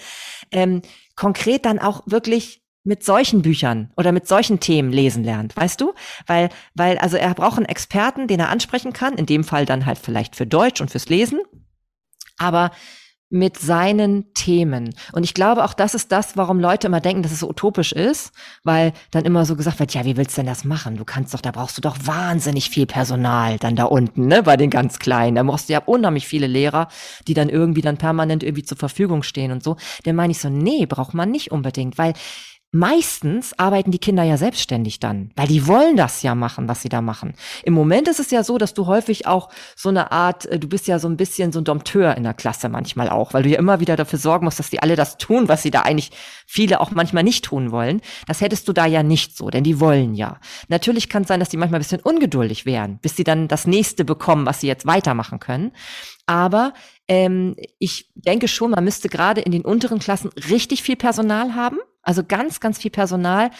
ähm, 0.52 0.80
konkret 1.16 1.64
dann 1.64 1.80
auch 1.80 2.02
wirklich 2.06 2.61
mit 2.84 3.04
solchen 3.04 3.42
Büchern 3.42 3.92
oder 3.96 4.12
mit 4.12 4.26
solchen 4.26 4.60
Themen 4.60 4.92
lesen 4.92 5.24
lernt, 5.24 5.56
weißt 5.56 5.80
du? 5.80 5.94
Weil, 6.26 6.48
weil, 6.74 6.98
also 6.98 7.16
er 7.16 7.34
braucht 7.34 7.58
einen 7.58 7.66
Experten, 7.66 8.26
den 8.26 8.40
er 8.40 8.48
ansprechen 8.48 8.92
kann, 8.92 9.14
in 9.14 9.26
dem 9.26 9.44
Fall 9.44 9.66
dann 9.66 9.86
halt 9.86 9.98
vielleicht 9.98 10.36
für 10.36 10.46
Deutsch 10.46 10.80
und 10.80 10.90
fürs 10.90 11.08
Lesen, 11.08 11.40
aber 12.38 12.72
mit 13.32 13.56
seinen 13.56 14.34
Themen. 14.34 14.94
Und 15.12 15.24
ich 15.24 15.32
glaube, 15.32 15.64
auch 15.64 15.72
das 15.72 15.94
ist 15.94 16.12
das, 16.12 16.36
warum 16.36 16.60
Leute 16.60 16.88
immer 16.88 17.00
denken, 17.00 17.22
dass 17.22 17.32
es 17.32 17.40
so 17.40 17.48
utopisch 17.48 17.92
ist, 17.92 18.30
weil 18.62 18.92
dann 19.10 19.24
immer 19.24 19.46
so 19.46 19.56
gesagt 19.56 19.80
wird, 19.80 19.94
ja, 19.94 20.04
wie 20.04 20.18
willst 20.18 20.36
du 20.36 20.42
denn 20.42 20.50
das 20.50 20.64
machen? 20.64 20.98
Du 20.98 21.06
kannst 21.06 21.32
doch, 21.32 21.40
da 21.40 21.50
brauchst 21.50 21.78
du 21.78 21.80
doch 21.80 21.96
wahnsinnig 22.04 22.68
viel 22.68 22.84
Personal 22.84 23.56
dann 23.56 23.74
da 23.74 23.84
unten, 23.84 24.26
ne, 24.26 24.42
bei 24.42 24.58
den 24.58 24.68
ganz 24.68 24.98
Kleinen. 24.98 25.36
Da 25.36 25.42
brauchst 25.44 25.70
du 25.70 25.72
ja 25.72 25.78
unheimlich 25.78 26.28
viele 26.28 26.46
Lehrer, 26.46 26.88
die 27.26 27.32
dann 27.32 27.48
irgendwie 27.48 27.80
dann 27.80 27.96
permanent 27.96 28.42
irgendwie 28.42 28.64
zur 28.64 28.76
Verfügung 28.76 29.22
stehen 29.22 29.50
und 29.50 29.64
so. 29.64 29.78
Dann 30.04 30.14
meine 30.14 30.32
ich 30.32 30.38
so, 30.38 30.50
nee, 30.50 30.84
braucht 30.84 31.14
man 31.14 31.30
nicht 31.30 31.52
unbedingt, 31.52 31.96
weil 31.96 32.12
meistens 32.72 33.52
arbeiten 33.58 33.90
die 33.90 33.98
Kinder 33.98 34.22
ja 34.22 34.38
selbstständig 34.38 34.98
dann, 34.98 35.30
weil 35.36 35.46
die 35.46 35.66
wollen 35.66 35.94
das 35.94 36.22
ja 36.22 36.34
machen, 36.34 36.68
was 36.68 36.80
sie 36.80 36.88
da 36.88 37.02
machen. 37.02 37.34
Im 37.64 37.74
Moment 37.74 38.08
ist 38.08 38.18
es 38.18 38.30
ja 38.30 38.42
so, 38.42 38.56
dass 38.56 38.72
du 38.72 38.86
häufig 38.86 39.26
auch 39.26 39.50
so 39.76 39.90
eine 39.90 40.10
Art, 40.10 40.46
äh, 40.46 40.58
du 40.58 40.68
bist 40.68 40.88
ja 40.88 40.98
so 40.98 41.06
ein 41.06 41.18
bisschen 41.18 41.52
so 41.52 41.60
ein 41.60 41.64
Dompteur 41.64 42.16
in 42.16 42.22
der 42.22 42.32
Klasse 42.32 42.70
manchmal 42.70 43.10
auch, 43.10 43.34
weil 43.34 43.42
du 43.42 43.50
ja 43.50 43.58
immer 43.58 43.80
wieder 43.80 43.94
dafür 43.96 44.18
sorgen 44.18 44.46
musst, 44.46 44.58
dass 44.58 44.70
die 44.70 44.80
alle 44.80 44.96
das 44.96 45.18
tun, 45.18 45.48
was 45.48 45.62
sie 45.62 45.70
da 45.70 45.82
eigentlich 45.82 46.12
viele 46.46 46.80
auch 46.80 46.90
manchmal 46.92 47.24
nicht 47.24 47.44
tun 47.44 47.72
wollen. 47.72 48.00
Das 48.26 48.40
hättest 48.40 48.66
du 48.66 48.72
da 48.72 48.86
ja 48.86 49.02
nicht 49.02 49.36
so, 49.36 49.50
denn 49.50 49.64
die 49.64 49.78
wollen 49.78 50.14
ja. 50.14 50.40
Natürlich 50.68 51.10
kann 51.10 51.22
es 51.22 51.28
sein, 51.28 51.40
dass 51.40 51.50
die 51.50 51.58
manchmal 51.58 51.78
ein 51.78 51.84
bisschen 51.84 52.00
ungeduldig 52.00 52.64
wären, 52.64 52.98
bis 53.02 53.16
sie 53.16 53.24
dann 53.24 53.48
das 53.48 53.66
nächste 53.66 54.06
bekommen, 54.06 54.46
was 54.46 54.60
sie 54.60 54.66
jetzt 54.66 54.86
weitermachen 54.86 55.40
können. 55.40 55.72
Aber 56.24 56.72
ähm, 57.06 57.54
ich 57.78 58.10
denke 58.14 58.48
schon, 58.48 58.70
man 58.70 58.84
müsste 58.84 59.10
gerade 59.10 59.42
in 59.42 59.52
den 59.52 59.62
unteren 59.62 59.98
Klassen 59.98 60.30
richtig 60.48 60.82
viel 60.82 60.96
Personal 60.96 61.54
haben 61.54 61.76
also 62.02 62.22
ganz, 62.24 62.60
ganz 62.60 62.78
viel 62.78 62.90
Personal. 62.90 63.50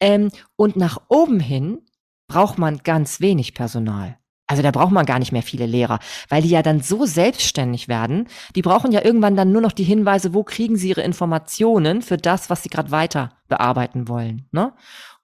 Ähm, 0.00 0.30
und 0.56 0.76
nach 0.76 0.98
oben 1.08 1.40
hin 1.40 1.86
braucht 2.28 2.58
man 2.58 2.78
ganz 2.78 3.20
wenig 3.20 3.54
Personal. 3.54 4.18
Also 4.46 4.62
da 4.62 4.70
braucht 4.70 4.92
man 4.92 5.06
gar 5.06 5.18
nicht 5.18 5.32
mehr 5.32 5.42
viele 5.42 5.66
Lehrer, 5.66 5.98
weil 6.28 6.42
die 6.42 6.50
ja 6.50 6.62
dann 6.62 6.82
so 6.82 7.06
selbstständig 7.06 7.88
werden. 7.88 8.28
Die 8.54 8.62
brauchen 8.62 8.92
ja 8.92 9.04
irgendwann 9.04 9.36
dann 9.36 9.52
nur 9.52 9.62
noch 9.62 9.72
die 9.72 9.84
Hinweise, 9.84 10.34
wo 10.34 10.42
kriegen 10.42 10.76
sie 10.76 10.90
ihre 10.90 11.02
Informationen 11.02 12.02
für 12.02 12.18
das, 12.18 12.50
was 12.50 12.62
sie 12.62 12.68
gerade 12.68 12.90
weiter 12.90 13.38
bearbeiten 13.48 14.08
wollen. 14.08 14.48
Ne? 14.50 14.74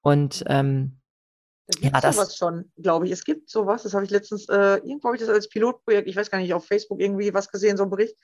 Und 0.00 0.44
ähm, 0.46 1.00
da 1.66 1.80
gibt 1.80 1.94
ja, 1.94 2.00
das 2.00 2.16
sowas 2.16 2.36
schon, 2.36 2.72
glaube 2.78 3.06
ich. 3.06 3.12
Es 3.12 3.24
gibt 3.24 3.50
sowas, 3.50 3.82
das 3.82 3.92
habe 3.92 4.04
ich 4.04 4.10
letztens, 4.10 4.48
äh, 4.48 4.76
irgendwo 4.76 5.08
habe 5.08 5.16
ich 5.16 5.20
das 5.20 5.28
als 5.30 5.50
Pilotprojekt, 5.50 6.08
ich 6.08 6.16
weiß 6.16 6.30
gar 6.30 6.38
nicht, 6.38 6.54
auf 6.54 6.64
Facebook 6.64 7.00
irgendwie 7.00 7.34
was 7.34 7.50
gesehen, 7.50 7.76
so 7.76 7.82
ein 7.82 7.90
Bericht, 7.90 8.16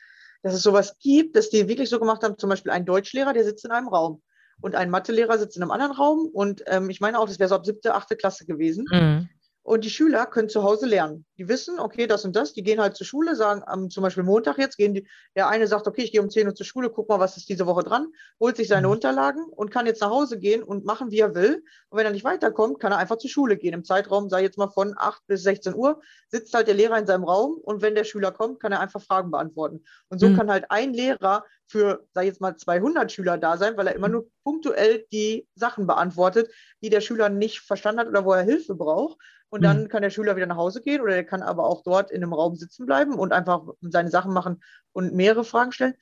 dass 0.43 0.55
es 0.55 0.63
sowas 0.63 0.97
gibt, 1.01 1.37
dass 1.37 1.51
die 1.51 1.69
wirklich 1.69 1.91
so 1.91 1.99
gemacht 1.99 2.23
haben, 2.23 2.39
zum 2.39 2.49
Beispiel 2.49 2.73
ein 2.73 2.87
Deutschlehrer, 2.87 3.35
der 3.35 3.45
sitzt 3.45 3.67
in 3.67 3.73
einem 3.73 3.89
Raum 3.89 4.23
und 4.61 4.75
ein 4.75 4.91
Mathelehrer 4.91 5.39
sitzt 5.39 5.57
in 5.57 5.63
einem 5.63 5.71
anderen 5.71 5.93
Raum. 5.93 6.29
Und 6.33 6.63
ähm, 6.67 6.91
ich 6.91 7.01
meine 7.01 7.19
auch, 7.19 7.27
das 7.27 7.39
wäre 7.39 7.49
so 7.49 7.55
ab 7.55 7.67
siebte, 7.67 7.95
achte 7.95 8.17
Klasse 8.17 8.47
gewesen. 8.47 8.87
Mhm. 8.91 9.29
Und 9.67 9.83
die 9.83 9.91
Schüler 9.91 10.27
können 10.27 10.51
zu 10.51 10.63
Hause 10.63 10.85
lernen. 10.85 11.25
Die 11.39 11.49
wissen, 11.49 11.81
okay, 11.81 12.07
das 12.07 12.27
und 12.27 12.37
das, 12.37 12.53
die 12.53 12.63
gehen 12.63 12.81
halt 12.81 12.97
zur 12.97 13.07
Schule, 13.07 13.35
sagen 13.35 13.63
am 13.65 13.89
zum 13.89 14.03
Beispiel 14.03 14.23
Montag 14.23 14.59
jetzt, 14.59 14.77
gehen 14.77 14.93
die, 14.93 15.09
der 15.35 15.49
eine 15.49 15.67
sagt, 15.67 15.89
okay, 15.89 16.03
ich 16.03 16.13
gehe 16.13 16.21
um 16.21 16.29
10 16.29 16.49
Uhr 16.49 16.55
zur 16.55 16.67
Schule, 16.67 16.91
guck 16.91 17.09
mal, 17.09 17.19
was 17.19 17.39
ist 17.39 17.49
diese 17.49 17.65
Woche 17.65 17.83
dran, 17.83 18.09
holt 18.39 18.59
sich 18.59 18.69
seine 18.69 18.89
mhm. 18.89 18.93
Unterlagen 18.93 19.43
und 19.45 19.71
kann 19.71 19.87
jetzt 19.87 20.03
nach 20.03 20.11
Hause 20.11 20.39
gehen 20.39 20.63
und 20.63 20.85
machen, 20.85 21.11
wie 21.11 21.21
er 21.21 21.35
will. 21.35 21.65
Und 21.89 21.97
wenn 21.97 22.05
er 22.05 22.13
nicht 22.13 22.27
weiterkommt, 22.27 22.79
kann 22.79 22.93
er 22.93 22.99
einfach 22.99 23.17
zur 23.17 23.31
Schule 23.31 23.57
gehen. 23.57 23.73
Im 23.73 23.85
Zeitraum, 23.85 24.29
sei 24.29 24.43
jetzt 24.43 24.59
mal 24.59 24.69
von 24.69 24.93
8 24.99 25.27
bis 25.27 25.43
16 25.45 25.75
Uhr, 25.75 26.03
sitzt 26.29 26.53
halt 26.53 26.69
der 26.69 26.75
Lehrer 26.75 26.99
in 26.99 27.07
seinem 27.07 27.25
Raum 27.25 27.55
und 27.55 27.81
wenn 27.81 27.95
der 27.95 28.05
Schüler 28.05 28.33
kommt, 28.33 28.61
kann 28.61 28.73
er 28.73 28.81
einfach 28.81 29.01
Fragen 29.01 29.31
beantworten. 29.31 29.83
Und 30.11 30.19
so 30.19 30.29
mhm. 30.29 30.37
kann 30.37 30.51
halt 30.51 30.67
ein 30.69 30.93
Lehrer 30.93 31.43
für, 31.67 32.07
sag 32.13 32.25
jetzt 32.25 32.41
mal, 32.41 32.57
200 32.57 33.11
Schüler 33.11 33.39
da 33.39 33.57
sein, 33.57 33.77
weil 33.77 33.87
er 33.87 33.95
immer 33.95 34.09
mhm. 34.09 34.15
nur 34.15 34.27
punktuell 34.43 35.07
die 35.13 35.49
Sachen 35.55 35.87
beantwortet, 35.87 36.51
die 36.83 36.91
der 36.91 37.01
Schüler 37.01 37.29
nicht 37.29 37.61
verstanden 37.61 38.01
hat 38.01 38.09
oder 38.09 38.25
wo 38.25 38.33
er 38.33 38.43
Hilfe 38.43 38.75
braucht. 38.75 39.19
Und 39.49 39.63
dann 39.63 39.85
mhm. 39.85 39.89
kann 39.89 40.03
der 40.03 40.11
Schüler 40.11 40.35
wieder 40.37 40.47
nach 40.47 40.57
Hause 40.57 40.83
gehen 40.83 41.01
oder 41.01 41.15
er 41.15 41.25
kann 41.25 41.43
aber 41.43 41.65
auch 41.65 41.83
dort 41.85 42.11
in 42.11 42.23
einem 42.23 42.33
Raum 42.33 42.57
sitzen 42.57 42.87
bleiben 42.87 43.15
und 43.15 43.33
einfach 43.33 43.63
seine 43.83 44.11
Sachen 44.11 44.33
machen 44.33 44.63
und 44.93 45.15
mehrere 45.15 45.45
Fragen 45.45 45.71
stellen. 45.71 45.95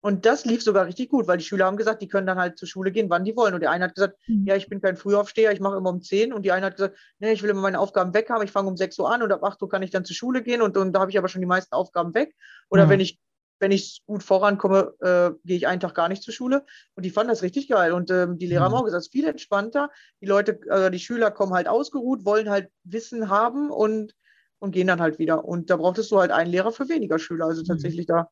Und 0.00 0.26
das 0.26 0.44
lief 0.44 0.62
sogar 0.62 0.86
richtig 0.86 1.08
gut, 1.10 1.26
weil 1.26 1.38
die 1.38 1.44
Schüler 1.44 1.66
haben 1.66 1.76
gesagt, 1.76 2.02
die 2.02 2.08
können 2.08 2.26
dann 2.26 2.38
halt 2.38 2.56
zur 2.56 2.68
Schule 2.68 2.92
gehen, 2.92 3.10
wann 3.10 3.24
die 3.24 3.34
wollen. 3.36 3.54
Und 3.54 3.60
der 3.60 3.72
eine 3.72 3.84
hat 3.84 3.96
gesagt, 3.96 4.16
mhm. 4.28 4.46
ja, 4.46 4.54
ich 4.54 4.68
bin 4.68 4.80
kein 4.80 4.96
Frühaufsteher, 4.96 5.52
ich 5.52 5.60
mache 5.60 5.76
immer 5.76 5.90
um 5.90 6.00
10. 6.00 6.32
Und 6.32 6.42
die 6.42 6.52
eine 6.52 6.66
hat 6.66 6.76
gesagt, 6.76 6.96
nee, 7.18 7.32
ich 7.32 7.42
will 7.42 7.50
immer 7.50 7.62
meine 7.62 7.80
Aufgaben 7.80 8.14
weg 8.14 8.30
haben, 8.30 8.44
ich 8.44 8.52
fange 8.52 8.68
um 8.68 8.76
6 8.76 8.98
Uhr 9.00 9.12
an 9.12 9.22
und 9.22 9.32
ab 9.32 9.42
8 9.42 9.60
Uhr 9.60 9.68
kann 9.68 9.82
ich 9.82 9.90
dann 9.90 10.04
zur 10.04 10.14
Schule 10.14 10.42
gehen 10.42 10.62
und, 10.62 10.76
und 10.76 10.92
da 10.92 11.00
habe 11.00 11.10
ich 11.10 11.18
aber 11.18 11.28
schon 11.28 11.40
die 11.40 11.46
meisten 11.46 11.74
Aufgaben 11.74 12.14
weg. 12.14 12.34
Oder 12.70 12.86
mhm. 12.86 12.90
wenn 12.90 13.00
ich 13.00 13.18
wenn 13.58 13.72
ich 13.72 14.02
gut 14.06 14.22
vorankomme, 14.22 14.94
äh, 15.00 15.30
gehe 15.44 15.56
ich 15.56 15.66
einen 15.66 15.80
Tag 15.80 15.94
gar 15.94 16.08
nicht 16.08 16.22
zur 16.22 16.34
Schule. 16.34 16.64
Und 16.94 17.04
die 17.04 17.10
fanden 17.10 17.30
das 17.30 17.42
richtig 17.42 17.68
geil. 17.68 17.92
Und 17.92 18.10
ähm, 18.10 18.38
die 18.38 18.46
Lehrer 18.46 18.64
haben 18.64 18.72
mhm. 18.72 18.78
auch 18.78 18.84
gesagt, 18.84 19.00
es 19.00 19.06
ist 19.06 19.12
viel 19.12 19.26
entspannter. 19.26 19.90
Die 20.20 20.26
Leute, 20.26 20.60
äh, 20.68 20.90
die 20.90 21.00
Schüler 21.00 21.30
kommen 21.30 21.54
halt 21.54 21.68
ausgeruht, 21.68 22.24
wollen 22.24 22.50
halt 22.50 22.70
Wissen 22.84 23.28
haben 23.28 23.70
und, 23.70 24.14
und 24.58 24.72
gehen 24.72 24.86
dann 24.86 25.00
halt 25.00 25.18
wieder. 25.18 25.44
Und 25.44 25.70
da 25.70 25.76
brauchtest 25.76 26.10
du 26.10 26.18
halt 26.18 26.30
einen 26.30 26.50
Lehrer 26.50 26.72
für 26.72 26.88
weniger 26.88 27.18
Schüler. 27.18 27.46
Also 27.46 27.62
mhm. 27.62 27.66
tatsächlich 27.66 28.06
da 28.06 28.30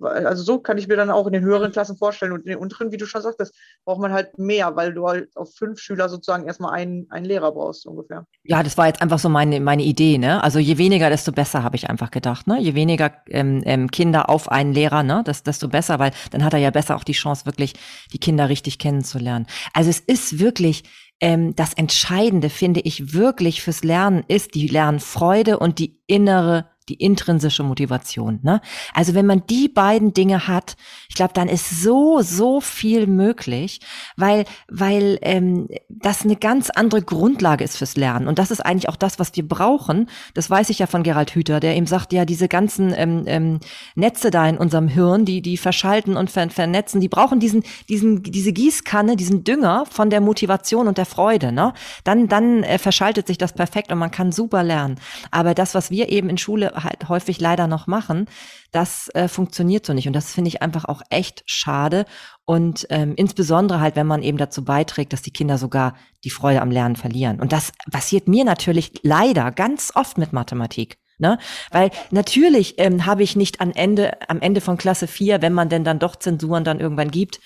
also 0.00 0.42
so 0.42 0.58
kann 0.58 0.78
ich 0.78 0.88
mir 0.88 0.96
dann 0.96 1.10
auch 1.10 1.26
in 1.26 1.32
den 1.32 1.44
höheren 1.44 1.72
Klassen 1.72 1.96
vorstellen 1.96 2.32
und 2.32 2.40
in 2.40 2.50
den 2.50 2.58
unteren, 2.58 2.92
wie 2.92 2.96
du 2.96 3.06
schon 3.06 3.22
sagtest, 3.22 3.54
braucht 3.84 4.00
man 4.00 4.12
halt 4.12 4.38
mehr, 4.38 4.76
weil 4.76 4.92
du 4.92 5.06
halt 5.06 5.36
auf 5.36 5.54
fünf 5.54 5.80
Schüler 5.80 6.08
sozusagen 6.08 6.46
erstmal 6.46 6.72
einen, 6.72 7.10
einen 7.10 7.26
Lehrer 7.26 7.52
brauchst 7.52 7.86
ungefähr. 7.86 8.26
Ja, 8.44 8.62
das 8.62 8.78
war 8.78 8.86
jetzt 8.86 9.02
einfach 9.02 9.18
so 9.18 9.28
meine, 9.28 9.60
meine 9.60 9.82
Idee, 9.82 10.18
ne? 10.18 10.42
Also 10.42 10.58
je 10.58 10.78
weniger, 10.78 11.10
desto 11.10 11.32
besser, 11.32 11.62
habe 11.62 11.76
ich 11.76 11.88
einfach 11.88 12.10
gedacht, 12.10 12.46
ne? 12.46 12.60
Je 12.60 12.74
weniger 12.74 13.12
ähm, 13.28 13.62
ähm, 13.64 13.90
Kinder 13.90 14.30
auf 14.30 14.50
einen 14.50 14.72
Lehrer, 14.72 15.02
ne? 15.02 15.22
Das, 15.24 15.42
desto 15.42 15.68
besser, 15.68 15.98
weil 15.98 16.12
dann 16.30 16.44
hat 16.44 16.52
er 16.52 16.58
ja 16.58 16.70
besser 16.70 16.96
auch 16.96 17.04
die 17.04 17.12
Chance, 17.12 17.46
wirklich 17.46 17.74
die 18.12 18.18
Kinder 18.18 18.48
richtig 18.48 18.78
kennenzulernen. 18.78 19.46
Also 19.74 19.90
es 19.90 20.00
ist 20.00 20.38
wirklich 20.38 20.84
ähm, 21.20 21.54
das 21.54 21.74
Entscheidende, 21.74 22.48
finde 22.48 22.80
ich, 22.80 23.12
wirklich 23.12 23.62
fürs 23.62 23.84
Lernen 23.84 24.24
ist 24.26 24.54
die 24.54 24.66
Lernfreude 24.66 25.58
und 25.58 25.78
die 25.78 26.00
innere 26.06 26.66
die 26.90 26.94
intrinsische 26.94 27.62
Motivation. 27.62 28.40
Ne? 28.42 28.60
Also 28.92 29.14
wenn 29.14 29.26
man 29.26 29.44
die 29.48 29.68
beiden 29.68 30.12
Dinge 30.12 30.48
hat, 30.48 30.76
ich 31.08 31.14
glaube, 31.14 31.32
dann 31.34 31.48
ist 31.48 31.82
so, 31.82 32.20
so 32.22 32.60
viel 32.60 33.06
möglich, 33.06 33.80
weil, 34.16 34.44
weil 34.68 35.18
ähm, 35.22 35.68
das 35.88 36.24
eine 36.24 36.36
ganz 36.36 36.70
andere 36.70 37.02
Grundlage 37.02 37.64
ist 37.64 37.76
fürs 37.76 37.96
Lernen. 37.96 38.26
Und 38.26 38.38
das 38.38 38.50
ist 38.50 38.60
eigentlich 38.60 38.88
auch 38.88 38.96
das, 38.96 39.18
was 39.18 39.34
wir 39.36 39.46
brauchen. 39.46 40.08
Das 40.34 40.50
weiß 40.50 40.70
ich 40.70 40.80
ja 40.80 40.86
von 40.86 41.02
Gerald 41.02 41.34
Hüther, 41.34 41.60
der 41.60 41.76
eben 41.76 41.86
sagt, 41.86 42.12
ja, 42.12 42.24
diese 42.24 42.48
ganzen 42.48 42.92
ähm, 42.96 43.22
ähm, 43.26 43.60
Netze 43.94 44.30
da 44.30 44.48
in 44.48 44.58
unserem 44.58 44.88
Hirn, 44.88 45.24
die, 45.24 45.42
die 45.42 45.56
verschalten 45.56 46.16
und 46.16 46.30
ver 46.30 46.50
vernetzen, 46.50 47.00
die 47.00 47.08
brauchen 47.08 47.38
diesen, 47.38 47.62
diesen, 47.88 48.22
diese 48.22 48.52
Gießkanne, 48.52 49.14
diesen 49.14 49.44
Dünger 49.44 49.84
von 49.90 50.10
der 50.10 50.20
Motivation 50.20 50.88
und 50.88 50.98
der 50.98 51.06
Freude. 51.06 51.52
Ne? 51.52 51.72
Dann, 52.02 52.28
dann 52.28 52.64
äh, 52.64 52.78
verschaltet 52.78 53.26
sich 53.26 53.38
das 53.38 53.52
perfekt 53.52 53.92
und 53.92 53.98
man 53.98 54.10
kann 54.10 54.32
super 54.32 54.62
lernen. 54.62 54.96
Aber 55.30 55.54
das, 55.54 55.74
was 55.74 55.90
wir 55.90 56.08
eben 56.08 56.28
in 56.28 56.38
Schule 56.38 56.72
halt 56.84 57.08
häufig 57.08 57.40
leider 57.40 57.66
noch 57.66 57.86
machen, 57.86 58.26
das 58.72 59.08
äh, 59.14 59.28
funktioniert 59.28 59.86
so 59.86 59.92
nicht. 59.92 60.06
Und 60.06 60.14
das 60.14 60.32
finde 60.32 60.48
ich 60.48 60.62
einfach 60.62 60.84
auch 60.84 61.02
echt 61.10 61.42
schade. 61.46 62.04
Und 62.44 62.86
ähm, 62.90 63.14
insbesondere 63.16 63.80
halt, 63.80 63.96
wenn 63.96 64.06
man 64.06 64.22
eben 64.22 64.38
dazu 64.38 64.64
beiträgt, 64.64 65.12
dass 65.12 65.22
die 65.22 65.32
Kinder 65.32 65.58
sogar 65.58 65.94
die 66.24 66.30
Freude 66.30 66.62
am 66.62 66.70
Lernen 66.70 66.96
verlieren. 66.96 67.40
Und 67.40 67.52
das 67.52 67.72
passiert 67.90 68.28
mir 68.28 68.44
natürlich 68.44 68.92
leider 69.02 69.50
ganz 69.50 69.92
oft 69.94 70.18
mit 70.18 70.32
Mathematik. 70.32 70.98
Ne? 71.18 71.38
Weil 71.70 71.90
natürlich 72.10 72.74
ähm, 72.78 73.04
habe 73.04 73.22
ich 73.22 73.36
nicht 73.36 73.60
am 73.60 73.72
Ende, 73.72 74.18
am 74.28 74.40
Ende 74.40 74.62
von 74.62 74.78
Klasse 74.78 75.06
4, 75.06 75.42
wenn 75.42 75.52
man 75.52 75.68
denn 75.68 75.84
dann 75.84 75.98
doch 75.98 76.16
Zensuren 76.16 76.64
dann 76.64 76.80
irgendwann 76.80 77.10
gibt, 77.10 77.40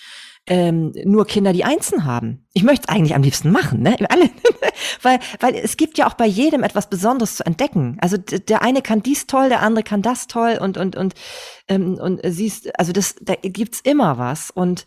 ähm, 0.46 0.92
nur 1.04 1.26
Kinder, 1.26 1.52
die 1.52 1.64
Einsen 1.64 2.04
haben. 2.04 2.46
Ich 2.52 2.64
möchte 2.64 2.86
es 2.86 2.94
eigentlich 2.94 3.14
am 3.14 3.22
liebsten 3.22 3.50
machen, 3.50 3.80
ne? 3.80 3.96
Alle, 4.08 4.30
weil, 5.02 5.18
weil 5.40 5.54
es 5.54 5.76
gibt 5.76 5.96
ja 5.96 6.06
auch 6.06 6.14
bei 6.14 6.26
jedem 6.26 6.62
etwas 6.62 6.90
Besonderes 6.90 7.36
zu 7.36 7.46
entdecken. 7.46 7.96
Also 8.00 8.18
der 8.18 8.62
eine 8.62 8.82
kann 8.82 9.02
dies 9.02 9.26
toll, 9.26 9.48
der 9.48 9.62
andere 9.62 9.84
kann 9.84 10.02
das 10.02 10.26
toll 10.26 10.58
und 10.60 10.76
und 10.76 10.96
und 10.96 11.14
ähm, 11.68 11.94
und 11.94 12.20
siehst, 12.24 12.78
also 12.78 12.92
das, 12.92 13.16
da 13.20 13.34
gibt's 13.36 13.80
immer 13.80 14.18
was 14.18 14.50
und 14.50 14.84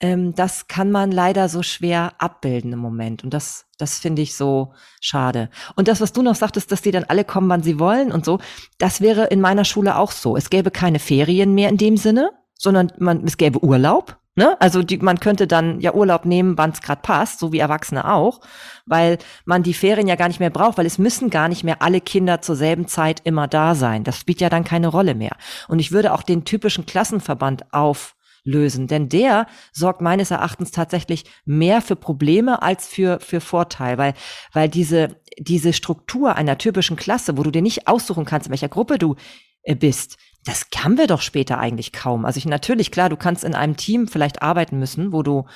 ähm, 0.00 0.34
das 0.34 0.68
kann 0.68 0.92
man 0.92 1.10
leider 1.10 1.48
so 1.48 1.62
schwer 1.62 2.12
abbilden 2.18 2.72
im 2.72 2.78
Moment 2.78 3.24
und 3.24 3.34
das 3.34 3.66
das 3.78 3.98
finde 3.98 4.22
ich 4.22 4.36
so 4.36 4.74
schade. 5.00 5.48
Und 5.74 5.88
das, 5.88 6.00
was 6.00 6.12
du 6.12 6.22
noch 6.22 6.34
sagtest, 6.34 6.70
dass 6.70 6.82
die 6.82 6.90
dann 6.90 7.04
alle 7.04 7.24
kommen, 7.24 7.48
wann 7.48 7.62
sie 7.62 7.78
wollen 7.78 8.12
und 8.12 8.24
so, 8.24 8.38
das 8.78 9.00
wäre 9.00 9.26
in 9.26 9.40
meiner 9.40 9.64
Schule 9.64 9.96
auch 9.96 10.12
so. 10.12 10.36
Es 10.36 10.50
gäbe 10.50 10.70
keine 10.70 10.98
Ferien 10.98 11.54
mehr 11.54 11.70
in 11.70 11.78
dem 11.78 11.96
Sinne, 11.96 12.30
sondern 12.54 12.92
man, 12.98 13.24
es 13.24 13.38
gäbe 13.38 13.64
Urlaub 13.64 14.20
Ne? 14.40 14.58
Also 14.58 14.82
die, 14.82 14.96
man 14.96 15.20
könnte 15.20 15.46
dann 15.46 15.80
ja 15.80 15.92
Urlaub 15.92 16.24
nehmen, 16.24 16.56
wann 16.56 16.70
es 16.70 16.80
gerade 16.80 17.02
passt, 17.02 17.40
so 17.40 17.52
wie 17.52 17.58
Erwachsene 17.58 18.10
auch, 18.10 18.40
weil 18.86 19.18
man 19.44 19.62
die 19.62 19.74
Ferien 19.74 20.08
ja 20.08 20.16
gar 20.16 20.28
nicht 20.28 20.40
mehr 20.40 20.48
braucht, 20.48 20.78
weil 20.78 20.86
es 20.86 20.96
müssen 20.96 21.28
gar 21.28 21.46
nicht 21.48 21.62
mehr 21.62 21.82
alle 21.82 22.00
Kinder 22.00 22.40
zur 22.40 22.56
selben 22.56 22.88
Zeit 22.88 23.20
immer 23.24 23.48
da 23.48 23.74
sein. 23.74 24.02
Das 24.02 24.18
spielt 24.18 24.40
ja 24.40 24.48
dann 24.48 24.64
keine 24.64 24.88
Rolle 24.88 25.14
mehr. 25.14 25.36
Und 25.68 25.78
ich 25.78 25.92
würde 25.92 26.14
auch 26.14 26.22
den 26.22 26.46
typischen 26.46 26.86
Klassenverband 26.86 27.74
auflösen, 27.74 28.86
denn 28.86 29.10
der 29.10 29.46
sorgt 29.72 30.00
meines 30.00 30.30
Erachtens 30.30 30.70
tatsächlich 30.70 31.26
mehr 31.44 31.82
für 31.82 31.96
Probleme 31.96 32.62
als 32.62 32.88
für 32.88 33.20
für 33.20 33.42
Vorteil, 33.42 33.98
weil 33.98 34.14
weil 34.54 34.70
diese 34.70 35.20
diese 35.38 35.74
Struktur 35.74 36.36
einer 36.36 36.56
typischen 36.56 36.96
Klasse, 36.96 37.36
wo 37.36 37.42
du 37.42 37.50
dir 37.50 37.60
nicht 37.60 37.88
aussuchen 37.88 38.24
kannst, 38.24 38.46
in 38.46 38.52
welcher 38.52 38.70
Gruppe 38.70 38.96
du 38.96 39.16
äh, 39.64 39.74
bist, 39.74 40.16
das 40.44 40.66
haben 40.76 40.96
wir 40.96 41.06
doch 41.06 41.20
später 41.20 41.58
eigentlich 41.58 41.92
kaum. 41.92 42.24
Also 42.24 42.38
ich 42.38 42.46
natürlich 42.46 42.90
klar, 42.90 43.08
du 43.08 43.16
kannst 43.16 43.44
in 43.44 43.54
einem 43.54 43.76
Team 43.76 44.08
vielleicht 44.08 44.42
arbeiten 44.42 44.78
müssen, 44.78 45.12
wo 45.12 45.22
du 45.22 45.46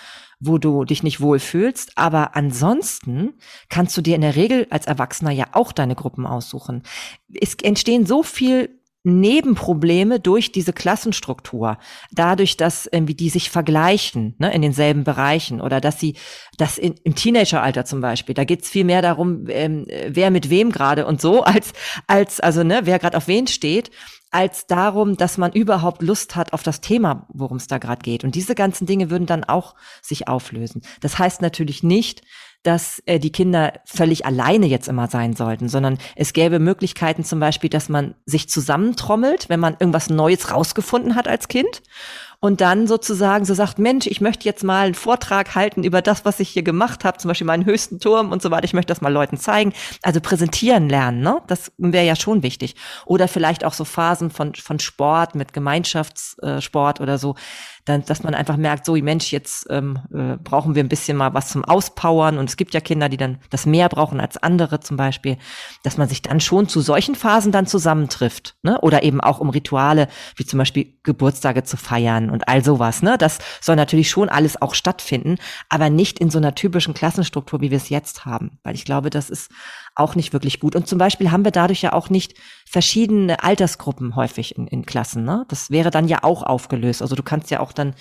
wo 0.41 0.59
du 0.59 0.85
dich 0.85 1.03
nicht 1.03 1.21
wohlfühlst, 1.21 1.93
aber 1.97 2.37
ansonsten 2.37 3.35
kannst 3.71 3.97
du 3.97 4.03
dir 4.03 4.15
in 4.15 4.21
der 4.21 4.37
Regel 4.37 4.67
als 4.69 4.87
Erwachsener 4.87 5.31
ja 5.31 5.47
auch 5.53 5.73
deine 5.73 5.95
Gruppen 5.95 6.27
aussuchen. 6.27 6.83
Es 7.41 7.55
entstehen 7.63 8.05
so 8.05 8.23
viel 8.23 8.81
Nebenprobleme 9.05 10.19
durch 10.19 10.51
diese 10.51 10.73
Klassenstruktur, 10.73 11.79
dadurch, 12.11 12.57
dass 12.57 12.87
irgendwie 12.91 13.15
die 13.15 13.29
sich 13.29 13.51
vergleichen 13.51 14.35
ne, 14.39 14.53
in 14.53 14.63
denselben 14.63 15.05
Bereichen 15.05 15.61
oder 15.61 15.81
dass 15.81 16.01
sie 16.01 16.17
das 16.57 16.79
in, 16.79 16.95
im 17.05 17.15
Teenageralter 17.15 17.85
zum 17.85 18.01
Beispiel, 18.01 18.35
da 18.35 18.45
geht's 18.45 18.71
viel 18.71 18.85
mehr 18.85 19.03
darum, 19.03 19.45
ähm, 19.49 19.87
wer 20.09 20.31
mit 20.31 20.49
wem 20.49 20.73
gerade 20.73 21.07
und 21.07 21.21
so, 21.21 21.43
als 21.45 21.73
als 22.07 22.41
also 22.41 22.65
ne, 22.65 22.81
wer 22.85 22.99
gerade 22.99 23.17
auf 23.17 23.29
wen 23.29 23.47
steht 23.47 23.91
als 24.31 24.67
darum, 24.67 25.17
dass 25.17 25.39
man 25.39 25.53
überhaupt 25.53 26.03
Lust 26.03 26.35
hat 26.35 26.53
auf 26.53 26.65
das 26.65 26.81
Thema, 26.81 27.29
worum 27.33 27.57
es 27.57 27.69
da 27.69 27.79
gerade 27.79 28.03
geht. 28.03 28.25
Und 28.25 28.35
diese 28.35 28.57
ganzen 28.57 28.85
Dinge 28.85 29.09
würden 29.09 29.27
dann 29.27 29.45
auch 29.45 29.77
sich 30.03 30.27
auflösen. 30.27 30.83
Das 31.01 31.21
heißt 31.21 31.41
natürlich 31.41 31.85
nicht, 31.85 32.23
dass 32.65 33.01
äh, 33.07 33.21
die 33.21 33.31
Kinder 33.31 33.75
völlig 33.85 34.27
alleine 34.27 34.67
jetzt 34.67 34.89
immer 34.89 35.07
sein 35.07 35.37
sollten, 35.37 35.69
sondern 35.69 35.99
es 36.17 36.33
gäbe 36.33 36.59
Möglichkeiten 36.59 37.23
zum 37.23 37.39
Beispiel, 37.39 37.71
dass 37.71 37.89
man 37.89 38.15
sich 38.27 38.49
zusammentrommelt, 38.49 39.49
wenn 39.49 39.61
man 39.61 39.77
irgendwas 39.79 40.11
Neues 40.11 40.51
rausgefunden 40.51 41.15
hat 41.15 41.29
als 41.29 41.47
Kind 41.47 41.83
und 42.45 42.61
dann 42.61 42.87
sozusagen 42.87 43.47
so 43.47 43.55
sagt, 43.55 43.79
Mensch, 43.79 44.07
ich 44.07 44.21
möchte 44.21 44.45
jetzt 44.45 44.65
mal 44.65 44.85
einen 44.85 44.95
Vortrag 44.95 45.55
halten 45.55 45.83
über 45.83 46.03
das, 46.03 46.27
was 46.27 46.41
ich 46.41 46.51
hier 46.51 46.63
gemacht 46.63 47.03
habe, 47.03 47.17
zum 47.17 47.31
Beispiel 47.31 47.47
meinen 47.47 47.65
höchsten 47.65 48.01
Turm 48.01 48.33
und 48.33 48.43
so 48.43 48.51
weiter. 48.51 48.65
Ich 48.65 48.75
möchte 48.75 48.93
das 48.93 49.01
mal 49.01 49.11
Leuten 49.11 49.39
zeigen. 49.39 49.73
Also 50.03 50.21
präsentieren 50.21 50.91
lernen, 50.91 51.21
ne? 51.21 51.41
Das 51.47 51.73
wäre 51.79 52.05
ja 52.05 52.17
schon 52.17 52.43
wichtig. 52.43 52.77
Oder 53.07 53.29
vielleicht 53.29 53.65
auch 53.65 53.73
so 53.73 53.87
Phasen 53.87 54.31
von, 54.31 54.55
von 54.55 54.79
Sport 54.79 55.35
mit 55.35 55.55
Gemeinschaftssport 55.55 57.01
oder 57.01 57.17
so 57.17 57.35
dann, 57.85 58.05
dass 58.05 58.23
man 58.23 58.35
einfach 58.35 58.57
merkt, 58.57 58.87
so, 58.87 58.95
Mensch, 58.95 59.31
jetzt 59.31 59.67
ähm, 59.71 59.99
äh, 60.13 60.37
brauchen 60.43 60.75
wir 60.75 60.83
ein 60.83 60.89
bisschen 60.89 61.17
mal 61.17 61.35
was 61.35 61.49
zum 61.49 61.65
Auspowern 61.65 62.39
und 62.39 62.49
es 62.49 62.57
gibt 62.57 62.73
ja 62.73 62.81
Kinder, 62.81 63.09
die 63.09 63.17
dann 63.17 63.39
das 63.51 63.67
mehr 63.67 63.89
brauchen 63.89 64.21
als 64.21 64.37
andere 64.37 64.81
zum 64.81 64.97
Beispiel, 64.97 65.37
dass 65.83 65.99
man 65.99 66.09
sich 66.09 66.23
dann 66.23 66.41
schon 66.41 66.69
zu 66.69 66.81
solchen 66.81 67.15
Phasen 67.15 67.53
dann 67.53 67.67
zusammentrifft, 67.67 68.57
ne? 68.63 68.81
Oder 68.81 69.03
eben 69.03 69.21
auch 69.21 69.39
um 69.39 69.51
Rituale, 69.51 70.09
wie 70.37 70.47
zum 70.47 70.59
Beispiel 70.59 70.95
Geburtstage 71.03 71.65
zu 71.65 71.77
feiern 71.77 72.31
und 72.31 72.49
all 72.49 72.65
sowas, 72.65 73.03
ne? 73.03 73.19
Das 73.19 73.39
soll 73.61 73.77
natürlich 73.77 74.09
schon 74.09 74.29
alles 74.31 74.61
auch 74.61 74.75
stattfinden, 74.75 75.37
aber 75.69 75.91
nicht 75.91 76.19
in 76.19 76.31
so 76.31 76.39
einer 76.39 76.55
typischen 76.55 76.95
Klassenstruktur, 76.95 77.61
wie 77.61 77.71
wir 77.71 77.79
es 77.79 77.91
jetzt 77.91 78.25
haben, 78.25 78.59
weil 78.63 78.75
ich 78.75 78.85
glaube, 78.85 79.11
das 79.11 79.29
ist 79.29 79.51
auch 79.95 80.15
nicht 80.15 80.33
wirklich 80.33 80.61
gut. 80.61 80.77
Und 80.77 80.89
zum 80.89 80.99
Beispiel 80.99 81.31
haben 81.31 81.45
wir 81.45 81.53
dadurch 81.53 81.83
ja 81.83 81.93
auch 81.93 82.11
nicht 82.11 82.35
verschiedene 82.67 83.43
Altersgruppen 83.43 84.17
häufig 84.17 84.57
in, 84.57 84.67
in 84.67 84.87
Klassen. 84.87 85.25
Ne? 85.25 85.45
Das 85.49 85.71
wäre 85.71 85.91
dann 85.91 86.09
ja 86.09 86.19
auch 86.23 86.43
aufgelöst. 86.43 87.03
Also 87.03 87.15
du 87.15 87.23
kannst 87.23 87.51
ja 87.51 87.61
auch 87.61 87.73
dann 87.73 87.95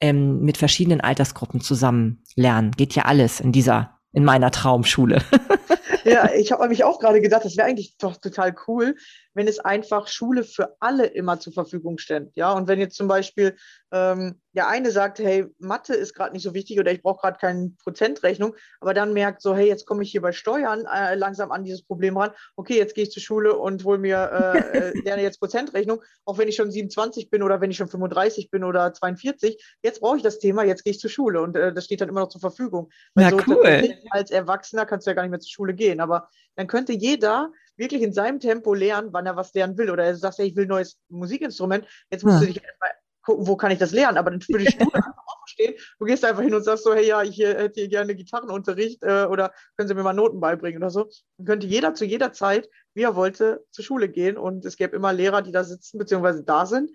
ähm, 0.00 0.40
mit 0.40 0.56
verschiedenen 0.56 1.00
Altersgruppen 1.00 1.60
zusammen 1.60 2.22
lernen. 2.36 2.72
Geht 2.72 2.94
ja 2.94 3.04
alles 3.04 3.40
in 3.40 3.52
dieser, 3.52 3.98
in 4.12 4.24
meiner 4.24 4.50
Traumschule. 4.50 5.22
ja, 6.04 6.30
ich 6.34 6.52
habe 6.52 6.68
mich 6.68 6.84
auch 6.84 6.98
gerade 6.98 7.20
gedacht, 7.20 7.44
das 7.44 7.56
wäre 7.56 7.66
eigentlich 7.66 7.96
doch 7.98 8.16
total 8.16 8.54
cool, 8.66 8.96
wenn 9.34 9.48
es 9.48 9.58
einfach 9.58 10.08
Schule 10.08 10.44
für 10.44 10.76
alle 10.80 11.06
immer 11.06 11.40
zur 11.40 11.52
Verfügung 11.52 11.98
stellt. 11.98 12.34
Ja, 12.36 12.52
und 12.52 12.68
wenn 12.68 12.80
jetzt 12.80 12.96
zum 12.96 13.08
Beispiel 13.08 13.56
ähm, 13.92 14.40
der 14.54 14.68
eine 14.68 14.90
sagt, 14.90 15.18
hey, 15.18 15.46
Mathe 15.58 15.94
ist 15.94 16.14
gerade 16.14 16.32
nicht 16.32 16.42
so 16.42 16.54
wichtig 16.54 16.78
oder 16.78 16.92
ich 16.92 17.02
brauche 17.02 17.20
gerade 17.20 17.38
keine 17.38 17.72
Prozentrechnung, 17.82 18.54
aber 18.80 18.94
dann 18.94 19.12
merkt 19.12 19.40
so, 19.40 19.54
hey, 19.54 19.66
jetzt 19.66 19.86
komme 19.86 20.02
ich 20.02 20.10
hier 20.10 20.20
bei 20.20 20.32
Steuern 20.32 20.86
äh, 20.86 21.14
langsam 21.14 21.52
an 21.52 21.64
dieses 21.64 21.82
Problem 21.82 22.16
ran. 22.16 22.32
Okay, 22.56 22.76
jetzt 22.76 22.94
gehe 22.94 23.04
ich 23.04 23.10
zur 23.10 23.22
Schule 23.22 23.56
und 23.56 23.84
hol 23.84 23.98
mir, 23.98 24.54
äh, 24.54 24.78
äh 24.78 24.92
lerne 25.04 25.22
jetzt 25.22 25.40
Prozentrechnung, 25.40 26.02
auch 26.24 26.38
wenn 26.38 26.48
ich 26.48 26.56
schon 26.56 26.70
27 26.70 27.30
bin 27.30 27.42
oder 27.42 27.60
wenn 27.60 27.70
ich 27.70 27.76
schon 27.76 27.88
35 27.88 28.50
bin 28.50 28.64
oder 28.64 28.92
42. 28.92 29.62
Jetzt 29.82 30.00
brauche 30.00 30.16
ich 30.16 30.22
das 30.22 30.38
Thema, 30.38 30.64
jetzt 30.64 30.84
gehe 30.84 30.92
ich 30.92 31.00
zur 31.00 31.10
Schule 31.10 31.40
und 31.40 31.56
äh, 31.56 31.72
das 31.72 31.84
steht 31.84 32.00
dann 32.00 32.08
immer 32.08 32.20
noch 32.20 32.28
zur 32.28 32.40
Verfügung. 32.40 32.90
Weil 33.14 33.24
ja, 33.24 33.30
so 33.30 33.40
cool. 33.46 33.94
Als 34.10 34.30
Erwachsener 34.30 34.86
kannst 34.86 35.06
du 35.06 35.10
ja 35.10 35.14
gar 35.14 35.22
nicht 35.22 35.30
mehr 35.30 35.40
zur 35.40 35.50
Schule 35.50 35.61
gehen, 35.66 36.00
aber 36.00 36.28
dann 36.56 36.66
könnte 36.66 36.92
jeder 36.92 37.50
wirklich 37.76 38.02
in 38.02 38.12
seinem 38.12 38.40
Tempo 38.40 38.74
lernen, 38.74 39.12
wann 39.12 39.26
er 39.26 39.36
was 39.36 39.54
lernen 39.54 39.78
will. 39.78 39.90
Oder 39.90 40.04
er 40.04 40.16
sagt, 40.16 40.38
hey, 40.38 40.46
ich 40.46 40.56
will 40.56 40.66
ein 40.66 40.68
neues 40.68 40.98
Musikinstrument, 41.08 41.86
jetzt 42.10 42.24
musst 42.24 42.36
ja. 42.36 42.40
du 42.40 42.46
dich 42.46 42.62
erstmal 42.62 42.90
gucken, 43.22 43.46
wo 43.46 43.56
kann 43.56 43.70
ich 43.70 43.78
das 43.78 43.92
lernen? 43.92 44.18
Aber 44.18 44.30
dann 44.30 44.42
würde 44.48 44.64
ich 44.64 44.80
einfach 44.80 45.12
aufstehen. 45.42 45.74
Du 45.98 46.04
gehst 46.04 46.24
einfach 46.24 46.42
hin 46.42 46.54
und 46.54 46.62
sagst 46.62 46.84
so, 46.84 46.94
hey, 46.94 47.06
ja, 47.06 47.22
ich 47.22 47.38
hätte 47.38 47.80
hier 47.80 47.88
gerne 47.88 48.14
Gitarrenunterricht 48.14 49.02
äh, 49.02 49.24
oder 49.24 49.52
können 49.76 49.88
Sie 49.88 49.94
mir 49.94 50.02
mal 50.02 50.12
Noten 50.12 50.40
beibringen 50.40 50.82
oder 50.82 50.90
so. 50.90 51.08
Dann 51.38 51.46
könnte 51.46 51.66
jeder 51.66 51.94
zu 51.94 52.04
jeder 52.04 52.32
Zeit, 52.32 52.68
wie 52.94 53.02
er 53.02 53.16
wollte, 53.16 53.64
zur 53.70 53.84
Schule 53.84 54.08
gehen 54.08 54.36
und 54.36 54.64
es 54.64 54.76
gäbe 54.76 54.96
immer 54.96 55.12
Lehrer, 55.12 55.42
die 55.42 55.52
da 55.52 55.64
sitzen 55.64 55.98
bzw. 55.98 56.42
da 56.44 56.66
sind. 56.66 56.90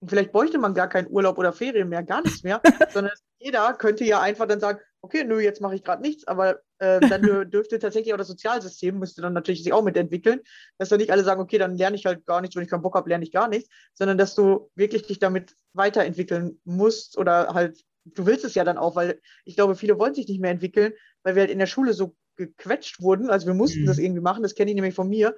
Und 0.00 0.08
vielleicht 0.08 0.32
bräuchte 0.32 0.58
man 0.58 0.74
gar 0.74 0.88
keinen 0.88 1.08
Urlaub 1.10 1.38
oder 1.38 1.52
Ferien 1.52 1.88
mehr, 1.88 2.02
gar 2.02 2.22
nichts 2.22 2.42
mehr, 2.42 2.60
sondern 2.92 3.12
jeder 3.38 3.72
könnte 3.74 4.04
ja 4.04 4.20
einfach 4.20 4.46
dann 4.46 4.60
sagen, 4.60 4.80
okay, 5.02 5.24
nö, 5.24 5.40
jetzt 5.40 5.60
mache 5.60 5.74
ich 5.74 5.82
gerade 5.82 6.00
nichts, 6.00 6.26
aber 6.26 6.60
äh, 6.78 7.00
dann 7.00 7.22
dürfte 7.50 7.78
tatsächlich 7.78 8.14
auch 8.14 8.18
das 8.18 8.28
Sozialsystem, 8.28 8.98
müsste 8.98 9.20
dann 9.20 9.32
natürlich 9.32 9.62
sich 9.62 9.72
auch 9.72 9.82
mitentwickeln, 9.82 10.40
dass 10.78 10.88
dann 10.88 10.98
nicht 10.98 11.10
alle 11.10 11.24
sagen, 11.24 11.40
okay, 11.40 11.58
dann 11.58 11.76
lerne 11.76 11.96
ich 11.96 12.06
halt 12.06 12.24
gar 12.24 12.40
nichts, 12.40 12.56
wenn 12.56 12.62
ich 12.62 12.70
keinen 12.70 12.82
Bock 12.82 12.94
habe, 12.94 13.08
lerne 13.08 13.24
ich 13.24 13.32
gar 13.32 13.48
nichts, 13.48 13.68
sondern 13.94 14.16
dass 14.16 14.34
du 14.34 14.70
wirklich 14.74 15.02
dich 15.02 15.18
damit 15.18 15.54
weiterentwickeln 15.72 16.60
musst 16.64 17.18
oder 17.18 17.48
halt, 17.52 17.82
du 18.04 18.26
willst 18.26 18.44
es 18.44 18.54
ja 18.54 18.64
dann 18.64 18.78
auch, 18.78 18.94
weil 18.94 19.20
ich 19.44 19.56
glaube, 19.56 19.74
viele 19.74 19.98
wollen 19.98 20.14
sich 20.14 20.28
nicht 20.28 20.40
mehr 20.40 20.52
entwickeln, 20.52 20.92
weil 21.24 21.34
wir 21.34 21.42
halt 21.42 21.50
in 21.50 21.58
der 21.58 21.66
Schule 21.66 21.92
so 21.94 22.14
gequetscht 22.36 23.02
wurden, 23.02 23.28
also 23.28 23.46
wir 23.46 23.54
mussten 23.54 23.82
mhm. 23.82 23.86
das 23.86 23.98
irgendwie 23.98 24.22
machen, 24.22 24.42
das 24.42 24.54
kenne 24.54 24.70
ich 24.70 24.76
nämlich 24.76 24.94
von 24.94 25.08
mir. 25.08 25.36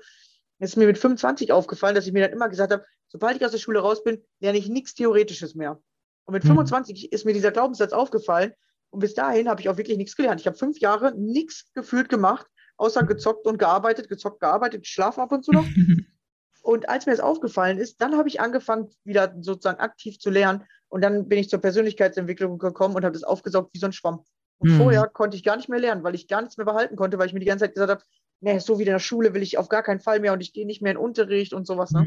Es 0.58 0.70
ist 0.70 0.76
mir 0.76 0.86
mit 0.86 0.98
25 0.98 1.52
aufgefallen, 1.52 1.94
dass 1.94 2.06
ich 2.06 2.12
mir 2.12 2.22
dann 2.22 2.32
immer 2.32 2.48
gesagt 2.48 2.72
habe, 2.72 2.84
sobald 3.08 3.36
ich 3.36 3.44
aus 3.44 3.50
der 3.50 3.58
Schule 3.58 3.80
raus 3.80 4.04
bin, 4.04 4.22
lerne 4.40 4.58
ich 4.58 4.68
nichts 4.68 4.94
Theoretisches 4.94 5.54
mehr. 5.54 5.80
Und 6.26 6.34
mit 6.34 6.44
mhm. 6.44 6.48
25 6.48 7.12
ist 7.12 7.24
mir 7.24 7.32
dieser 7.32 7.50
Glaubenssatz 7.50 7.92
aufgefallen, 7.92 8.52
und 8.94 9.00
bis 9.00 9.14
dahin 9.14 9.48
habe 9.48 9.60
ich 9.60 9.68
auch 9.68 9.76
wirklich 9.76 9.98
nichts 9.98 10.14
gelernt. 10.14 10.40
Ich 10.40 10.46
habe 10.46 10.56
fünf 10.56 10.78
Jahre 10.78 11.12
nichts 11.18 11.72
gefühlt 11.74 12.08
gemacht, 12.08 12.46
außer 12.76 13.02
gezockt 13.02 13.44
und 13.44 13.58
gearbeitet, 13.58 14.08
gezockt, 14.08 14.38
gearbeitet, 14.38 14.82
geschlafen 14.82 15.20
ab 15.20 15.32
und 15.32 15.44
zu 15.44 15.50
noch. 15.50 15.66
und 16.62 16.88
als 16.88 17.04
mir 17.04 17.12
das 17.12 17.20
aufgefallen 17.20 17.78
ist, 17.78 18.00
dann 18.00 18.16
habe 18.16 18.28
ich 18.28 18.40
angefangen, 18.40 18.88
wieder 19.02 19.34
sozusagen 19.40 19.80
aktiv 19.80 20.20
zu 20.20 20.30
lernen. 20.30 20.62
Und 20.86 21.02
dann 21.02 21.28
bin 21.28 21.40
ich 21.40 21.48
zur 21.48 21.60
Persönlichkeitsentwicklung 21.60 22.58
gekommen 22.58 22.94
und 22.94 23.04
habe 23.04 23.14
das 23.14 23.24
aufgesaugt 23.24 23.74
wie 23.74 23.80
so 23.80 23.86
ein 23.86 23.92
Schwamm. 23.92 24.24
Und 24.58 24.70
mhm. 24.70 24.78
vorher 24.78 25.08
konnte 25.08 25.36
ich 25.36 25.42
gar 25.42 25.56
nicht 25.56 25.68
mehr 25.68 25.80
lernen, 25.80 26.04
weil 26.04 26.14
ich 26.14 26.28
gar 26.28 26.40
nichts 26.40 26.56
mehr 26.56 26.66
behalten 26.66 26.94
konnte, 26.94 27.18
weil 27.18 27.26
ich 27.26 27.32
mir 27.32 27.40
die 27.40 27.46
ganze 27.46 27.64
Zeit 27.64 27.74
gesagt 27.74 27.90
habe, 27.90 28.04
nee, 28.44 28.58
so 28.58 28.78
wie 28.78 28.82
in 28.82 28.90
der 28.90 28.98
Schule 28.98 29.34
will 29.34 29.42
ich 29.42 29.58
auf 29.58 29.68
gar 29.68 29.82
keinen 29.82 30.00
Fall 30.00 30.20
mehr 30.20 30.32
und 30.32 30.40
ich 30.40 30.52
gehe 30.52 30.66
nicht 30.66 30.82
mehr 30.82 30.92
in 30.92 30.98
Unterricht 30.98 31.52
und 31.54 31.66
sowas. 31.66 31.90
Ne? 31.92 32.04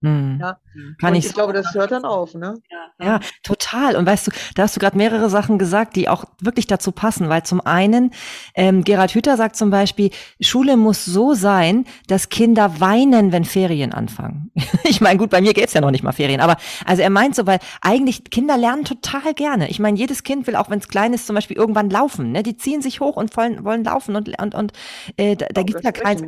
Mhm. 0.00 0.38
Ja. 0.40 0.58
Kann 1.00 1.12
und 1.12 1.18
ich, 1.18 1.26
ich 1.26 1.34
glaube, 1.34 1.52
das 1.52 1.74
hört 1.74 1.90
dann 1.90 2.04
auf. 2.04 2.34
Ne? 2.34 2.54
Ja, 2.70 3.06
ja, 3.06 3.20
total. 3.42 3.96
Und 3.96 4.06
weißt 4.06 4.26
du, 4.26 4.30
da 4.54 4.64
hast 4.64 4.76
du 4.76 4.80
gerade 4.80 4.96
mehrere 4.96 5.30
Sachen 5.30 5.58
gesagt, 5.58 5.96
die 5.96 6.08
auch 6.08 6.24
wirklich 6.40 6.66
dazu 6.66 6.92
passen, 6.92 7.28
weil 7.28 7.42
zum 7.44 7.60
einen, 7.60 8.12
ähm, 8.54 8.84
Gerhard 8.84 9.14
Hüther 9.14 9.36
sagt 9.36 9.56
zum 9.56 9.70
Beispiel, 9.70 10.10
Schule 10.40 10.76
muss 10.76 11.04
so 11.04 11.34
sein, 11.34 11.86
dass 12.06 12.28
Kinder 12.28 12.80
weinen, 12.80 13.32
wenn 13.32 13.44
Ferien 13.44 13.92
anfangen. 13.92 14.50
ich 14.84 15.00
meine, 15.00 15.18
gut, 15.18 15.30
bei 15.30 15.40
mir 15.40 15.54
geht's 15.54 15.72
ja 15.72 15.80
noch 15.80 15.90
nicht 15.90 16.02
mal 16.02 16.12
Ferien, 16.12 16.40
aber 16.40 16.56
also 16.84 17.02
er 17.02 17.10
meint 17.10 17.34
so, 17.34 17.46
weil 17.46 17.58
eigentlich 17.80 18.24
Kinder 18.24 18.56
lernen 18.56 18.84
total 18.84 19.34
gerne. 19.34 19.70
Ich 19.70 19.78
meine, 19.78 19.98
jedes 19.98 20.22
Kind 20.24 20.46
will, 20.46 20.56
auch 20.56 20.68
wenn 20.68 20.78
es 20.78 20.88
klein 20.88 21.14
ist, 21.14 21.26
zum 21.26 21.34
Beispiel 21.34 21.56
irgendwann 21.56 21.88
laufen. 21.88 22.32
Ne? 22.32 22.42
Die 22.42 22.56
ziehen 22.56 22.82
sich 22.82 23.00
hoch 23.00 23.16
und 23.16 23.34
wollen, 23.36 23.64
wollen 23.64 23.84
laufen 23.84 24.16
und, 24.16 24.40
und, 24.40 24.54
und 24.54 24.72
äh, 25.16 25.36
da, 25.36 25.46
da 25.46 25.62
gibt 25.72 25.84
ja 25.84 25.92
keins. 25.92 26.22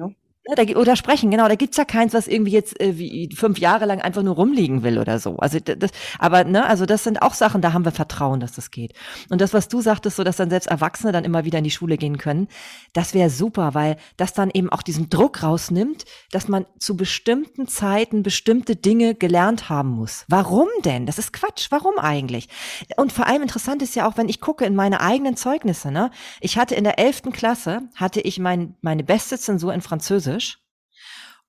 Da, 0.45 0.65
oder 0.75 0.97
sprechen, 0.97 1.31
genau. 1.31 1.47
Da 1.47 1.55
gibt's 1.55 1.77
ja 1.77 1.85
keins, 1.85 2.15
was 2.15 2.27
irgendwie 2.27 2.51
jetzt 2.51 2.81
äh, 2.81 2.99
wie 2.99 3.31
fünf 3.33 3.61
Jahre 3.61 3.87
lang 3.87 4.01
einfach 4.01 4.25
nur 4.25 4.35
rumliegen 4.35 4.83
will 4.83 4.99
oder 4.99 5.21
so. 5.21 5.37
Also 5.37 5.61
das, 5.61 5.93
aber 6.19 6.43
ne, 6.43 6.67
also 6.67 6.85
das 6.85 7.05
sind 7.05 7.23
auch 7.23 7.35
Sachen, 7.35 7.63
da 7.63 7.73
haben 7.73 7.85
wir 7.85 7.93
Vertrauen, 7.93 8.41
dass 8.41 8.51
das 8.51 8.73
geht. 8.73 8.93
Und 9.31 9.41
das, 9.41 9.55
was 9.55 9.69
du 9.69 9.81
sagtest, 9.81 10.17
so 10.17 10.25
dass 10.25 10.39
dann 10.39 10.51
selbst 10.51 10.67
Erwachsene 10.67 11.13
dann 11.13 11.23
immer 11.23 11.45
wieder 11.45 11.59
in 11.59 11.65
die 11.65 11.71
Schule 11.71 11.97
gehen 11.97 12.19
können, 12.19 12.49
das 12.93 13.15
wäre 13.15 13.31
super, 13.31 13.75
weil 13.75 13.99
das 14.17 14.33
dann 14.33 14.51
eben 14.53 14.69
auch 14.69 14.83
diesen 14.83 15.09
Druck 15.11 15.45
rausnimmt, 15.45 16.07
dass 16.33 16.49
man 16.49 16.67
zu 16.81 16.97
bestimmten 16.97 17.69
Zeiten 17.69 18.25
bestimmte 18.25 18.75
Dinge 18.75 19.15
gelernt 19.15 19.69
haben 19.69 19.91
muss. 19.91 20.25
Warum 20.27 20.67
denn? 20.85 21.07
Das 21.07 21.19
ist 21.19 21.33
Quatsch. 21.33 21.69
Warum 21.71 21.99
eigentlich? 21.99 22.49
Und 22.97 23.13
vor 23.13 23.29
allem 23.29 23.43
interessant 23.43 23.81
ist 23.81 23.95
ja 23.95 24.09
auch, 24.09 24.17
wenn 24.17 24.29
ich 24.29 24.41
gucke 24.41 24.65
in 24.65 24.75
meine 24.75 25.03
eigenen 25.03 25.37
Zeugnisse. 25.37 25.93
Ne, 25.93 26.11
ich 26.41 26.59
hatte 26.59 26.75
in 26.75 26.83
der 26.83 26.99
elften 26.99 27.31
Klasse 27.31 27.83
hatte 27.95 28.21
ich 28.21 28.41
mein, 28.41 28.75
meine 28.81 29.05
beste 29.05 29.39
Zensur 29.39 29.73
in 29.73 29.83
Französisch 29.83 30.32
Französisch. 30.33 30.59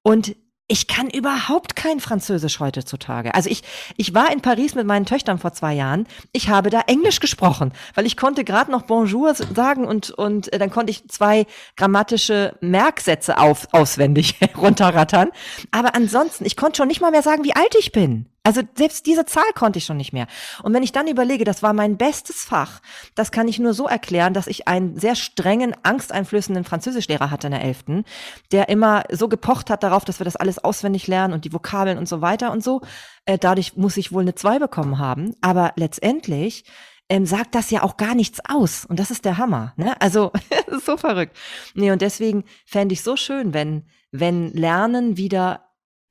Und 0.03 0.35
ich 0.67 0.87
kann 0.87 1.09
überhaupt 1.09 1.75
kein 1.75 1.99
Französisch 1.99 2.59
heutzutage. 2.59 3.35
Also 3.35 3.49
ich, 3.49 3.63
ich 3.97 4.13
war 4.13 4.31
in 4.31 4.41
Paris 4.41 4.75
mit 4.75 4.87
meinen 4.87 5.05
Töchtern 5.05 5.37
vor 5.37 5.51
zwei 5.51 5.73
Jahren. 5.73 6.07
Ich 6.31 6.49
habe 6.49 6.69
da 6.69 6.81
Englisch 6.87 7.19
gesprochen, 7.19 7.73
weil 7.95 8.05
ich 8.05 8.15
konnte 8.15 8.43
gerade 8.43 8.71
noch 8.71 8.83
Bonjour 8.83 9.35
sagen 9.35 9.85
und, 9.85 10.09
und 10.11 10.51
äh, 10.51 10.57
dann 10.57 10.71
konnte 10.71 10.91
ich 10.91 11.07
zwei 11.09 11.45
grammatische 11.75 12.57
Merksätze 12.61 13.37
auf, 13.37 13.67
auswendig 13.73 14.35
runterrattern. 14.57 15.29
Aber 15.71 15.95
ansonsten, 15.95 16.45
ich 16.45 16.55
konnte 16.55 16.77
schon 16.77 16.87
nicht 16.87 17.01
mal 17.01 17.11
mehr 17.11 17.23
sagen, 17.23 17.43
wie 17.43 17.55
alt 17.55 17.75
ich 17.77 17.91
bin. 17.91 18.32
Also 18.45 18.61
selbst 18.75 19.05
diese 19.05 19.25
Zahl 19.25 19.51
konnte 19.55 19.79
ich 19.79 19.85
schon 19.85 19.95
nicht 19.95 20.11
mehr. 20.11 20.27
Und 20.63 20.73
wenn 20.73 20.83
ich 20.83 20.91
dann 20.91 21.07
überlege, 21.07 21.45
das 21.45 21.63
war 21.63 21.71
mein 21.71 21.95
bestes 21.95 22.43
Fach, 22.43 22.81
das 23.15 23.31
kann 23.31 23.47
ich 23.47 23.57
nur 23.57 23.73
so 23.73 23.87
erklären, 23.87 24.33
dass 24.33 24.47
ich 24.47 24.67
einen 24.67 24.99
sehr 24.99 25.15
strengen, 25.15 25.73
angsteinflößenden 25.83 26.65
Französischlehrer 26.65 27.31
hatte 27.31 27.47
in 27.47 27.51
der 27.51 27.63
Elften, 27.63 28.03
der 28.51 28.67
immer 28.67 29.03
so 29.11 29.29
gepocht 29.29 29.69
hat 29.69 29.81
darauf, 29.81 30.03
dass 30.03 30.19
wir 30.19 30.25
das 30.25 30.35
alles 30.35 30.59
auswendig 30.59 31.07
lernen 31.07 31.33
und 31.33 31.45
die 31.45 31.53
Vokabeln 31.53 31.97
und 31.97 32.09
so 32.09 32.19
weiter 32.19 32.51
und 32.51 32.61
so. 32.61 32.81
Äh, 33.25 33.37
dadurch 33.37 33.77
muss 33.77 33.95
ich 33.95 34.11
wohl 34.11 34.23
eine 34.23 34.35
Zwei 34.35 34.59
bekommen 34.59 34.99
haben. 34.99 35.35
Aber 35.39 35.71
letztendlich 35.77 36.65
ähm, 37.07 37.25
sagt 37.25 37.55
das 37.55 37.71
ja 37.71 37.83
auch 37.83 37.95
gar 37.95 38.15
nichts 38.15 38.39
aus. 38.49 38.85
Und 38.85 38.99
das 38.99 39.11
ist 39.11 39.23
der 39.23 39.37
Hammer. 39.37 39.73
Ne? 39.77 39.99
Also 40.01 40.31
ist 40.67 40.85
so 40.85 40.97
verrückt. 40.97 41.37
Nee, 41.75 41.91
und 41.91 42.01
deswegen 42.01 42.43
fände 42.65 42.93
ich 42.93 43.03
so 43.03 43.15
schön, 43.15 43.53
wenn, 43.53 43.85
wenn 44.11 44.51
Lernen 44.51 45.15
wieder 45.15 45.69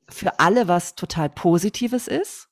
für 0.09 0.39
alle 0.41 0.69
was 0.69 0.95
total 0.95 1.29
Positives 1.29 2.09
ist 2.09 2.49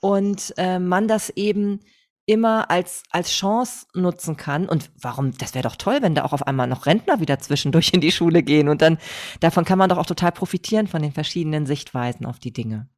und 0.00 0.54
äh, 0.56 0.78
man 0.78 1.08
das 1.08 1.30
eben 1.30 1.80
immer 2.26 2.70
als, 2.70 3.04
als 3.10 3.30
Chance 3.30 3.86
nutzen 3.94 4.36
kann. 4.36 4.68
Und 4.68 4.90
warum, 5.00 5.32
das 5.38 5.54
wäre 5.54 5.62
doch 5.62 5.76
toll, 5.76 5.98
wenn 6.00 6.14
da 6.14 6.24
auch 6.24 6.32
auf 6.32 6.46
einmal 6.46 6.66
noch 6.66 6.86
Rentner 6.86 7.20
wieder 7.20 7.38
zwischendurch 7.38 7.92
in 7.94 8.00
die 8.00 8.12
Schule 8.12 8.42
gehen. 8.42 8.68
Und 8.68 8.82
dann, 8.82 8.98
davon 9.40 9.64
kann 9.64 9.78
man 9.78 9.88
doch 9.88 9.98
auch 9.98 10.06
total 10.06 10.32
profitieren 10.32 10.88
von 10.88 11.02
den 11.02 11.12
verschiedenen 11.12 11.66
Sichtweisen 11.66 12.26
auf 12.26 12.38
die 12.38 12.52
Dinge. 12.52 12.88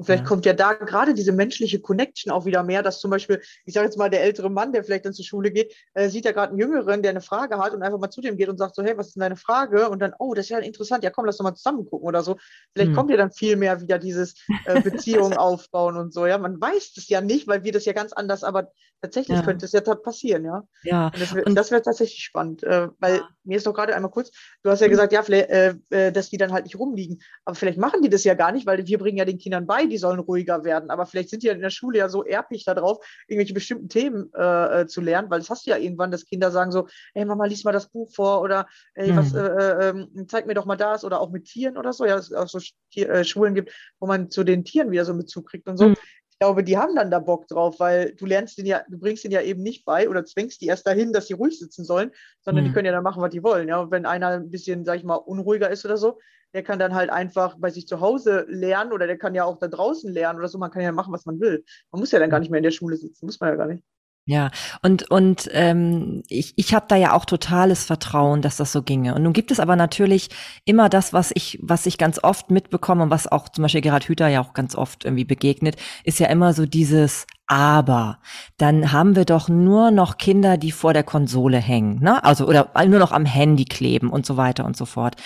Und 0.00 0.06
vielleicht 0.06 0.22
ja. 0.22 0.28
kommt 0.28 0.46
ja 0.46 0.54
da 0.54 0.72
gerade 0.72 1.12
diese 1.12 1.30
menschliche 1.30 1.78
Connection 1.78 2.32
auch 2.32 2.46
wieder 2.46 2.62
mehr, 2.62 2.82
dass 2.82 3.00
zum 3.00 3.10
Beispiel, 3.10 3.42
ich 3.66 3.74
sage 3.74 3.84
jetzt 3.84 3.98
mal, 3.98 4.08
der 4.08 4.22
ältere 4.22 4.48
Mann, 4.48 4.72
der 4.72 4.82
vielleicht 4.82 5.04
dann 5.04 5.12
zur 5.12 5.26
Schule 5.26 5.50
geht, 5.50 5.76
äh, 5.92 6.08
sieht 6.08 6.24
ja 6.24 6.32
gerade 6.32 6.52
einen 6.52 6.58
Jüngeren, 6.58 7.02
der 7.02 7.10
eine 7.10 7.20
Frage 7.20 7.58
hat 7.58 7.74
und 7.74 7.82
einfach 7.82 7.98
mal 7.98 8.08
zu 8.08 8.22
dem 8.22 8.38
geht 8.38 8.48
und 8.48 8.56
sagt 8.56 8.76
so, 8.76 8.82
hey, 8.82 8.96
was 8.96 9.08
ist 9.08 9.16
denn 9.16 9.20
deine 9.20 9.36
Frage? 9.36 9.90
Und 9.90 9.98
dann, 9.98 10.14
oh, 10.18 10.32
das 10.32 10.46
ist 10.46 10.48
ja 10.48 10.58
interessant, 10.58 11.04
ja 11.04 11.10
komm, 11.10 11.26
lass 11.26 11.36
doch 11.36 11.44
mal 11.44 11.54
zusammen 11.54 11.84
gucken 11.84 12.08
oder 12.08 12.22
so. 12.22 12.38
Vielleicht 12.72 12.92
hm. 12.92 12.96
kommt 12.96 13.10
ja 13.10 13.18
dann 13.18 13.30
viel 13.30 13.56
mehr 13.56 13.82
wieder 13.82 13.98
dieses 13.98 14.36
äh, 14.64 14.80
Beziehung 14.80 15.34
aufbauen 15.36 15.98
und 15.98 16.14
so. 16.14 16.24
Ja, 16.24 16.38
man 16.38 16.58
weiß 16.58 16.92
es 16.96 17.06
ja 17.10 17.20
nicht, 17.20 17.46
weil 17.46 17.62
wir 17.62 17.72
das 17.72 17.84
ja 17.84 17.92
ganz 17.92 18.14
anders, 18.14 18.42
aber 18.42 18.72
tatsächlich 19.00 19.38
ja. 19.38 19.44
könnte 19.44 19.66
es 19.66 19.72
ja 19.72 19.80
passieren, 19.80 20.44
ja. 20.44 20.62
Ja. 20.82 21.06
Und 21.44 21.54
das 21.54 21.70
wäre 21.70 21.80
wär 21.80 21.82
tatsächlich 21.82 22.22
spannend, 22.22 22.62
äh, 22.62 22.88
weil 22.98 23.16
ja. 23.16 23.28
mir 23.44 23.56
ist 23.56 23.66
doch 23.66 23.74
gerade 23.74 23.94
einmal 23.94 24.10
kurz, 24.10 24.30
du 24.62 24.70
hast 24.70 24.80
ja 24.80 24.86
hm. 24.86 24.90
gesagt, 24.90 25.12
ja, 25.12 25.22
äh, 25.22 25.74
äh, 25.90 26.12
dass 26.12 26.30
die 26.30 26.36
dann 26.36 26.52
halt 26.52 26.64
nicht 26.64 26.78
rumliegen, 26.78 27.20
aber 27.44 27.54
vielleicht 27.54 27.78
machen 27.78 28.02
die 28.02 28.10
das 28.10 28.24
ja 28.24 28.34
gar 28.34 28.52
nicht, 28.52 28.66
weil 28.66 28.86
wir 28.86 28.98
bringen 28.98 29.18
ja 29.18 29.24
den 29.24 29.38
Kindern 29.38 29.66
bei, 29.66 29.86
die 29.86 29.98
sollen 29.98 30.20
ruhiger 30.20 30.64
werden. 30.64 30.90
Aber 30.90 31.06
vielleicht 31.06 31.30
sind 31.30 31.42
die 31.42 31.48
ja 31.48 31.52
in 31.52 31.60
der 31.60 31.70
Schule 31.70 31.98
ja 31.98 32.08
so 32.08 32.24
erblich 32.24 32.64
darauf, 32.64 33.04
irgendwelche 33.28 33.54
bestimmten 33.54 33.88
Themen 33.88 34.30
äh, 34.36 34.82
äh, 34.82 34.86
zu 34.86 35.00
lernen, 35.00 35.30
weil 35.30 35.40
das 35.40 35.50
hast 35.50 35.66
du 35.66 35.70
ja 35.70 35.76
irgendwann, 35.76 36.10
dass 36.10 36.26
Kinder 36.26 36.50
sagen 36.50 36.72
so, 36.72 36.88
hey 37.14 37.24
Mama, 37.24 37.46
lies 37.46 37.64
mal 37.64 37.72
das 37.72 37.88
Buch 37.88 38.10
vor 38.12 38.40
oder 38.42 38.66
hey, 38.94 39.16
was, 39.16 39.32
mhm. 39.32 39.38
äh, 39.38 39.88
ähm, 39.88 40.26
zeig 40.28 40.46
mir 40.46 40.54
doch 40.54 40.66
mal 40.66 40.76
das 40.76 41.04
oder 41.04 41.20
auch 41.20 41.30
mit 41.30 41.44
Tieren 41.44 41.76
oder 41.76 41.92
so. 41.92 42.04
Ja, 42.04 42.16
es 42.16 42.32
auch 42.32 42.48
so 42.48 42.58
Tier, 42.90 43.24
Schulen 43.24 43.54
gibt, 43.54 43.72
wo 43.98 44.06
man 44.06 44.30
zu 44.30 44.44
den 44.44 44.64
Tieren 44.64 44.90
wieder 44.90 45.04
so 45.04 45.14
mit 45.14 45.28
zukriegt 45.28 45.68
und 45.68 45.76
so. 45.76 45.88
Mhm. 45.90 45.96
Ich 46.40 46.46
glaube, 46.46 46.64
die 46.64 46.78
haben 46.78 46.96
dann 46.96 47.10
da 47.10 47.18
Bock 47.18 47.48
drauf, 47.48 47.80
weil 47.80 48.14
du 48.14 48.24
lernst 48.24 48.56
den 48.56 48.64
ja, 48.64 48.82
du 48.88 48.98
bringst 48.98 49.24
den 49.24 49.30
ja 49.30 49.42
eben 49.42 49.62
nicht 49.62 49.84
bei 49.84 50.08
oder 50.08 50.24
zwängst 50.24 50.62
die 50.62 50.68
erst 50.68 50.86
dahin, 50.86 51.12
dass 51.12 51.26
sie 51.26 51.34
ruhig 51.34 51.58
sitzen 51.58 51.84
sollen, 51.84 52.12
sondern 52.40 52.64
mhm. 52.64 52.68
die 52.68 52.72
können 52.72 52.86
ja 52.86 52.92
dann 52.92 53.02
machen, 53.02 53.20
was 53.20 53.28
die 53.28 53.42
wollen. 53.42 53.68
Ja, 53.68 53.78
und 53.80 53.90
wenn 53.90 54.06
einer 54.06 54.28
ein 54.28 54.50
bisschen, 54.50 54.86
sag 54.86 54.96
ich 54.96 55.04
mal, 55.04 55.16
unruhiger 55.16 55.68
ist 55.68 55.84
oder 55.84 55.98
so, 55.98 56.18
der 56.54 56.62
kann 56.62 56.78
dann 56.78 56.94
halt 56.94 57.10
einfach 57.10 57.58
bei 57.58 57.68
sich 57.68 57.86
zu 57.86 58.00
Hause 58.00 58.46
lernen 58.48 58.92
oder 58.92 59.06
der 59.06 59.18
kann 59.18 59.34
ja 59.34 59.44
auch 59.44 59.58
da 59.58 59.68
draußen 59.68 60.10
lernen 60.10 60.38
oder 60.38 60.48
so. 60.48 60.56
Man 60.56 60.70
kann 60.70 60.80
ja 60.80 60.92
machen, 60.92 61.12
was 61.12 61.26
man 61.26 61.40
will. 61.40 61.62
Man 61.92 62.00
muss 62.00 62.10
ja 62.10 62.18
dann 62.18 62.30
gar 62.30 62.40
nicht 62.40 62.50
mehr 62.50 62.56
in 62.56 62.64
der 62.64 62.70
Schule 62.70 62.96
sitzen, 62.96 63.26
muss 63.26 63.38
man 63.38 63.50
ja 63.50 63.56
gar 63.56 63.66
nicht. 63.66 63.84
Ja, 64.30 64.52
und, 64.80 65.10
und 65.10 65.48
ähm, 65.50 66.22
ich, 66.28 66.52
ich 66.54 66.72
habe 66.72 66.86
da 66.86 66.94
ja 66.94 67.14
auch 67.14 67.24
totales 67.24 67.82
Vertrauen, 67.82 68.42
dass 68.42 68.58
das 68.58 68.70
so 68.70 68.80
ginge. 68.80 69.16
Und 69.16 69.24
nun 69.24 69.32
gibt 69.32 69.50
es 69.50 69.58
aber 69.58 69.74
natürlich 69.74 70.28
immer 70.64 70.88
das, 70.88 71.12
was 71.12 71.32
ich, 71.34 71.58
was 71.60 71.84
ich 71.84 71.98
ganz 71.98 72.22
oft 72.22 72.48
mitbekomme 72.48 73.02
und 73.02 73.10
was 73.10 73.26
auch 73.26 73.48
zum 73.48 73.62
Beispiel 73.62 73.80
Gerhard 73.80 74.04
Hüther 74.04 74.28
ja 74.28 74.40
auch 74.40 74.52
ganz 74.54 74.76
oft 74.76 75.04
irgendwie 75.04 75.24
begegnet, 75.24 75.74
ist 76.04 76.20
ja 76.20 76.28
immer 76.28 76.54
so 76.54 76.64
dieses 76.64 77.26
aber 77.48 78.20
dann 78.56 78.92
haben 78.92 79.16
wir 79.16 79.24
doch 79.24 79.48
nur 79.48 79.90
noch 79.90 80.16
Kinder, 80.16 80.56
die 80.56 80.70
vor 80.70 80.92
der 80.92 81.02
Konsole 81.02 81.58
hängen, 81.58 82.00
ne? 82.00 82.22
Also 82.22 82.46
oder 82.46 82.70
nur 82.86 83.00
noch 83.00 83.10
am 83.10 83.24
Handy 83.24 83.64
kleben 83.64 84.10
und 84.10 84.24
so 84.24 84.36
weiter 84.36 84.64
und 84.64 84.76
so 84.76 84.84
fort. 84.84 85.16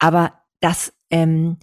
Aber 0.00 0.32
das 0.58 0.92
ähm, 1.10 1.58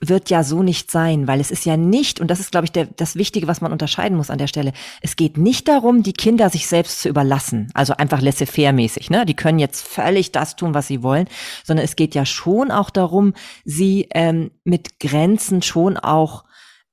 wird 0.00 0.28
ja 0.28 0.44
so 0.44 0.62
nicht 0.62 0.90
sein, 0.90 1.26
weil 1.26 1.40
es 1.40 1.50
ist 1.50 1.64
ja 1.64 1.76
nicht, 1.76 2.20
und 2.20 2.30
das 2.30 2.40
ist, 2.40 2.52
glaube 2.52 2.66
ich, 2.66 2.72
der, 2.72 2.86
das 2.86 3.16
Wichtige, 3.16 3.46
was 3.46 3.62
man 3.62 3.72
unterscheiden 3.72 4.16
muss 4.16 4.30
an 4.30 4.38
der 4.38 4.46
Stelle, 4.46 4.72
es 5.00 5.16
geht 5.16 5.38
nicht 5.38 5.66
darum, 5.66 6.02
die 6.02 6.12
Kinder 6.12 6.50
sich 6.50 6.66
selbst 6.66 7.00
zu 7.00 7.08
überlassen, 7.08 7.70
also 7.72 7.94
einfach 7.94 8.20
laissez-faire-mäßig, 8.20 9.10
ne? 9.10 9.24
Die 9.24 9.34
können 9.34 9.58
jetzt 9.58 9.86
völlig 9.86 10.30
das 10.30 10.56
tun, 10.56 10.74
was 10.74 10.88
sie 10.88 11.02
wollen, 11.02 11.26
sondern 11.64 11.84
es 11.84 11.96
geht 11.96 12.14
ja 12.14 12.26
schon 12.26 12.70
auch 12.70 12.90
darum, 12.90 13.32
sie 13.64 14.08
ähm, 14.12 14.50
mit 14.64 15.00
Grenzen 15.00 15.62
schon 15.62 15.96
auch 15.96 16.44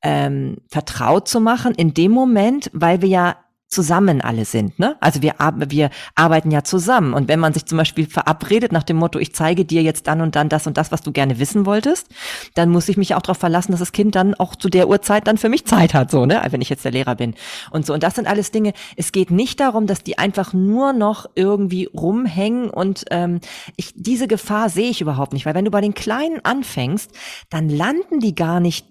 ähm, 0.01 0.57
vertraut 0.69 1.27
zu 1.27 1.41
machen, 1.41 1.73
in 1.75 1.93
dem 1.93 2.11
Moment, 2.11 2.69
weil 2.73 3.01
wir 3.01 3.09
ja 3.09 3.35
zusammen 3.69 4.19
alle 4.21 4.45
sind. 4.45 4.79
Ne? 4.79 4.97
Also 4.99 5.21
wir, 5.21 5.35
wir 5.69 5.91
arbeiten 6.15 6.49
ja 6.49 6.63
zusammen. 6.63 7.13
Und 7.13 7.27
wenn 7.27 7.39
man 7.39 7.53
sich 7.53 7.65
zum 7.65 7.77
Beispiel 7.77 8.07
verabredet 8.07 8.71
nach 8.71 8.83
dem 8.83 8.97
Motto, 8.97 9.19
ich 9.19 9.33
zeige 9.33 9.63
dir 9.63 9.83
jetzt 9.83 10.07
dann 10.07 10.21
und 10.21 10.35
dann 10.35 10.49
das 10.49 10.65
und 10.65 10.75
das, 10.77 10.91
was 10.91 11.03
du 11.03 11.11
gerne 11.11 11.37
wissen 11.37 11.67
wolltest, 11.67 12.07
dann 12.55 12.71
muss 12.71 12.89
ich 12.89 12.97
mich 12.97 13.13
auch 13.13 13.21
darauf 13.21 13.37
verlassen, 13.37 13.71
dass 13.71 13.79
das 13.79 13.91
Kind 13.91 14.15
dann 14.15 14.33
auch 14.33 14.55
zu 14.55 14.69
der 14.69 14.89
Uhrzeit 14.89 15.27
dann 15.27 15.37
für 15.37 15.49
mich 15.49 15.65
Zeit 15.65 15.93
hat, 15.93 16.09
so, 16.09 16.25
ne? 16.25 16.41
wenn 16.49 16.61
ich 16.61 16.69
jetzt 16.69 16.83
der 16.83 16.91
Lehrer 16.91 17.15
bin. 17.15 17.35
Und 17.69 17.85
so. 17.85 17.93
Und 17.93 18.01
das 18.01 18.15
sind 18.15 18.27
alles 18.27 18.49
Dinge. 18.49 18.73
Es 18.95 19.11
geht 19.11 19.29
nicht 19.29 19.59
darum, 19.59 19.85
dass 19.85 20.03
die 20.03 20.17
einfach 20.17 20.51
nur 20.53 20.91
noch 20.91 21.27
irgendwie 21.35 21.85
rumhängen 21.85 22.71
und 22.71 23.05
ähm, 23.11 23.39
ich, 23.75 23.93
diese 23.95 24.27
Gefahr 24.27 24.69
sehe 24.69 24.89
ich 24.89 25.01
überhaupt 25.01 25.33
nicht, 25.33 25.45
weil 25.45 25.53
wenn 25.53 25.65
du 25.65 25.71
bei 25.71 25.81
den 25.81 25.93
Kleinen 25.93 26.43
anfängst, 26.43 27.11
dann 27.49 27.69
landen 27.69 28.19
die 28.19 28.33
gar 28.33 28.59
nicht 28.59 28.87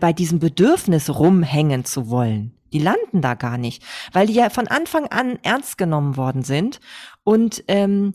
bei 0.00 0.12
diesem 0.12 0.38
Bedürfnis 0.38 1.10
rumhängen 1.10 1.84
zu 1.84 2.08
wollen. 2.08 2.56
Die 2.72 2.78
landen 2.78 3.20
da 3.20 3.34
gar 3.34 3.58
nicht, 3.58 3.82
weil 4.12 4.26
die 4.26 4.34
ja 4.34 4.50
von 4.50 4.66
Anfang 4.68 5.06
an 5.06 5.38
ernst 5.42 5.78
genommen 5.78 6.16
worden 6.16 6.42
sind. 6.42 6.80
Und 7.24 7.64
ähm, 7.68 8.14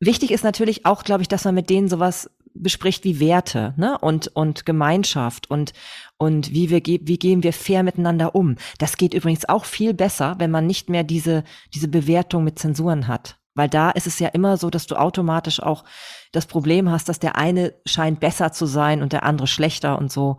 wichtig 0.00 0.30
ist 0.30 0.44
natürlich 0.44 0.84
auch, 0.84 1.04
glaube 1.04 1.22
ich, 1.22 1.28
dass 1.28 1.44
man 1.44 1.54
mit 1.54 1.70
denen 1.70 1.88
sowas 1.88 2.30
bespricht 2.54 3.04
wie 3.04 3.20
Werte 3.20 3.74
ne? 3.76 3.96
und, 3.98 4.28
und 4.28 4.66
Gemeinschaft 4.66 5.50
und, 5.50 5.72
und 6.16 6.52
wie, 6.52 6.70
wir 6.70 6.82
wie 6.84 7.18
gehen 7.18 7.42
wir 7.42 7.52
fair 7.52 7.82
miteinander 7.82 8.34
um. 8.34 8.56
Das 8.78 8.96
geht 8.96 9.14
übrigens 9.14 9.48
auch 9.48 9.64
viel 9.64 9.94
besser, 9.94 10.36
wenn 10.38 10.50
man 10.50 10.66
nicht 10.66 10.90
mehr 10.90 11.04
diese, 11.04 11.44
diese 11.72 11.88
Bewertung 11.88 12.44
mit 12.44 12.58
Zensuren 12.58 13.06
hat. 13.06 13.37
Weil 13.58 13.68
da 13.68 13.90
ist 13.90 14.06
es 14.06 14.18
ja 14.18 14.28
immer 14.28 14.56
so, 14.56 14.70
dass 14.70 14.86
du 14.86 14.96
automatisch 14.96 15.60
auch 15.60 15.84
das 16.32 16.46
Problem 16.46 16.90
hast, 16.90 17.08
dass 17.08 17.18
der 17.18 17.36
eine 17.36 17.74
scheint 17.84 18.20
besser 18.20 18.52
zu 18.52 18.64
sein 18.64 19.02
und 19.02 19.12
der 19.12 19.24
andere 19.24 19.46
schlechter 19.46 19.98
und 19.98 20.10
so 20.10 20.38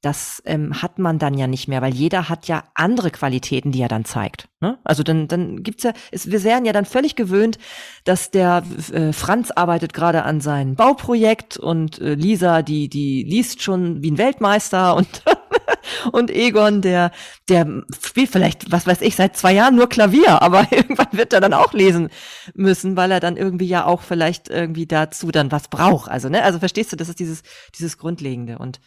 das 0.00 0.40
ähm, 0.46 0.80
hat 0.80 1.00
man 1.00 1.18
dann 1.18 1.34
ja 1.34 1.48
nicht 1.48 1.66
mehr, 1.66 1.82
weil 1.82 1.92
jeder 1.92 2.28
hat 2.28 2.46
ja 2.46 2.62
andere 2.74 3.10
Qualitäten, 3.10 3.72
die 3.72 3.82
er 3.82 3.88
dann 3.88 4.04
zeigt. 4.04 4.48
Ne? 4.60 4.78
Also 4.84 5.02
dann, 5.02 5.26
dann 5.26 5.64
gibt's 5.64 5.82
ja, 5.82 5.92
es, 6.12 6.30
wir 6.30 6.44
wären 6.44 6.64
ja 6.64 6.72
dann 6.72 6.84
völlig 6.84 7.16
gewöhnt, 7.16 7.58
dass 8.04 8.30
der 8.30 8.62
äh, 8.92 9.12
Franz 9.12 9.50
arbeitet 9.50 9.92
gerade 9.92 10.22
an 10.22 10.40
seinem 10.40 10.76
Bauprojekt 10.76 11.56
und 11.56 12.00
äh, 12.00 12.14
Lisa, 12.14 12.62
die, 12.62 12.88
die 12.88 13.24
liest 13.24 13.62
schon 13.62 14.00
wie 14.00 14.12
ein 14.12 14.18
Weltmeister 14.18 14.94
und 14.94 15.24
und 16.12 16.30
Egon, 16.30 16.82
der, 16.82 17.10
der 17.48 17.82
spielt 18.04 18.30
vielleicht, 18.30 18.70
was 18.70 18.86
weiß 18.86 19.00
ich, 19.02 19.16
seit 19.16 19.36
zwei 19.36 19.52
Jahren 19.52 19.76
nur 19.76 19.88
Klavier, 19.88 20.42
aber 20.42 20.66
irgendwann 20.70 21.12
wird 21.12 21.32
er 21.32 21.40
dann 21.40 21.54
auch 21.54 21.72
lesen 21.72 22.08
müssen, 22.54 22.96
weil 22.96 23.10
er 23.10 23.20
dann 23.20 23.36
irgendwie 23.36 23.68
ja 23.68 23.84
auch 23.84 24.02
vielleicht 24.02 24.48
irgendwie 24.48 24.86
dazu 24.86 25.30
dann 25.30 25.52
was 25.52 25.68
braucht. 25.68 26.10
Also, 26.10 26.28
ne, 26.28 26.42
also 26.42 26.58
verstehst 26.58 26.92
du, 26.92 26.96
das 26.96 27.08
ist 27.08 27.20
dieses, 27.20 27.42
dieses 27.78 27.98
Grundlegende 27.98 28.58
und 28.58 28.80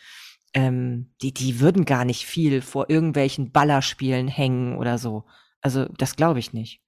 ähm, 0.53 1.13
die, 1.21 1.33
die 1.33 1.59
würden 1.59 1.85
gar 1.85 2.05
nicht 2.05 2.25
viel 2.25 2.61
vor 2.61 2.89
irgendwelchen 2.89 3.51
Ballerspielen 3.51 4.27
hängen 4.27 4.77
oder 4.77 4.97
so. 4.97 5.25
Also 5.61 5.85
das 5.97 6.15
glaube 6.15 6.39
ich 6.39 6.53
nicht. 6.53 6.80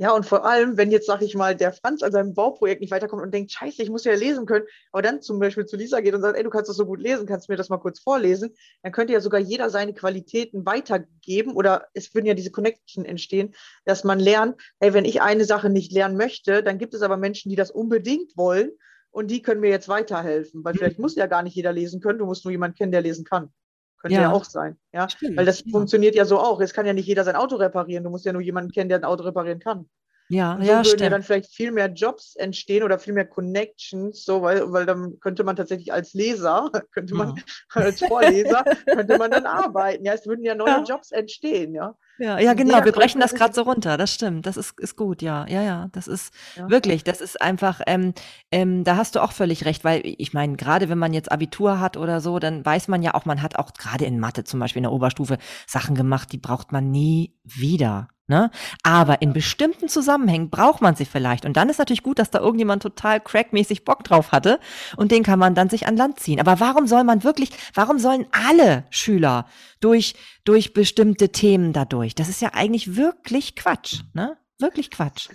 Ja, 0.00 0.12
und 0.14 0.24
vor 0.24 0.46
allem, 0.46 0.78
wenn 0.78 0.90
jetzt, 0.90 1.04
sag 1.06 1.20
ich 1.20 1.34
mal, 1.34 1.54
der 1.54 1.74
Franz 1.74 2.02
an 2.02 2.10
seinem 2.10 2.32
Bauprojekt 2.32 2.80
nicht 2.80 2.90
weiterkommt 2.90 3.22
und 3.22 3.34
denkt, 3.34 3.52
scheiße, 3.52 3.82
ich 3.82 3.90
muss 3.90 4.04
ja 4.04 4.14
lesen 4.14 4.46
können, 4.46 4.64
aber 4.92 5.02
dann 5.02 5.20
zum 5.20 5.38
Beispiel 5.38 5.66
zu 5.66 5.76
Lisa 5.76 6.00
geht 6.00 6.14
und 6.14 6.22
sagt, 6.22 6.38
ey, 6.38 6.42
du 6.42 6.48
kannst 6.48 6.70
das 6.70 6.78
so 6.78 6.86
gut 6.86 7.02
lesen, 7.02 7.26
kannst 7.26 7.48
du 7.48 7.52
mir 7.52 7.58
das 7.58 7.68
mal 7.68 7.76
kurz 7.76 8.00
vorlesen, 8.00 8.54
dann 8.82 8.92
könnte 8.92 9.12
ja 9.12 9.20
sogar 9.20 9.40
jeder 9.40 9.68
seine 9.68 9.92
Qualitäten 9.92 10.64
weitergeben 10.64 11.52
oder 11.54 11.86
es 11.92 12.14
würden 12.14 12.24
ja 12.24 12.32
diese 12.32 12.50
Connection 12.50 13.04
entstehen, 13.04 13.54
dass 13.84 14.02
man 14.02 14.18
lernt, 14.18 14.58
ey, 14.78 14.94
wenn 14.94 15.04
ich 15.04 15.20
eine 15.20 15.44
Sache 15.44 15.68
nicht 15.68 15.92
lernen 15.92 16.16
möchte, 16.16 16.62
dann 16.62 16.78
gibt 16.78 16.94
es 16.94 17.02
aber 17.02 17.18
Menschen, 17.18 17.50
die 17.50 17.56
das 17.56 17.70
unbedingt 17.70 18.38
wollen 18.38 18.70
und 19.10 19.30
die 19.30 19.42
können 19.42 19.60
mir 19.60 19.68
jetzt 19.68 19.90
weiterhelfen, 19.90 20.64
weil 20.64 20.72
vielleicht 20.72 20.98
muss 20.98 21.14
ja 21.14 21.26
gar 21.26 21.42
nicht 21.42 21.56
jeder 21.56 21.74
lesen 21.74 22.00
können, 22.00 22.20
du 22.20 22.24
musst 22.24 22.46
nur 22.46 22.52
jemanden 22.52 22.78
kennen, 22.78 22.92
der 22.92 23.02
lesen 23.02 23.26
kann. 23.26 23.52
Könnte 24.00 24.16
ja, 24.16 24.22
ja 24.22 24.32
auch 24.32 24.44
sein. 24.44 24.76
Ja? 24.92 25.08
Stimmt, 25.08 25.36
weil 25.36 25.44
das 25.46 25.60
ja. 25.60 25.70
funktioniert 25.70 26.14
ja 26.14 26.24
so 26.24 26.38
auch. 26.38 26.60
Es 26.60 26.72
kann 26.72 26.86
ja 26.86 26.92
nicht 26.92 27.06
jeder 27.06 27.24
sein 27.24 27.36
Auto 27.36 27.56
reparieren, 27.56 28.02
du 28.04 28.10
musst 28.10 28.24
ja 28.24 28.32
nur 28.32 28.42
jemanden 28.42 28.72
kennen, 28.72 28.88
der 28.88 28.98
ein 28.98 29.04
Auto 29.04 29.24
reparieren 29.24 29.60
kann. 29.60 29.88
Ja, 30.30 30.52
und 30.52 30.62
so 30.62 30.68
ja, 30.68 30.74
würden 30.74 30.84
stimmt. 30.84 31.00
ja 31.00 31.10
dann 31.10 31.22
vielleicht 31.24 31.52
viel 31.52 31.72
mehr 31.72 31.88
Jobs 31.88 32.36
entstehen 32.36 32.84
oder 32.84 33.00
viel 33.00 33.12
mehr 33.12 33.26
Connections, 33.26 34.24
so, 34.24 34.42
weil, 34.42 34.72
weil 34.72 34.86
dann 34.86 35.18
könnte 35.18 35.42
man 35.42 35.56
tatsächlich 35.56 35.92
als 35.92 36.14
Leser, 36.14 36.70
könnte 36.92 37.14
man, 37.16 37.42
als 37.70 37.98
Vorleser, 37.98 38.64
könnte 38.86 39.18
man 39.18 39.32
dann 39.32 39.44
arbeiten. 39.44 40.04
Ja, 40.04 40.14
es 40.14 40.26
würden 40.26 40.44
ja 40.44 40.54
neue 40.54 40.68
ja. 40.68 40.84
Jobs 40.84 41.10
entstehen, 41.10 41.74
ja. 41.74 41.96
Ja, 42.20 42.38
ja, 42.38 42.52
genau. 42.52 42.84
Wir 42.84 42.92
brechen 42.92 43.18
das 43.18 43.34
gerade 43.34 43.54
so 43.54 43.62
runter. 43.62 43.96
Das 43.96 44.12
stimmt. 44.12 44.44
Das 44.44 44.58
ist, 44.58 44.78
ist 44.78 44.94
gut. 44.94 45.22
Ja, 45.22 45.46
ja, 45.48 45.62
ja. 45.62 45.88
Das 45.92 46.06
ist 46.06 46.34
ja. 46.54 46.68
wirklich. 46.68 47.02
Das 47.02 47.22
ist 47.22 47.40
einfach. 47.40 47.80
Ähm, 47.86 48.12
ähm, 48.52 48.84
da 48.84 48.96
hast 48.96 49.16
du 49.16 49.22
auch 49.22 49.32
völlig 49.32 49.64
recht, 49.64 49.84
weil 49.84 50.02
ich 50.04 50.34
meine, 50.34 50.56
gerade 50.56 50.90
wenn 50.90 50.98
man 50.98 51.14
jetzt 51.14 51.32
Abitur 51.32 51.80
hat 51.80 51.96
oder 51.96 52.20
so, 52.20 52.38
dann 52.38 52.64
weiß 52.64 52.88
man 52.88 53.02
ja 53.02 53.14
auch, 53.14 53.24
man 53.24 53.40
hat 53.40 53.56
auch 53.56 53.72
gerade 53.72 54.04
in 54.04 54.20
Mathe 54.20 54.44
zum 54.44 54.60
Beispiel 54.60 54.80
in 54.80 54.84
der 54.84 54.92
Oberstufe 54.92 55.38
Sachen 55.66 55.94
gemacht, 55.94 56.30
die 56.32 56.38
braucht 56.38 56.72
man 56.72 56.90
nie 56.90 57.34
wieder. 57.42 58.08
Ne? 58.30 58.48
Aber 58.84 59.22
in 59.22 59.32
bestimmten 59.32 59.88
Zusammenhängen 59.88 60.50
braucht 60.50 60.82
man 60.82 60.94
sie 60.94 61.04
vielleicht. 61.04 61.44
Und 61.44 61.56
dann 61.56 61.68
ist 61.68 61.78
natürlich 61.78 62.04
gut, 62.04 62.20
dass 62.20 62.30
da 62.30 62.38
irgendjemand 62.38 62.80
total 62.80 63.18
crackmäßig 63.18 63.84
Bock 63.84 64.04
drauf 64.04 64.30
hatte 64.30 64.60
und 64.96 65.10
den 65.10 65.24
kann 65.24 65.40
man 65.40 65.56
dann 65.56 65.68
sich 65.68 65.88
an 65.88 65.96
Land 65.96 66.20
ziehen. 66.20 66.38
Aber 66.38 66.60
warum 66.60 66.86
soll 66.86 67.02
man 67.02 67.24
wirklich, 67.24 67.50
warum 67.74 67.98
sollen 67.98 68.28
alle 68.30 68.84
Schüler 68.90 69.46
durch, 69.80 70.14
durch 70.44 70.72
bestimmte 70.72 71.30
Themen 71.30 71.72
dadurch? 71.72 72.14
Das 72.14 72.28
ist 72.28 72.40
ja 72.40 72.50
eigentlich 72.54 72.96
wirklich 72.96 73.56
Quatsch, 73.56 74.02
ne? 74.14 74.36
Wirklich 74.58 74.90
Quatsch. 74.90 75.28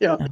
Ja, 0.00 0.18
ja. 0.18 0.26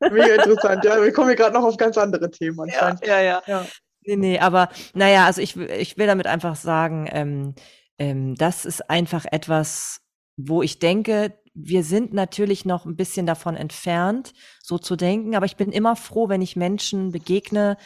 mega 0.10 0.34
interessant. 0.34 0.84
Ja, 0.84 1.02
wir 1.02 1.12
kommen 1.12 1.28
hier 1.28 1.36
gerade 1.36 1.54
noch 1.54 1.64
auf 1.64 1.76
ganz 1.76 1.98
andere 1.98 2.30
Themen 2.30 2.60
anscheinend. 2.60 3.04
Ja, 3.06 3.20
ja, 3.20 3.42
ja. 3.46 3.60
ja. 3.60 3.66
Nee, 4.06 4.16
nee, 4.16 4.38
aber 4.38 4.68
naja, 4.94 5.26
also 5.26 5.40
ich, 5.40 5.56
ich 5.56 5.98
will 5.98 6.06
damit 6.06 6.26
einfach 6.26 6.54
sagen, 6.54 7.08
ähm, 7.10 7.54
ähm, 7.98 8.34
das 8.36 8.64
ist 8.64 8.88
einfach 8.88 9.24
etwas, 9.30 10.00
wo 10.36 10.62
ich 10.62 10.78
denke, 10.78 11.36
wir 11.54 11.82
sind 11.82 12.12
natürlich 12.12 12.64
noch 12.66 12.84
ein 12.84 12.96
bisschen 12.96 13.26
davon 13.26 13.56
entfernt, 13.56 14.34
so 14.62 14.78
zu 14.78 14.94
denken, 14.94 15.34
aber 15.34 15.46
ich 15.46 15.56
bin 15.56 15.72
immer 15.72 15.96
froh, 15.96 16.28
wenn 16.28 16.42
ich 16.42 16.54
Menschen 16.54 17.10
begegne, 17.12 17.78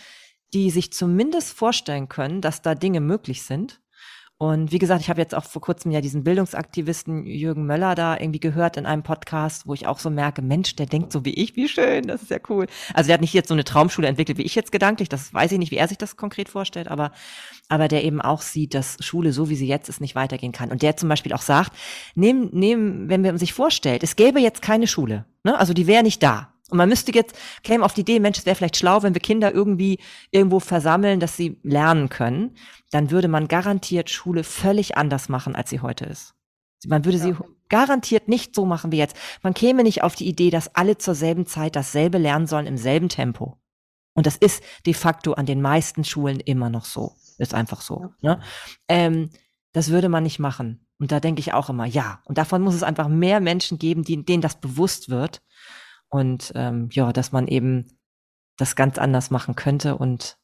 die 0.53 0.70
sich 0.70 0.92
zumindest 0.92 1.53
vorstellen 1.53 2.09
können, 2.09 2.40
dass 2.40 2.61
da 2.61 2.74
Dinge 2.74 3.01
möglich 3.01 3.44
sind 3.44 3.80
Und 4.43 4.72
wie 4.72 4.78
gesagt, 4.78 5.03
ich 5.03 5.11
habe 5.11 5.20
jetzt 5.20 5.34
auch 5.34 5.45
vor 5.45 5.61
kurzem 5.61 5.91
ja 5.91 6.01
diesen 6.01 6.24
Bildungsaktivisten 6.24 7.26
Jürgen 7.26 7.66
Möller 7.66 7.95
da 7.95 8.16
irgendwie 8.16 8.41
gehört 8.41 8.78
in 8.78 8.86
einem 8.86 9.03
Podcast, 9.03 9.66
wo 9.66 9.74
ich 9.74 9.86
auch 9.86 9.99
so 9.99 10.09
merke, 10.09 10.41
Mensch, 10.41 10.76
der 10.76 10.86
denkt 10.86 11.12
so 11.12 11.26
wie 11.26 11.34
ich, 11.34 11.57
wie 11.57 11.68
schön, 11.68 12.07
das 12.07 12.22
ist 12.22 12.30
ja 12.30 12.38
cool. 12.49 12.66
Also 12.95 13.09
der 13.09 13.14
hat 13.14 13.20
nicht 13.20 13.34
jetzt 13.34 13.49
so 13.49 13.55
eine 13.55 13.64
Traumschule 13.64 14.09
entwickelt 14.09 14.38
wie 14.38 14.43
ich 14.45 14.55
jetzt 14.55 14.72
gedanklich, 14.72 15.11
das 15.11 15.34
weiß 15.34 15.53
ich 15.53 15.59
nicht, 15.59 15.72
wie 15.72 15.76
er 15.76 15.88
sich 15.88 15.99
das 15.99 16.16
konkret 16.16 16.49
vorstellt, 16.49 16.88
aber, 16.88 17.12
aber 17.68 17.86
der 17.86 18.03
eben 18.03 18.22
auch 18.22 18.41
sieht, 18.41 18.72
dass 18.72 18.97
Schule 19.01 19.34
so 19.34 19.51
wie 19.51 19.57
sie 19.57 19.68
jetzt 19.68 19.91
ist 19.91 20.01
nicht 20.01 20.14
weitergehen 20.14 20.53
kann. 20.53 20.70
Und 20.70 20.80
der 20.80 20.97
zum 20.97 21.11
Beispiel 21.11 21.34
auch 21.34 21.43
sagt, 21.43 21.76
nehmen, 22.14 22.49
nehmen, 22.51 23.11
wenn 23.11 23.20
man 23.20 23.36
sich 23.36 23.53
vorstellt, 23.53 24.03
es 24.03 24.16
gäbe 24.16 24.41
jetzt 24.41 24.62
keine 24.62 24.86
Schule, 24.86 25.26
ne? 25.45 25.59
also 25.59 25.74
die 25.74 25.86
wäre 25.86 26.03
nicht 26.03 26.22
da. 26.22 26.55
Und 26.71 26.79
man 26.79 26.89
müsste 26.89 27.12
jetzt, 27.12 27.37
käme 27.62 27.85
auf 27.85 27.95
die 27.95 28.03
Idee, 28.03 28.21
Mensch, 28.21 28.39
es 28.39 28.47
wäre 28.47 28.57
vielleicht 28.57 28.77
schlau, 28.77 29.03
wenn 29.03 29.14
wir 29.14 29.21
Kinder 29.21 29.53
irgendwie 29.53 29.99
irgendwo 30.31 30.61
versammeln, 30.61 31.21
dass 31.21 31.37
sie 31.37 31.59
lernen 31.62 32.09
können, 32.09 32.57
dann 32.91 33.11
würde 33.11 33.29
man 33.29 33.49
garantiert 33.49 34.11
Schule 34.11 34.45
völlig 34.45 34.97
anders 34.97 35.29
machen, 35.29 35.55
als 35.57 35.71
sie 35.71 35.81
heute 35.81 36.05
ist. 36.05 36.35
Man 36.87 37.05
würde 37.05 37.18
ja. 37.18 37.25
sie 37.25 37.35
garantiert 37.68 38.29
nicht 38.29 38.55
so 38.55 38.64
machen 38.64 38.93
wie 38.93 38.99
jetzt. 38.99 39.16
Man 39.43 39.55
käme 39.55 39.83
nicht 39.83 40.03
auf 40.03 40.14
die 40.14 40.27
Idee, 40.27 40.51
dass 40.51 40.75
alle 40.75 40.99
zur 40.99 41.14
selben 41.14 41.47
Zeit 41.47 41.77
dasselbe 41.77 42.18
lernen 42.18 42.47
sollen 42.47 42.66
im 42.66 42.77
selben 42.77 43.09
Tempo. 43.09 43.59
Und 44.14 44.27
das 44.27 44.37
ist 44.37 44.62
de 44.87 44.95
facto 44.95 45.35
an 45.35 45.47
den 45.47 45.62
meisten 45.62 46.05
Schulen 46.05 46.41
immer 46.41 46.68
noch 46.68 46.85
so. 46.85 47.14
Ist 47.39 47.55
einfach 47.55 47.81
so. 47.81 48.09
Ja. 48.21 48.37
Ne? 48.37 48.43
Ähm, 48.89 49.31
das 49.73 49.91
würde 49.91 50.09
man 50.09 50.25
nicht 50.25 50.39
machen. 50.39 50.87
Und 50.99 51.12
da 51.12 51.21
denke 51.21 51.41
ich 51.41 51.55
auch 51.55 51.71
immer, 51.71 51.87
ja. 51.87 52.21
Und 52.25 52.37
davon 52.37 52.61
muss 52.61 52.75
es 52.75 52.83
einfach 52.83 53.09
mehr 53.09 53.41
Menschen 53.41 53.79
geben, 53.79 54.03
die, 54.03 54.23
denen 54.25 54.43
das 54.43 54.61
bewusst 54.61 55.09
wird 55.09 55.41
und 56.11 56.53
ähm, 56.55 56.89
ja, 56.93 57.13
dass 57.13 57.33
man 57.33 57.49
eben 57.49 57.87
das 58.59 58.77
ganz 58.77 58.99
anders 58.99 59.31
machen 59.31 59.57
könnte 59.57 59.97
und 59.97 60.37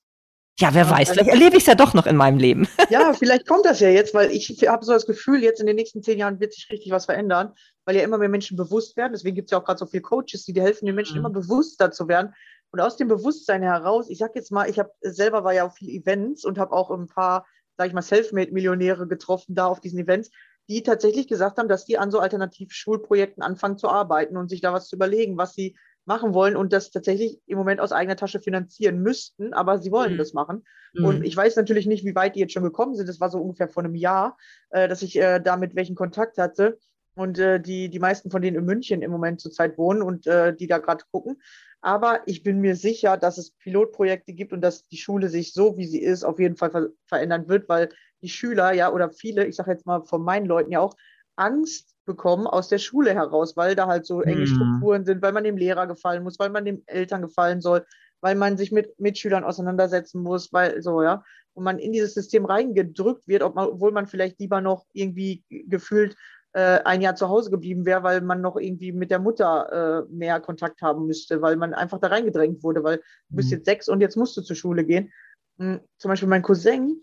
ja, 0.59 0.73
wer 0.73 0.85
ja, 0.85 0.91
weiß, 0.91 1.11
vielleicht 1.11 1.29
erlebe 1.29 1.57
ich 1.57 1.65
es 1.65 1.67
ja 1.67 1.75
doch 1.75 1.93
noch 1.93 2.07
in 2.07 2.17
meinem 2.17 2.39
Leben. 2.39 2.67
Ja, 2.89 3.13
vielleicht 3.13 3.47
kommt 3.49 3.67
das 3.67 3.81
ja 3.81 3.89
jetzt, 3.89 4.15
weil 4.15 4.31
ich 4.31 4.49
habe 4.67 4.85
so 4.85 4.93
das 4.93 5.07
Gefühl, 5.07 5.43
jetzt 5.43 5.61
in 5.61 5.67
den 5.67 5.77
nächsten 5.77 6.03
zehn 6.03 6.19
Jahren 6.19 6.39
wird 6.39 6.55
sich 6.55 6.71
richtig 6.71 6.93
was 6.93 7.07
verändern, 7.07 7.53
weil 7.85 7.97
ja 7.97 8.03
immer 8.03 8.17
mehr 8.17 8.29
Menschen 8.29 8.57
bewusst 8.57 8.97
werden. 8.97 9.13
Deswegen 9.13 9.35
gibt 9.35 9.49
es 9.49 9.51
ja 9.51 9.59
auch 9.59 9.65
gerade 9.65 9.79
so 9.79 9.87
viele 9.87 10.03
Coaches, 10.03 10.45
die 10.45 10.53
dir 10.53 10.63
helfen, 10.63 10.87
den 10.87 10.95
Menschen 10.95 11.15
mhm. 11.15 11.27
immer 11.27 11.31
bewusster 11.31 11.91
zu 11.91 12.07
werden. 12.07 12.33
Und 12.71 12.81
aus 12.81 12.97
dem 12.97 13.09
Bewusstsein 13.09 13.63
heraus, 13.63 14.09
ich 14.09 14.19
sag 14.19 14.37
jetzt 14.37 14.53
mal, 14.53 14.71
ich 14.71 14.79
habe 14.79 14.91
selber 15.01 15.45
war 15.45 15.53
ja 15.53 15.67
auf 15.67 15.75
viele 15.75 15.93
Events 15.93 16.45
und 16.45 16.59
habe 16.59 16.73
auch 16.73 16.91
ein 16.91 17.09
paar, 17.09 17.45
sag 17.77 17.89
ich 17.89 17.93
mal, 17.93 18.03
Selfmade-Millionäre 18.03 19.09
getroffen 19.09 19.57
da 19.57 19.67
auf 19.67 19.81
diesen 19.81 19.99
Events 19.99 20.31
die 20.69 20.83
tatsächlich 20.83 21.29
gesagt 21.29 21.59
haben, 21.59 21.69
dass 21.69 21.85
die 21.85 21.99
an 21.99 22.11
so 22.11 22.19
Alternativschulprojekten 22.19 23.43
anfangen 23.43 23.79
zu 23.79 23.89
arbeiten 23.89 24.37
und 24.37 24.49
sich 24.49 24.61
da 24.61 24.73
was 24.73 24.89
zu 24.89 24.97
überlegen, 24.97 25.37
was 25.37 25.55
sie 25.55 25.77
machen 26.07 26.35
wollen 26.35 26.57
und 26.57 26.73
das 26.73 26.91
tatsächlich 26.91 27.41
im 27.47 27.59
Moment 27.59 27.81
aus 27.81 27.93
eigener 27.93 28.17
Tasche 28.17 28.41
finanzieren 28.41 29.03
müssten, 29.03 29.53
aber 29.53 29.79
sie 29.79 29.91
wollen 29.91 30.15
mhm. 30.15 30.19
das 30.19 30.33
machen. 30.33 30.65
Mhm. 30.95 31.05
Und 31.05 31.25
ich 31.25 31.37
weiß 31.37 31.57
natürlich 31.57 31.87
nicht, 31.87 32.05
wie 32.05 32.15
weit 32.15 32.37
die 32.37 32.41
jetzt 32.41 32.53
schon 32.53 32.63
gekommen 32.63 32.95
sind. 32.95 33.09
Das 33.09 33.21
war 33.21 33.29
so 33.29 33.39
ungefähr 33.39 33.69
vor 33.69 33.85
einem 33.85 33.97
Jahr, 33.97 34.39
äh, 34.71 34.89
dass 34.89 35.03
ich 35.03 35.17
äh, 35.17 35.41
da 35.41 35.57
mit 35.57 35.75
welchen 35.75 35.97
Kontakt 35.97 36.39
hatte. 36.39 36.79
Und 37.15 37.39
äh, 37.39 37.61
die, 37.61 37.89
die 37.89 37.99
meisten 37.99 38.31
von 38.31 38.43
denen 38.43 38.59
in 38.59 38.65
München 38.65 39.03
im 39.03 39.11
Moment 39.11 39.41
zurzeit 39.41 39.79
wohnen 39.79 40.03
und 40.03 40.27
äh, 40.27 40.55
die 40.55 40.67
da 40.67 40.79
gerade 40.79 41.05
gucken. 41.11 41.41
Aber 41.81 42.21
ich 42.27 42.43
bin 42.43 42.61
mir 42.61 42.77
sicher, 42.77 43.17
dass 43.17 43.39
es 43.39 43.53
Pilotprojekte 43.53 44.33
gibt 44.33 44.53
und 44.53 44.61
dass 44.61 44.87
die 44.89 44.97
Schule 44.97 45.29
sich 45.29 45.53
so, 45.53 45.77
wie 45.77 45.87
sie 45.87 46.03
ist, 46.03 46.25
auf 46.25 46.39
jeden 46.39 46.57
Fall 46.57 46.71
ver 46.71 46.89
verändern 47.07 47.49
wird, 47.49 47.69
weil 47.69 47.89
die 48.23 48.29
Schüler 48.29 48.73
ja 48.73 48.93
oder 48.93 49.11
viele, 49.11 49.47
ich 49.47 49.57
sage 49.57 49.73
jetzt 49.73 49.87
mal 49.87 50.03
von 50.05 50.23
meinen 50.23 50.47
Leuten 50.47 50.73
ja 50.73 50.81
auch, 50.81 50.95
Angst 51.37 51.95
bekommen 52.07 52.47
aus 52.47 52.69
der 52.69 52.79
Schule 52.79 53.13
heraus, 53.15 53.57
weil 53.57 53.75
da 53.75 53.87
halt 53.87 54.07
so 54.07 54.23
enge 54.23 54.43
mhm. 54.43 54.47
Strukturen 54.47 55.05
sind, 55.05 55.23
weil 55.23 55.33
man 55.33 55.45
dem 55.45 55.57
Lehrer 55.57 55.87
gefallen 55.87 56.23
muss, 56.23 56.39
weil 56.39 56.51
man 56.51 56.65
dem 56.65 56.83
Eltern 56.87 57.23
gefallen 57.23 57.61
soll, 57.61 57.85
weil 58.21 58.37
man 58.37 58.57
sich 58.57 58.73
mit 58.73 58.99
Mitschülern 58.99 59.45
auseinandersetzen 59.45 60.23
muss, 60.23 60.53
weil 60.53 60.83
so, 60.83 61.03
ja, 61.03 61.23
und 61.53 61.65
man 61.65 61.79
in 61.79 61.93
dieses 61.93 62.15
System 62.15 62.45
reingedrückt 62.45 63.27
wird, 63.27 63.43
obwohl 63.43 63.93
man 63.93 64.07
vielleicht 64.07 64.39
lieber 64.39 64.61
noch 64.61 64.87
irgendwie 64.93 65.43
gefühlt 65.49 66.17
äh, 66.53 66.81
ein 66.85 67.01
Jahr 67.01 67.17
zu 67.17 67.29
Hause 67.29 67.51
geblieben 67.51 67.85
wäre, 67.87 68.03
weil 68.03 68.21
man 68.21 68.41
noch 68.41 68.57
irgendwie 68.57 68.93
mit 68.93 69.11
der 69.11 69.19
Mutter 69.19 70.07
äh, 70.09 70.13
mehr 70.13 70.41
Kontakt 70.41 70.83
haben 70.83 71.07
müsste, 71.07 71.43
weil 71.43 71.57
man 71.57 71.75
einfach 71.75 71.99
da 71.99 72.09
reingedrängt 72.09 72.63
wurde, 72.63 72.85
weil 72.85 72.99
du 73.29 73.37
bist 73.37 73.51
mhm. 73.51 73.57
jetzt 73.57 73.67
sechs 73.67 73.89
und 73.89 74.01
jetzt 74.01 74.17
musst 74.17 74.37
du 74.37 74.43
zur 74.43 74.57
Schule 74.57 74.85
gehen. 74.85 75.13
Hm, 75.59 75.81
zum 75.99 76.11
Beispiel 76.11 76.29
mein 76.29 76.43
Cousin, 76.43 77.01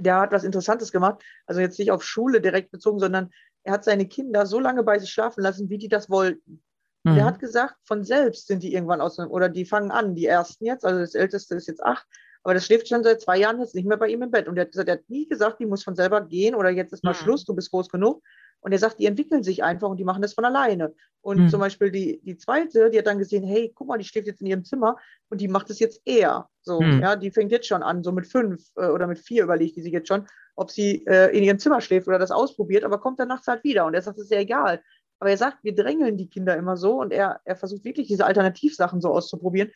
der 0.00 0.20
hat 0.20 0.32
was 0.32 0.44
Interessantes 0.44 0.92
gemacht. 0.92 1.22
Also 1.46 1.60
jetzt 1.60 1.78
nicht 1.78 1.90
auf 1.90 2.02
Schule 2.02 2.40
direkt 2.40 2.70
bezogen, 2.70 2.98
sondern 2.98 3.30
er 3.62 3.74
hat 3.74 3.84
seine 3.84 4.06
Kinder 4.06 4.46
so 4.46 4.58
lange 4.58 4.82
bei 4.82 4.98
sich 4.98 5.10
schlafen 5.10 5.42
lassen, 5.42 5.68
wie 5.68 5.78
die 5.78 5.88
das 5.88 6.10
wollten. 6.10 6.62
Mhm. 7.04 7.14
Der 7.14 7.24
hat 7.24 7.38
gesagt, 7.38 7.76
von 7.84 8.04
selbst 8.04 8.46
sind 8.46 8.62
die 8.62 8.74
irgendwann 8.74 9.00
aus, 9.00 9.18
oder 9.18 9.48
die 9.48 9.64
fangen 9.64 9.90
an, 9.90 10.14
die 10.14 10.26
ersten 10.26 10.64
jetzt, 10.64 10.84
also 10.84 11.00
das 11.00 11.14
älteste 11.14 11.54
ist 11.54 11.68
jetzt 11.68 11.82
acht, 11.82 12.06
aber 12.42 12.54
das 12.54 12.66
schläft 12.66 12.88
schon 12.88 13.04
seit 13.04 13.20
zwei 13.20 13.38
Jahren 13.38 13.60
jetzt 13.60 13.74
nicht 13.74 13.86
mehr 13.86 13.98
bei 13.98 14.08
ihm 14.08 14.22
im 14.22 14.30
Bett. 14.30 14.48
Und 14.48 14.56
er 14.56 14.62
hat 14.62 14.72
gesagt, 14.72 14.88
er 14.88 14.96
hat 14.96 15.08
nie 15.08 15.28
gesagt, 15.28 15.60
die 15.60 15.66
muss 15.66 15.84
von 15.84 15.94
selber 15.94 16.22
gehen 16.22 16.54
oder 16.54 16.70
jetzt 16.70 16.92
ist 16.92 17.04
mal 17.04 17.10
mhm. 17.10 17.16
Schluss, 17.16 17.44
du 17.44 17.54
bist 17.54 17.70
groß 17.70 17.88
genug. 17.88 18.22
Und 18.62 18.72
er 18.72 18.78
sagt, 18.78 18.98
die 18.98 19.06
entwickeln 19.06 19.42
sich 19.42 19.62
einfach 19.62 19.88
und 19.88 19.96
die 19.96 20.04
machen 20.04 20.22
das 20.22 20.34
von 20.34 20.44
alleine. 20.44 20.94
Und 21.22 21.38
mhm. 21.38 21.48
zum 21.48 21.60
Beispiel 21.60 21.90
die, 21.90 22.20
die 22.22 22.36
zweite, 22.36 22.90
die 22.90 22.98
hat 22.98 23.06
dann 23.06 23.18
gesehen, 23.18 23.44
hey, 23.44 23.72
guck 23.74 23.88
mal, 23.88 23.98
die 23.98 24.04
schläft 24.04 24.26
jetzt 24.26 24.40
in 24.40 24.46
ihrem 24.46 24.64
Zimmer 24.64 24.96
und 25.30 25.40
die 25.40 25.48
macht 25.48 25.70
es 25.70 25.78
jetzt 25.78 26.02
eher. 26.04 26.48
So, 26.62 26.80
mhm. 26.80 27.00
ja, 27.00 27.16
die 27.16 27.30
fängt 27.30 27.52
jetzt 27.52 27.66
schon 27.66 27.82
an, 27.82 28.02
so 28.02 28.12
mit 28.12 28.26
fünf 28.26 28.62
äh, 28.76 28.86
oder 28.86 29.06
mit 29.06 29.18
vier 29.18 29.44
überlegt 29.44 29.76
die 29.76 29.82
sich 29.82 29.92
jetzt 29.92 30.08
schon, 30.08 30.26
ob 30.56 30.70
sie 30.70 31.06
äh, 31.06 31.34
in 31.36 31.42
ihrem 31.42 31.58
Zimmer 31.58 31.80
schläft 31.80 32.06
oder 32.06 32.18
das 32.18 32.30
ausprobiert, 32.30 32.84
aber 32.84 32.98
kommt 32.98 33.18
dann 33.18 33.28
nachts 33.28 33.46
halt 33.46 33.64
wieder. 33.64 33.86
Und 33.86 33.94
er 33.94 34.02
sagt, 34.02 34.18
das 34.18 34.24
ist 34.24 34.32
ja 34.32 34.40
egal. 34.40 34.82
Aber 35.18 35.30
er 35.30 35.36
sagt, 35.36 35.58
wir 35.62 35.74
drängeln 35.74 36.16
die 36.16 36.28
Kinder 36.28 36.56
immer 36.56 36.76
so 36.76 37.00
und 37.00 37.12
er, 37.12 37.40
er 37.44 37.56
versucht 37.56 37.84
wirklich 37.84 38.08
diese 38.08 38.24
Alternativsachen 38.24 39.00
so 39.00 39.10
auszuprobieren. 39.10 39.70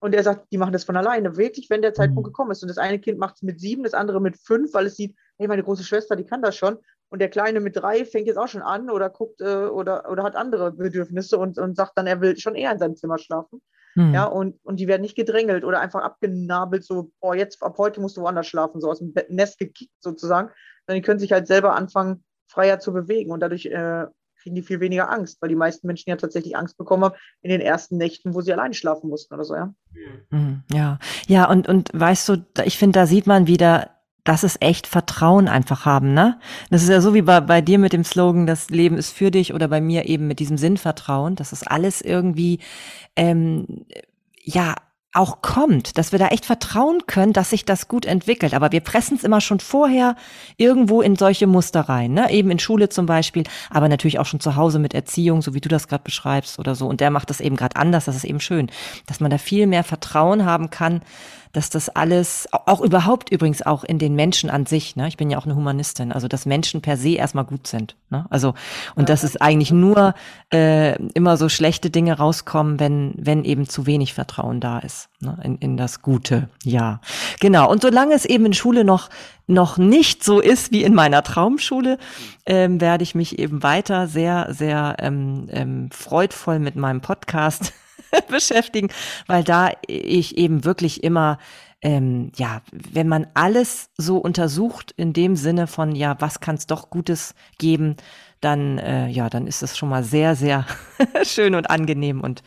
Und 0.00 0.14
er 0.14 0.22
sagt, 0.22 0.46
die 0.52 0.58
machen 0.58 0.72
das 0.72 0.84
von 0.84 0.96
alleine, 0.96 1.36
wirklich, 1.36 1.70
wenn 1.70 1.82
der 1.82 1.94
Zeitpunkt 1.94 2.28
mhm. 2.28 2.32
gekommen 2.32 2.50
ist. 2.52 2.62
Und 2.62 2.68
das 2.68 2.78
eine 2.78 3.00
Kind 3.00 3.18
macht 3.18 3.36
es 3.36 3.42
mit 3.42 3.60
sieben, 3.60 3.82
das 3.82 3.94
andere 3.94 4.20
mit 4.20 4.36
fünf, 4.38 4.72
weil 4.74 4.86
es 4.86 4.96
sieht, 4.96 5.16
hey, 5.38 5.48
meine 5.48 5.64
große 5.64 5.82
Schwester, 5.82 6.14
die 6.14 6.24
kann 6.24 6.42
das 6.42 6.56
schon. 6.56 6.78
Und 7.08 7.20
der 7.20 7.30
Kleine 7.30 7.60
mit 7.60 7.76
drei 7.76 8.04
fängt 8.04 8.26
jetzt 8.26 8.36
auch 8.36 8.48
schon 8.48 8.62
an 8.62 8.90
oder 8.90 9.10
guckt 9.10 9.40
äh, 9.40 9.66
oder, 9.66 10.10
oder 10.10 10.22
hat 10.22 10.36
andere 10.36 10.72
Bedürfnisse 10.72 11.38
und, 11.38 11.58
und 11.58 11.76
sagt 11.76 11.92
dann, 11.96 12.06
er 12.06 12.20
will 12.20 12.36
schon 12.38 12.54
eher 12.54 12.70
in 12.70 12.78
seinem 12.78 12.96
Zimmer 12.96 13.18
schlafen. 13.18 13.60
Mhm. 13.94 14.14
Ja, 14.14 14.24
und, 14.26 14.56
und 14.62 14.78
die 14.78 14.86
werden 14.86 15.02
nicht 15.02 15.16
gedrängelt 15.16 15.64
oder 15.64 15.80
einfach 15.80 16.02
abgenabelt, 16.02 16.84
so, 16.84 17.10
oh, 17.20 17.32
jetzt 17.32 17.62
ab 17.62 17.76
heute 17.78 18.00
musst 18.00 18.16
du 18.16 18.20
woanders 18.20 18.46
schlafen, 18.46 18.80
so 18.80 18.90
aus 18.90 18.98
dem 18.98 19.14
Nest 19.28 19.58
gekickt 19.58 19.94
sozusagen. 20.00 20.50
Sondern 20.86 21.02
die 21.02 21.06
können 21.06 21.18
sich 21.18 21.32
halt 21.32 21.46
selber 21.46 21.74
anfangen, 21.74 22.24
freier 22.46 22.78
zu 22.78 22.92
bewegen 22.92 23.30
und 23.30 23.40
dadurch 23.40 23.66
äh, 23.66 24.06
kriegen 24.38 24.54
die 24.54 24.62
viel 24.62 24.80
weniger 24.80 25.10
Angst, 25.10 25.40
weil 25.40 25.48
die 25.48 25.56
meisten 25.56 25.86
Menschen 25.86 26.10
ja 26.10 26.16
tatsächlich 26.16 26.56
Angst 26.56 26.76
bekommen 26.76 27.04
haben 27.04 27.14
in 27.42 27.50
den 27.50 27.60
ersten 27.60 27.96
Nächten, 27.96 28.34
wo 28.34 28.40
sie 28.40 28.52
allein 28.52 28.74
schlafen 28.74 29.10
mussten 29.10 29.34
oder 29.34 29.44
so, 29.44 29.54
ja. 29.54 29.74
Mhm. 30.30 30.62
Ja, 30.72 30.98
ja, 31.26 31.48
und, 31.48 31.68
und 31.68 31.90
weißt 31.92 32.28
du, 32.28 32.44
ich 32.64 32.78
finde, 32.78 32.98
da 32.98 33.06
sieht 33.06 33.26
man 33.26 33.46
wieder, 33.46 33.90
das 34.24 34.44
ist 34.44 34.60
echt 34.60 34.86
Vertrauen 34.86 35.48
einfach 35.48 35.86
haben, 35.86 36.12
ne? 36.12 36.38
Das 36.70 36.82
ist 36.82 36.90
ja 36.90 37.00
so 37.00 37.14
wie 37.14 37.22
bei, 37.22 37.40
bei 37.40 37.60
dir 37.60 37.78
mit 37.78 37.92
dem 37.92 38.04
Slogan, 38.04 38.46
das 38.46 38.68
Leben 38.68 38.96
ist 38.96 39.10
für 39.10 39.30
dich 39.30 39.54
oder 39.54 39.68
bei 39.68 39.80
mir 39.80 40.06
eben 40.06 40.26
mit 40.26 40.38
diesem 40.38 40.58
Sinnvertrauen, 40.58 41.34
dass 41.34 41.52
es 41.52 41.66
alles 41.66 42.02
irgendwie, 42.02 42.60
ähm, 43.16 43.86
ja, 44.42 44.74
auch 45.14 45.40
kommt, 45.40 45.96
dass 45.96 46.12
wir 46.12 46.18
da 46.18 46.28
echt 46.28 46.44
vertrauen 46.44 47.06
können, 47.06 47.32
dass 47.32 47.50
sich 47.50 47.64
das 47.64 47.88
gut 47.88 48.04
entwickelt. 48.04 48.52
Aber 48.54 48.72
wir 48.72 48.80
pressen 48.80 49.16
es 49.16 49.24
immer 49.24 49.40
schon 49.40 49.58
vorher 49.58 50.16
irgendwo 50.58 51.00
in 51.00 51.16
solche 51.16 51.46
Muster 51.46 51.80
rein, 51.80 52.12
ne? 52.12 52.30
eben 52.30 52.50
in 52.50 52.58
Schule 52.58 52.88
zum 52.90 53.06
Beispiel, 53.06 53.44
aber 53.70 53.88
natürlich 53.88 54.18
auch 54.18 54.26
schon 54.26 54.40
zu 54.40 54.56
Hause 54.56 54.78
mit 54.78 54.92
Erziehung, 54.94 55.40
so 55.40 55.54
wie 55.54 55.60
du 55.60 55.68
das 55.68 55.88
gerade 55.88 56.04
beschreibst 56.04 56.58
oder 56.58 56.74
so. 56.74 56.86
Und 56.86 57.00
der 57.00 57.10
macht 57.10 57.30
das 57.30 57.40
eben 57.40 57.56
gerade 57.56 57.76
anders. 57.76 58.04
Das 58.04 58.16
ist 58.16 58.24
eben 58.24 58.40
schön, 58.40 58.70
dass 59.06 59.20
man 59.20 59.30
da 59.30 59.38
viel 59.38 59.66
mehr 59.66 59.84
Vertrauen 59.84 60.44
haben 60.44 60.68
kann, 60.70 61.02
dass 61.58 61.70
das 61.70 61.88
alles, 61.88 62.46
auch 62.52 62.80
überhaupt 62.80 63.32
übrigens 63.32 63.62
auch 63.62 63.82
in 63.82 63.98
den 63.98 64.14
Menschen 64.14 64.48
an 64.48 64.64
sich, 64.64 64.94
ne? 64.94 65.08
ich 65.08 65.16
bin 65.16 65.28
ja 65.28 65.38
auch 65.38 65.44
eine 65.44 65.56
Humanistin, 65.56 66.12
also 66.12 66.28
dass 66.28 66.46
Menschen 66.46 66.82
per 66.82 66.96
se 66.96 67.16
erstmal 67.16 67.44
gut 67.44 67.66
sind. 67.66 67.96
Ne? 68.10 68.26
Also, 68.30 68.54
und 68.94 69.08
dass 69.08 69.24
es 69.24 69.40
eigentlich 69.40 69.72
nur 69.72 70.14
äh, 70.54 70.94
immer 71.14 71.36
so 71.36 71.48
schlechte 71.48 71.90
Dinge 71.90 72.16
rauskommen, 72.16 72.78
wenn, 72.78 73.12
wenn 73.16 73.42
eben 73.42 73.68
zu 73.68 73.86
wenig 73.86 74.14
Vertrauen 74.14 74.60
da 74.60 74.78
ist, 74.78 75.08
ne? 75.18 75.36
in, 75.42 75.58
in 75.58 75.76
das 75.76 76.00
Gute. 76.00 76.48
Ja, 76.62 77.00
genau. 77.40 77.68
Und 77.68 77.82
solange 77.82 78.14
es 78.14 78.24
eben 78.24 78.46
in 78.46 78.54
Schule 78.54 78.84
noch, 78.84 79.10
noch 79.48 79.78
nicht 79.78 80.22
so 80.22 80.38
ist 80.38 80.70
wie 80.70 80.84
in 80.84 80.94
meiner 80.94 81.24
Traumschule, 81.24 81.98
ähm, 82.46 82.80
werde 82.80 83.02
ich 83.02 83.16
mich 83.16 83.40
eben 83.40 83.64
weiter 83.64 84.06
sehr, 84.06 84.46
sehr 84.50 84.94
ähm, 85.00 85.48
ähm, 85.50 85.90
freudvoll 85.90 86.60
mit 86.60 86.76
meinem 86.76 87.00
Podcast 87.00 87.72
beschäftigen, 88.28 88.88
weil 89.26 89.44
da 89.44 89.70
ich 89.86 90.36
eben 90.38 90.64
wirklich 90.64 91.02
immer 91.02 91.38
ähm, 91.80 92.32
ja, 92.36 92.62
wenn 92.72 93.06
man 93.06 93.28
alles 93.34 93.90
so 93.96 94.18
untersucht 94.18 94.92
in 94.96 95.12
dem 95.12 95.36
Sinne 95.36 95.66
von, 95.68 95.94
ja, 95.94 96.16
was 96.18 96.40
kann 96.40 96.56
es 96.56 96.66
doch 96.66 96.90
Gutes 96.90 97.34
geben, 97.58 97.96
dann, 98.40 98.78
äh, 98.78 99.08
ja, 99.08 99.30
dann 99.30 99.46
ist 99.46 99.62
es 99.62 99.76
schon 99.76 99.88
mal 99.88 100.02
sehr, 100.02 100.34
sehr 100.34 100.66
schön 101.22 101.54
und 101.54 101.70
angenehm 101.70 102.20
und 102.20 102.42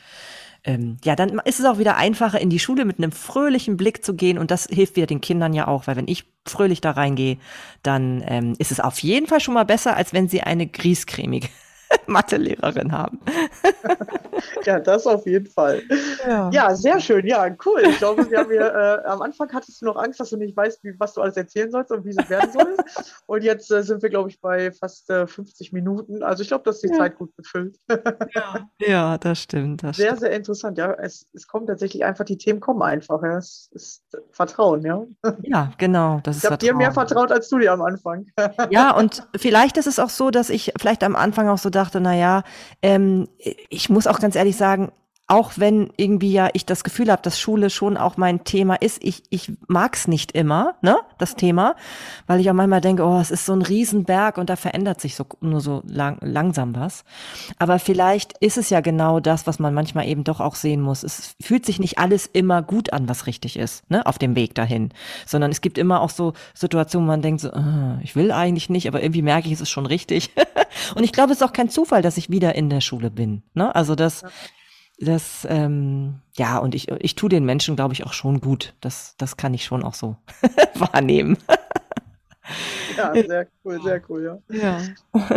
ähm, 0.64 0.98
ja, 1.04 1.16
dann 1.16 1.40
ist 1.46 1.60
es 1.60 1.66
auch 1.66 1.80
wieder 1.80 1.98
einfacher, 1.98 2.40
in 2.40 2.52
die 2.52 2.60
Schule 2.60 2.86
mit 2.86 3.00
einem 3.00 3.12
fröhlichen 3.12 3.78
Blick 3.78 4.06
zu 4.06 4.14
gehen 4.16 4.38
und 4.38 4.52
das 4.52 4.68
hilft 4.70 4.96
wieder 4.96 5.08
den 5.08 5.22
Kindern 5.22 5.54
ja 5.54 5.68
auch, 5.68 5.88
weil 5.88 5.96
wenn 5.96 6.08
ich 6.08 6.26
fröhlich 6.46 6.82
da 6.82 6.92
reingehe, 6.92 7.38
dann 7.82 8.24
ähm, 8.28 8.54
ist 8.60 8.72
es 8.72 8.80
auf 8.80 9.00
jeden 9.00 9.28
Fall 9.28 9.40
schon 9.40 9.56
mal 9.56 9.66
besser, 9.66 9.96
als 9.96 10.14
wenn 10.14 10.28
sie 10.28 10.42
eine 10.42 10.68
griescremige 10.68 11.48
Mathelehrerin 12.08 12.92
haben. 12.92 13.20
ja, 14.66 14.80
das 14.80 15.08
auf 15.08 15.26
jeden 15.26 15.48
Fall. 15.48 15.82
Ja. 16.26 16.50
ja. 16.52 16.76
sehr 16.76 17.00
schön. 17.00 17.26
Ja, 17.26 17.48
cool. 17.66 17.82
Ich 17.84 17.98
glaube, 17.98 18.30
wir 18.30 18.40
haben 18.40 18.52
hier, 18.52 18.74
äh, 18.74 19.08
am 19.08 19.22
Anfang 19.22 19.52
hattest 19.54 19.82
du 19.82 19.86
noch 19.86 19.96
Angst, 19.96 20.20
dass 20.20 20.30
du 20.30 20.38
nicht 20.38 20.56
weißt, 20.56 20.84
wie, 20.84 20.94
was 21.00 21.14
du 21.14 21.22
alles 21.22 21.38
erzählen 21.38 21.72
sollst 21.72 21.92
und 21.92 22.06
wie 22.06 22.10
es 22.10 22.30
werden 22.30 22.52
soll. 22.52 22.78
und 23.28 23.44
jetzt 23.44 23.72
äh, 23.72 23.84
sind 23.84 24.02
wir, 24.02 24.10
glaube 24.10 24.30
ich, 24.30 24.40
bei 24.40 24.72
fast 24.72 25.10
äh, 25.10 25.28
50 25.28 25.74
Minuten. 25.74 26.24
Also 26.24 26.44
ich 26.44 26.50
glaube, 26.50 26.64
dass 26.64 26.80
die 26.80 26.90
ja. 26.90 26.98
Zeit 26.98 27.18
gut 27.18 27.36
befüllt. 27.36 27.78
ja. 28.34 28.70
ja, 28.80 29.18
das 29.18 29.40
stimmt. 29.40 29.84
Das 29.84 29.98
sehr, 29.98 30.08
stimmt. 30.08 30.20
sehr 30.22 30.32
interessant. 30.32 30.78
Ja, 30.78 30.94
es, 30.94 31.26
es 31.34 31.48
kommt 31.48 31.68
tatsächlich 31.68 32.04
einfach, 32.04 32.26
die 32.26 32.38
Themen 32.38 32.60
kommen 32.60 32.82
einfach. 32.82 33.22
Ja. 33.24 33.38
Es 33.38 33.70
ist 33.72 34.04
Vertrauen, 34.32 34.86
ja. 34.86 35.04
Ja, 35.44 35.72
genau. 35.78 36.20
Das 36.24 36.38
ich 36.38 36.46
habe 36.46 36.58
dir 36.58 36.76
mehr 36.76 36.92
vertraut 36.92 37.32
als 37.32 37.50
du 37.50 37.60
dir 37.60 37.72
am 37.72 37.82
Anfang. 37.82 38.28
ja, 38.70 38.96
und 38.96 39.28
vielleicht 39.36 39.78
ist 39.78 39.88
es 39.88 40.00
auch 40.00 40.10
so, 40.10 40.32
dass 40.32 40.50
ich 40.50 40.74
vielleicht 40.80 41.04
am 41.04 41.16
Anfang 41.16 41.50
auch 41.50 41.58
so 41.58 41.70
dachte, 41.82 42.00
naja, 42.00 42.44
ähm, 42.82 43.28
ich 43.70 43.90
muss 43.90 44.08
auch 44.08 44.20
ganz 44.20 44.36
ehrlich 44.36 44.58
sagen, 44.58 44.92
auch 45.32 45.54
wenn 45.56 45.94
irgendwie 45.96 46.34
ja 46.34 46.50
ich 46.52 46.66
das 46.66 46.84
Gefühl 46.84 47.10
habe, 47.10 47.22
dass 47.22 47.40
Schule 47.40 47.70
schon 47.70 47.96
auch 47.96 48.18
mein 48.18 48.44
Thema 48.44 48.76
ist, 48.76 49.02
ich, 49.02 49.24
ich 49.30 49.54
mag's 49.70 50.10
nicht 50.10 50.34
immer, 50.34 50.76
ne, 50.82 50.98
das 51.20 51.36
Thema, 51.36 51.76
weil 52.28 52.42
ich 52.42 52.50
auch 52.50 52.54
manchmal 52.54 52.82
denke, 52.82 53.06
oh, 53.06 53.18
es 53.18 53.32
ist 53.32 53.46
so 53.46 53.54
ein 53.54 53.62
Riesenberg 53.62 54.38
und 54.38 54.50
da 54.50 54.58
verändert 54.58 55.00
sich 55.00 55.16
so 55.16 55.26
nur 55.40 55.62
so 55.62 55.84
lang, 55.88 56.18
langsam 56.20 56.76
was. 56.76 57.06
Aber 57.60 57.80
vielleicht 57.80 58.34
ist 58.40 58.58
es 58.58 58.70
ja 58.70 58.82
genau 58.82 59.22
das, 59.22 59.48
was 59.48 59.58
man 59.58 59.74
manchmal 59.74 60.06
eben 60.06 60.26
doch 60.26 60.42
auch 60.42 60.56
sehen 60.56 60.82
muss. 60.82 61.02
Es 61.02 61.34
fühlt 61.40 61.66
sich 61.66 61.80
nicht 61.80 61.98
alles 61.98 62.26
immer 62.26 62.62
gut 62.62 62.92
an, 62.92 63.08
was 63.08 63.26
richtig 63.26 63.56
ist, 63.56 63.90
ne, 63.90 64.06
auf 64.06 64.20
dem 64.20 64.36
Weg 64.36 64.54
dahin, 64.54 64.90
sondern 65.26 65.50
es 65.50 65.62
gibt 65.62 65.78
immer 65.78 66.02
auch 66.02 66.10
so 66.10 66.34
Situationen, 66.54 67.08
wo 67.08 67.12
man 67.12 67.22
denkt 67.22 67.40
so, 67.40 67.54
oh, 67.54 67.98
ich 68.02 68.18
will 68.18 68.34
eigentlich 68.34 68.70
nicht, 68.70 68.86
aber 68.86 69.02
irgendwie 69.02 69.22
merke 69.22 69.48
ich, 69.48 69.54
es 69.54 69.62
ist 69.62 69.70
schon 69.70 69.86
richtig. 69.86 70.32
und 70.96 71.06
ich 71.06 71.14
glaube, 71.14 71.32
es 71.32 71.38
ist 71.40 71.48
auch 71.48 71.54
kein 71.54 71.70
Zufall, 71.70 72.02
dass 72.02 72.18
ich 72.18 72.30
wieder 72.30 72.54
in 72.56 72.70
der 72.70 72.82
Schule 72.82 73.10
bin, 73.10 73.44
ne? 73.54 73.74
Also 73.74 73.96
das 73.96 74.26
das, 75.02 75.48
ähm, 75.50 76.22
ja, 76.36 76.58
und 76.60 76.76
ich, 76.76 76.90
ich 76.90 77.16
tue 77.16 77.30
den 77.30 77.46
Menschen, 77.46 77.76
glaube 77.76 77.94
ich, 77.94 78.06
auch 78.06 78.14
schon 78.14 78.40
gut. 78.40 78.74
Das, 78.82 79.16
das 79.18 79.38
kann 79.38 79.54
ich 79.54 79.66
schon 79.66 79.84
auch 79.84 79.94
so 79.94 80.16
wahrnehmen. 80.76 81.38
Ja, 82.98 83.14
sehr 83.14 83.48
cool, 83.64 83.82
sehr 83.82 84.02
cool, 84.10 84.24
ja. 84.24 84.40
Ja, 84.50 84.82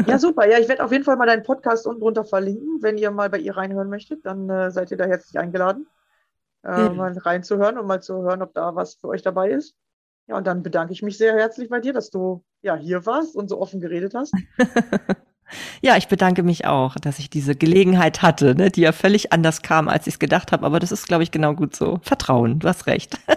ja 0.07 0.19
super. 0.19 0.49
Ja, 0.49 0.59
ich 0.59 0.69
werde 0.69 0.85
auf 0.85 0.93
jeden 0.93 1.05
Fall 1.05 1.17
mal 1.17 1.27
deinen 1.27 1.43
Podcast 1.43 1.87
unten 1.87 2.01
drunter 2.01 2.25
verlinken. 2.25 2.83
Wenn 2.83 2.99
ihr 2.99 3.11
mal 3.11 3.31
bei 3.31 3.39
ihr 3.39 3.57
reinhören 3.57 3.89
möchtet, 3.89 4.25
dann 4.27 4.49
äh, 4.51 4.71
seid 4.71 4.91
ihr 4.91 4.97
da 4.97 5.05
herzlich 5.05 5.39
eingeladen, 5.39 5.87
äh, 6.65 6.89
mhm. 6.89 6.97
mal 6.97 7.17
reinzuhören 7.17 7.79
und 7.79 7.87
mal 7.87 8.03
zu 8.03 8.23
hören, 8.23 8.43
ob 8.43 8.55
da 8.55 8.75
was 8.75 8.97
für 8.97 9.09
euch 9.09 9.23
dabei 9.23 9.51
ist. 9.51 9.75
Ja, 10.27 10.37
und 10.37 10.47
dann 10.47 10.63
bedanke 10.63 10.93
ich 10.93 11.03
mich 11.03 11.19
sehr 11.19 11.35
herzlich 11.35 11.69
bei 11.69 11.81
dir, 11.81 11.93
dass 11.93 12.11
du 12.11 12.43
ja 12.63 12.77
hier 12.77 13.05
warst 13.05 13.37
und 13.37 13.49
so 13.49 13.61
offen 13.61 13.81
geredet 13.81 14.15
hast. 14.15 14.35
Ja, 15.83 15.97
ich 15.97 16.09
bedanke 16.09 16.43
mich 16.43 16.67
auch, 16.67 16.97
dass 16.97 17.19
ich 17.19 17.31
diese 17.31 17.55
Gelegenheit 17.55 18.23
hatte, 18.23 18.55
ne, 18.55 18.71
die 18.71 18.83
ja 18.83 18.93
völlig 18.93 19.33
anders 19.33 19.63
kam, 19.63 19.89
als 19.89 20.07
ich 20.07 20.15
es 20.15 20.19
gedacht 20.19 20.53
habe. 20.53 20.65
Aber 20.65 20.81
das 20.81 20.93
ist, 20.93 21.07
glaube 21.07 21.23
ich, 21.23 21.31
genau 21.31 21.55
gut 21.55 21.77
so. 21.77 21.99
Vertrauen, 22.03 22.59
du 22.59 22.69
hast 22.69 22.87
recht. 22.87 23.19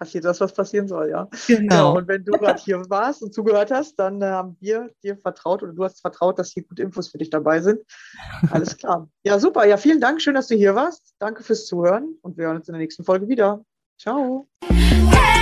Passiert 0.00 0.24
das, 0.24 0.40
was 0.40 0.54
passieren 0.54 0.88
soll, 0.88 1.10
ja. 1.10 1.28
Genau. 1.46 1.92
Ja, 1.92 1.98
und 1.98 2.08
wenn 2.08 2.24
du 2.24 2.32
gerade 2.32 2.58
hier 2.58 2.82
warst 2.88 3.22
und 3.22 3.34
zugehört 3.34 3.70
hast, 3.70 3.98
dann 3.98 4.22
äh, 4.22 4.24
haben 4.24 4.56
wir 4.58 4.88
dir 5.02 5.18
vertraut 5.18 5.62
oder 5.62 5.74
du 5.74 5.84
hast 5.84 6.00
vertraut, 6.00 6.38
dass 6.38 6.52
hier 6.52 6.62
gute 6.62 6.82
Infos 6.82 7.08
für 7.08 7.18
dich 7.18 7.28
dabei 7.28 7.60
sind. 7.60 7.80
Alles 8.50 8.78
klar. 8.78 9.10
Ja, 9.24 9.38
super. 9.38 9.66
Ja, 9.66 9.76
vielen 9.76 10.00
Dank. 10.00 10.22
Schön, 10.22 10.34
dass 10.34 10.46
du 10.46 10.54
hier 10.54 10.74
warst. 10.74 11.14
Danke 11.18 11.42
fürs 11.42 11.66
Zuhören 11.66 12.16
und 12.22 12.38
wir 12.38 12.46
hören 12.46 12.56
uns 12.56 12.68
in 12.68 12.72
der 12.72 12.80
nächsten 12.80 13.04
Folge 13.04 13.28
wieder. 13.28 13.62
Ciao. 13.98 14.48
Hey! 14.66 15.39